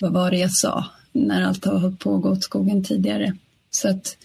vad 0.00 0.12
var 0.12 0.30
det 0.30 0.38
jag 0.38 0.52
sa 0.52 0.84
när 1.12 1.42
allt 1.42 1.64
har 1.64 1.78
hållit 1.78 1.98
på 1.98 2.16
att 2.16 2.22
gå 2.22 2.30
åt 2.30 2.44
skogen 2.44 2.84
tidigare. 2.84 3.36
Så 3.70 3.88
att 3.88 4.16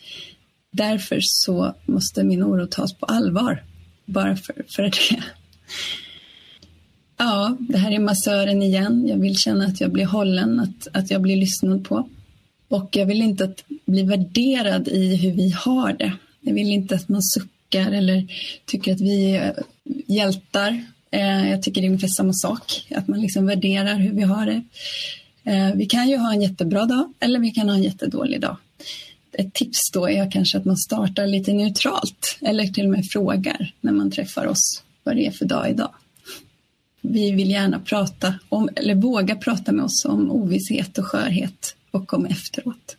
därför 0.72 1.20
så 1.22 1.76
måste 1.86 2.24
min 2.24 2.44
oro 2.44 2.68
tas 2.68 2.94
på 2.94 3.06
allvar. 3.06 3.64
Bara 4.06 4.36
för, 4.36 4.56
för 4.76 4.84
det. 4.84 4.92
Ja, 7.22 7.58
det 7.60 7.78
här 7.78 7.92
är 7.92 8.00
massören 8.00 8.64
igen. 8.64 9.08
Jag 9.08 9.18
vill 9.18 9.38
känna 9.38 9.66
att 9.66 9.82
jag 9.82 9.92
blir 9.92 10.06
hållen, 10.06 10.60
att, 10.60 10.88
att 10.94 11.12
jag 11.12 11.22
blir 11.22 11.38
lyssnad 11.38 11.86
på. 11.86 12.10
Och 12.68 12.96
jag 12.96 13.06
vill 13.06 13.22
inte 13.22 13.44
att 13.44 13.64
bli 13.86 14.04
värderad 14.04 14.88
i 14.88 15.16
hur 15.16 15.32
vi 15.32 15.50
har 15.50 15.94
det. 15.94 16.14
Jag 16.42 16.54
vill 16.54 16.68
inte 16.68 16.96
att 16.96 17.10
man 17.10 17.24
suckar 17.24 17.92
eller 17.92 18.28
tycker 18.66 18.94
att 18.94 19.02
vi 19.02 19.36
är 19.36 19.64
hjältar. 20.08 20.86
Eh, 21.12 21.50
jag 21.50 21.64
tycker 21.64 21.82
det 21.82 21.88
är 21.88 21.90
ungefär 21.90 22.08
samma 22.08 22.34
sak, 22.34 22.88
att 22.96 23.08
man 23.08 23.22
liksom 23.22 23.46
värderar 23.46 23.96
hur 23.96 24.14
vi 24.14 24.24
har 24.24 24.46
det. 24.46 24.64
Eh, 25.44 25.76
vi 25.76 25.86
kan 25.86 26.10
ju 26.10 26.18
ha 26.18 26.34
en 26.34 26.42
jättebra 26.42 26.86
dag 26.86 27.14
eller 27.20 27.40
vi 27.40 27.52
kan 27.52 27.70
ha 27.70 27.76
en 27.76 27.84
jättedålig 27.84 28.42
dag. 28.42 28.58
Ett 29.32 29.54
tips 29.54 29.92
då 29.94 30.10
är 30.10 30.32
kanske 30.32 30.58
att 30.58 30.66
man 30.66 30.78
startar 30.78 31.28
lite 31.28 31.54
neutralt 31.54 32.38
eller 32.42 32.68
till 32.68 32.86
och 32.86 32.92
med 32.92 33.06
frågar 33.12 33.74
när 33.82 33.92
man 33.92 34.12
träffar 34.12 34.48
oss 34.48 34.84
vad 35.04 35.16
det 35.16 35.28
är 35.28 35.32
för 35.32 35.46
dag 35.46 35.70
idag. 35.70 35.94
Vi 37.02 37.32
vill 37.32 37.52
gärna 37.52 37.80
prata 37.80 38.34
om, 38.50 38.70
eller 38.76 38.96
våga 38.96 39.36
prata 39.36 39.72
med 39.72 39.86
oss 39.86 40.06
om 40.06 40.32
ovisshet 40.32 40.98
och 40.98 41.06
skörhet 41.06 41.76
och 41.92 42.14
om 42.14 42.26
efteråt. 42.26 42.98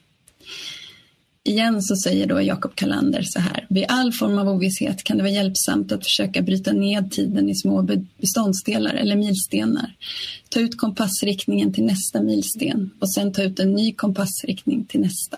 Igen 1.45 1.83
så 1.83 1.97
säger 1.97 2.27
då 2.27 2.43
Jakob 2.43 2.75
Kalander 2.75 3.23
så 3.23 3.41
här. 3.41 3.67
Vid 3.69 3.85
all 3.89 4.13
form 4.13 4.39
av 4.39 4.49
ovisshet 4.49 5.05
kan 5.05 5.17
det 5.17 5.23
vara 5.23 5.33
hjälpsamt 5.33 5.93
att 5.93 6.05
försöka 6.05 6.43
bryta 6.43 6.73
ned 6.73 7.11
tiden 7.11 7.51
i 7.51 7.55
små 7.55 7.89
beståndsdelar 8.21 8.95
eller 8.95 9.17
milstenar. 9.17 9.97
Ta 10.49 10.61
ut 10.61 10.77
kompassriktningen 10.77 11.73
till 11.73 11.85
nästa 11.85 12.23
milsten 12.23 12.91
och 13.01 13.15
sen 13.15 13.33
ta 13.33 13.43
ut 13.43 13.61
en 13.61 13.73
ny 13.73 13.93
kompassriktning 13.93 14.85
till 14.85 15.01
nästa. 15.01 15.37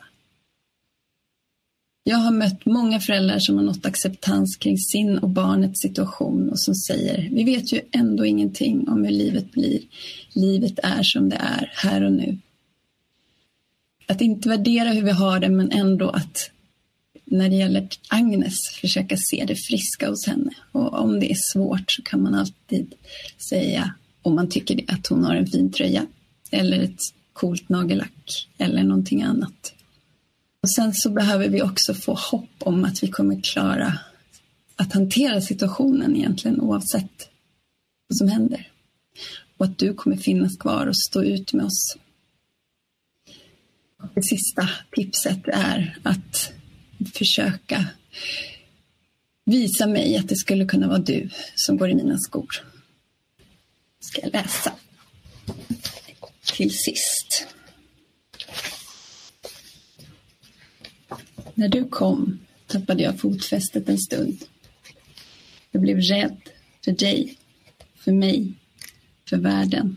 Jag 2.05 2.16
har 2.16 2.32
mött 2.32 2.66
många 2.66 3.00
föräldrar 3.00 3.38
som 3.38 3.57
har 3.57 3.64
nått 3.64 3.86
acceptans 3.86 4.57
kring 4.57 4.78
sin 4.78 5.18
och 5.18 5.28
barnets 5.28 5.80
situation 5.80 6.48
och 6.48 6.61
som 6.61 6.74
säger 6.74 7.28
vi 7.32 7.44
vet 7.44 7.72
ju 7.72 7.80
ändå 7.92 8.26
ingenting 8.26 8.88
om 8.88 9.05
hur 9.05 9.11
livet 9.11 9.53
blir. 9.53 9.80
Livet 10.34 10.78
är 10.82 11.03
som 11.03 11.28
det 11.28 11.36
är 11.36 11.72
här 11.74 12.05
och 12.05 12.12
nu 12.12 12.38
att 14.07 14.20
inte 14.20 14.48
värdera 14.48 14.90
hur 14.90 15.03
vi 15.03 15.11
har 15.11 15.40
det 15.40 15.48
men 15.48 15.72
ändå 15.72 16.11
att 16.11 16.50
när 17.24 17.48
det 17.48 17.57
gäller 17.57 17.88
Agnes 18.09 18.55
försöka 18.80 19.16
se 19.16 19.44
det 19.46 19.57
friska 19.57 20.11
hos 20.11 20.26
henne. 20.26 20.50
Och 20.72 20.94
om 20.94 21.20
det 21.20 21.30
är 21.30 21.36
svårt 21.53 21.92
så 21.92 22.03
kan 22.03 22.22
man 22.22 22.34
alltid 22.34 22.94
säga, 23.48 23.94
om 24.22 24.34
man 24.34 24.48
tycker 24.48 24.74
det, 24.74 24.84
att 24.88 25.07
hon 25.07 25.24
har 25.24 25.34
en 25.34 25.46
fin 25.46 25.72
tröja 25.72 26.07
eller 26.50 26.80
ett 26.80 27.00
coolt 27.32 27.68
nagellack 27.68 28.48
eller 28.59 28.82
någonting 28.82 29.22
annat. 29.22 29.74
Och 30.62 30.70
sen 30.70 30.94
så 30.94 31.11
behöver 31.11 31.48
vi 31.48 31.62
också 31.62 31.94
få 31.94 32.14
hopp 32.14 32.50
om 32.59 32.84
att 32.84 33.03
vi 33.03 33.09
kommer 33.09 33.40
klara 33.40 33.98
att 34.76 34.92
hantera 34.92 35.40
situationen 35.40 36.16
egentligen 36.16 36.61
oavsett 36.61 37.28
vad 38.09 38.16
som 38.16 38.28
händer. 38.28 38.68
Och 39.57 39.66
att 39.66 39.78
du 39.78 39.94
kommer 39.94 40.16
finnas 40.16 40.57
kvar 40.57 40.86
och 40.86 40.96
stå 40.96 41.22
ut 41.22 41.53
med 41.53 41.64
oss 41.64 41.96
det 44.14 44.22
sista 44.22 44.68
tipset 44.96 45.48
är 45.48 45.98
att 46.03 46.53
försöka 47.14 47.86
visa 49.44 49.86
mig 49.86 50.16
att 50.16 50.28
det 50.28 50.36
skulle 50.36 50.64
kunna 50.64 50.88
vara 50.88 50.98
du 50.98 51.28
som 51.55 51.76
går 51.76 51.90
i 51.90 51.94
mina 51.94 52.18
skor. 52.18 52.66
Ska 54.00 54.20
jag 54.22 54.32
läsa. 54.32 54.72
Till 56.57 56.70
sist. 56.70 57.46
När 61.55 61.68
du 61.68 61.84
kom 61.88 62.38
tappade 62.66 63.03
jag 63.03 63.20
fotfästet 63.20 63.88
en 63.88 63.98
stund. 63.98 64.44
Jag 65.70 65.82
blev 65.82 66.00
rädd 66.00 66.40
för 66.84 66.92
dig, 66.92 67.38
för 67.96 68.12
mig, 68.12 68.55
för 69.28 69.36
världen. 69.36 69.96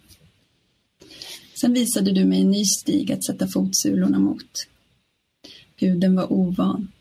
Sen 1.65 1.73
visade 1.73 2.11
du 2.11 2.25
mig 2.25 2.41
en 2.41 2.51
ny 2.51 2.65
stig 2.65 3.11
att 3.11 3.25
sätta 3.25 3.47
fotsulorna 3.47 4.19
mot. 4.19 4.67
Huden 5.75 6.15
var 6.15 6.33
ovan. 6.33 6.91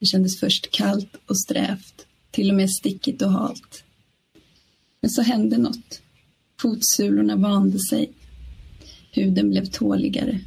Det 0.00 0.06
kändes 0.06 0.40
först 0.40 0.70
kallt 0.70 1.16
och 1.26 1.40
strävt, 1.40 2.06
till 2.30 2.50
och 2.50 2.56
med 2.56 2.70
stickigt 2.70 3.22
och 3.22 3.30
halt. 3.30 3.84
Men 5.00 5.10
så 5.10 5.22
hände 5.22 5.58
något. 5.58 6.00
Fotsulorna 6.60 7.36
vande 7.36 7.78
sig. 7.90 8.10
Huden 9.12 9.50
blev 9.50 9.66
tåligare. 9.66 10.40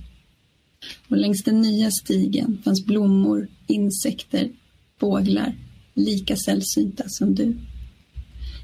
Och 1.07 1.17
längs 1.17 1.43
den 1.43 1.61
nya 1.61 1.91
stigen 1.91 2.61
fanns 2.63 2.85
blommor, 2.85 3.47
insekter, 3.67 4.51
fåglar, 4.99 5.55
lika 5.93 6.35
sällsynta 6.35 7.03
som 7.07 7.35
du. 7.35 7.57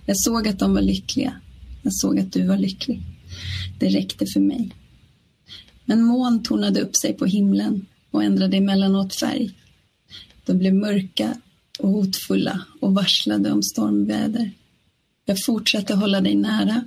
Jag 0.06 0.18
såg 0.20 0.48
att 0.48 0.60
de 0.60 0.74
var 0.74 0.82
lyckliga. 0.82 1.42
Jag 1.84 1.94
såg 1.96 2.20
att 2.20 2.34
du 2.34 2.48
var 2.48 2.58
lycklig. 2.58 3.02
Det 3.80 3.90
räckte 3.90 4.26
för 4.34 4.40
mig. 4.40 4.72
Men 5.86 6.04
moln 6.04 6.44
tornade 6.44 6.82
upp 6.82 6.96
sig 6.96 7.14
på 7.14 7.26
himlen 7.26 7.86
och 8.12 8.24
ändrade 8.24 8.58
emellanåt 8.58 9.16
färg. 9.16 9.54
De 10.46 10.58
blev 10.58 10.74
mörka 10.74 11.38
och 11.80 11.90
hotfulla 11.90 12.66
och 12.80 12.94
varslade 12.94 13.52
om 13.52 13.64
stormväder. 13.64 14.52
Jag 15.26 15.44
fortsatte 15.44 15.94
hålla 15.94 16.22
dig 16.22 16.36
nära 16.36 16.84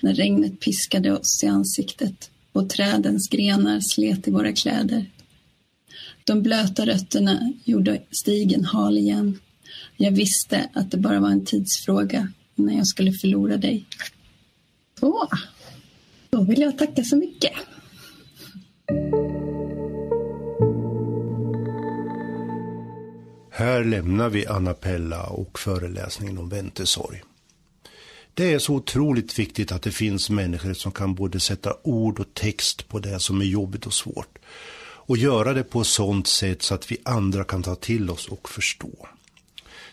när 0.00 0.14
regnet 0.14 0.60
piskade 0.60 1.12
oss 1.18 1.44
i 1.44 1.46
ansiktet 1.46 2.30
och 2.52 2.68
trädens 2.70 3.28
grenar 3.28 3.80
slet 3.94 4.28
i 4.28 4.30
våra 4.30 4.52
kläder. 4.52 5.06
De 6.24 6.42
blöta 6.42 6.86
rötterna 6.86 7.52
gjorde 7.64 8.02
stigen 8.10 8.64
hal 8.64 8.98
igen. 8.98 9.38
Jag 9.96 10.12
visste 10.12 10.68
att 10.72 10.90
det 10.90 10.96
bara 10.96 11.20
var 11.20 11.30
en 11.30 11.44
tidsfråga 11.44 12.32
innan 12.56 12.76
jag 12.76 12.86
skulle 12.86 13.12
förlora 13.12 13.56
dig. 13.56 13.84
Så. 15.00 15.28
Då 16.32 16.44
vill 16.44 16.60
jag 16.60 16.78
tacka 16.78 17.04
så 17.04 17.16
mycket. 17.16 17.52
Här 23.50 23.84
lämnar 23.84 24.28
vi 24.28 24.46
Anna 24.46 24.74
Pella 24.74 25.26
och 25.26 25.58
föreläsningen 25.58 26.38
om 26.38 26.48
väntesorg. 26.48 27.22
Det 28.34 28.52
är 28.52 28.58
så 28.58 28.74
otroligt 28.74 29.38
viktigt 29.38 29.72
att 29.72 29.82
det 29.82 29.90
finns 29.90 30.30
människor 30.30 30.74
som 30.74 30.92
kan 30.92 31.14
både 31.14 31.40
sätta 31.40 31.76
ord 31.82 32.20
och 32.20 32.34
text 32.34 32.88
på 32.88 32.98
det 32.98 33.20
som 33.20 33.40
är 33.40 33.44
jobbigt 33.44 33.86
och 33.86 33.94
svårt. 33.94 34.38
Och 34.82 35.16
göra 35.16 35.52
det 35.52 35.64
på 35.64 35.80
ett 35.80 35.86
sådant 35.86 36.26
sätt 36.26 36.62
så 36.62 36.74
att 36.74 36.92
vi 36.92 36.98
andra 37.04 37.44
kan 37.44 37.62
ta 37.62 37.74
till 37.74 38.10
oss 38.10 38.28
och 38.28 38.48
förstå. 38.48 39.08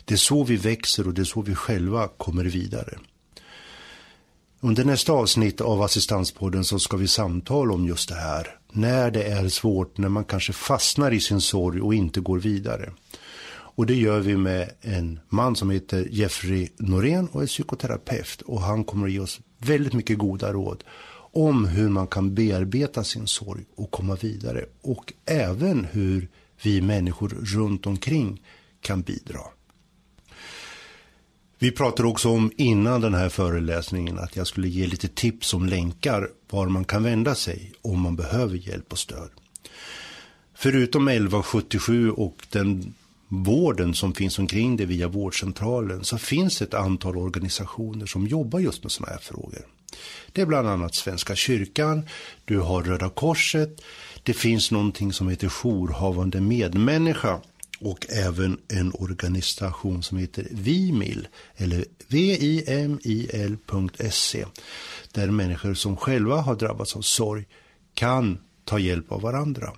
Det 0.06 0.14
är 0.14 0.18
så 0.18 0.44
vi 0.44 0.56
växer 0.56 1.08
och 1.08 1.14
det 1.14 1.22
är 1.22 1.26
så 1.26 1.42
vi 1.42 1.56
själva 1.56 2.08
kommer 2.08 2.44
vidare. 2.44 2.98
Under 4.62 4.86
nästa 4.86 5.14
avsnitt 5.14 5.62
av 5.62 5.82
Assistanspodden 5.82 6.64
så 6.64 6.80
ska 6.80 6.98
vi 6.98 7.08
samtala 7.08 7.74
om 7.74 7.88
just 7.88 8.10
det 8.10 8.16
här. 8.16 8.48
När 8.72 9.12
det 9.12 9.24
är 9.24 9.50
svårt, 9.50 9.98
när 9.98 10.10
man 10.10 10.24
kanske 10.24 10.54
fastnar 10.54 11.12
i 11.12 11.20
sin 11.20 11.42
sorg 11.42 11.82
och 11.82 11.94
inte 11.94 12.20
går 12.20 12.40
vidare. 12.40 12.92
Och 13.52 13.86
det 13.86 13.96
gör 13.96 14.20
vi 14.20 14.38
med 14.38 14.72
en 14.82 15.20
man 15.30 15.56
som 15.56 15.70
heter 15.70 16.08
Jeffrey 16.12 16.70
Norén 16.78 17.28
och 17.32 17.44
är 17.44 17.48
psykoterapeut. 17.48 18.42
Och 18.42 18.62
han 18.62 18.84
kommer 18.84 19.08
att 19.08 19.14
ge 19.14 19.20
oss 19.20 19.40
väldigt 19.58 19.94
mycket 19.94 20.18
goda 20.18 20.54
råd 20.54 20.84
om 21.34 21.66
hur 21.66 21.90
man 21.90 22.08
kan 22.08 22.36
bearbeta 22.36 23.04
sin 23.04 23.28
sorg 23.28 23.66
och 23.76 23.92
komma 23.92 24.16
vidare. 24.16 24.66
Och 24.82 25.14
även 25.26 25.86
hur 25.92 26.28
vi 26.64 26.82
människor 26.82 27.30
runt 27.30 27.86
omkring 27.86 28.42
kan 28.82 29.02
bidra. 29.02 29.42
Vi 31.62 31.72
pratade 31.72 32.10
också 32.10 32.30
om 32.30 32.52
innan 32.58 33.02
den 33.02 33.14
här 33.14 33.30
föreläsningen 33.30 34.20
att 34.20 34.36
jag 34.36 34.48
skulle 34.48 34.68
ge 34.68 34.88
lite 34.88 35.08
tips 35.08 35.54
om 35.54 35.66
länkar 35.66 36.30
var 36.50 36.68
man 36.68 36.86
kan 36.86 37.04
vända 37.04 37.36
sig 37.36 37.72
om 37.82 38.02
man 38.02 38.16
behöver 38.16 38.56
hjälp 38.56 38.92
och 38.92 39.00
stöd. 39.00 39.30
Förutom 40.56 41.08
1177 41.08 42.12
och 42.12 42.48
den 42.50 42.94
vården 43.28 43.94
som 43.94 44.14
finns 44.14 44.40
omkring 44.40 44.78
det 44.78 44.86
via 44.86 45.08
vårdcentralen 45.08 46.04
så 46.04 46.18
finns 46.18 46.62
ett 46.62 46.74
antal 46.74 47.18
organisationer 47.18 48.06
som 48.06 48.28
jobbar 48.28 48.60
just 48.60 48.84
med 48.84 48.92
sådana 48.92 49.14
här 49.14 49.22
frågor. 49.22 49.66
Det 50.32 50.42
är 50.42 50.46
bland 50.46 50.68
annat 50.68 50.96
Svenska 50.96 51.36
kyrkan, 51.36 52.06
du 52.46 52.60
har 52.60 52.84
Röda 52.84 53.10
Korset, 53.10 53.82
det 54.24 54.34
finns 54.34 54.72
någonting 54.72 55.14
som 55.14 55.30
heter 55.30 55.50
jourhavande 55.50 56.42
medmänniska 56.42 57.40
och 57.80 58.06
även 58.10 58.60
en 58.68 58.92
organisation 58.94 60.04
som 60.04 60.18
heter 60.18 60.48
Vimil 60.52 61.28
eller 61.56 61.86
vimil.se 62.08 63.56
där 65.12 65.32
människor 65.32 65.74
som 65.74 65.98
själva 65.98 66.42
har 66.42 66.56
drabbats 66.56 66.96
av 66.96 67.02
sorg 67.02 67.46
kan 67.94 68.38
ta 68.66 68.80
hjälp 68.80 69.12
av 69.12 69.22
varandra. 69.22 69.74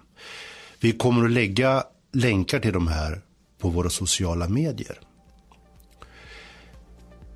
Vi 0.80 0.92
kommer 0.92 1.26
att 1.26 1.32
lägga 1.32 1.84
länkar 2.12 2.60
till 2.60 2.74
de 2.74 2.88
här 2.88 3.22
på 3.60 3.70
våra 3.70 3.90
sociala 3.90 4.50
medier. 4.50 5.00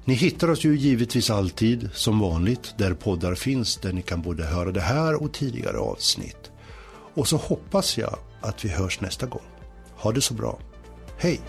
Ni 0.06 0.14
hittar 0.14 0.50
oss 0.50 0.64
ju 0.64 0.78
givetvis 0.78 1.30
alltid 1.30 1.90
som 1.94 2.20
vanligt 2.20 2.74
där 2.78 2.94
poddar 2.94 3.36
finns 3.36 3.78
där 3.78 3.94
ni 3.94 4.02
kan 4.02 4.22
både 4.22 4.46
höra 4.46 4.72
det 4.72 4.82
här 4.82 5.24
och 5.24 5.34
tidigare 5.34 5.78
avsnitt. 5.78 6.52
Och 7.14 7.28
så 7.28 7.38
hoppas 7.38 7.98
jag 7.98 8.20
att 8.42 8.66
vi 8.66 8.70
hörs 8.70 9.02
nästa 9.02 9.26
gång. 9.26 9.55
Ha 10.06 10.12
det 10.12 10.22
så 10.22 10.34
bra. 10.34 10.60
Hej! 11.18 11.42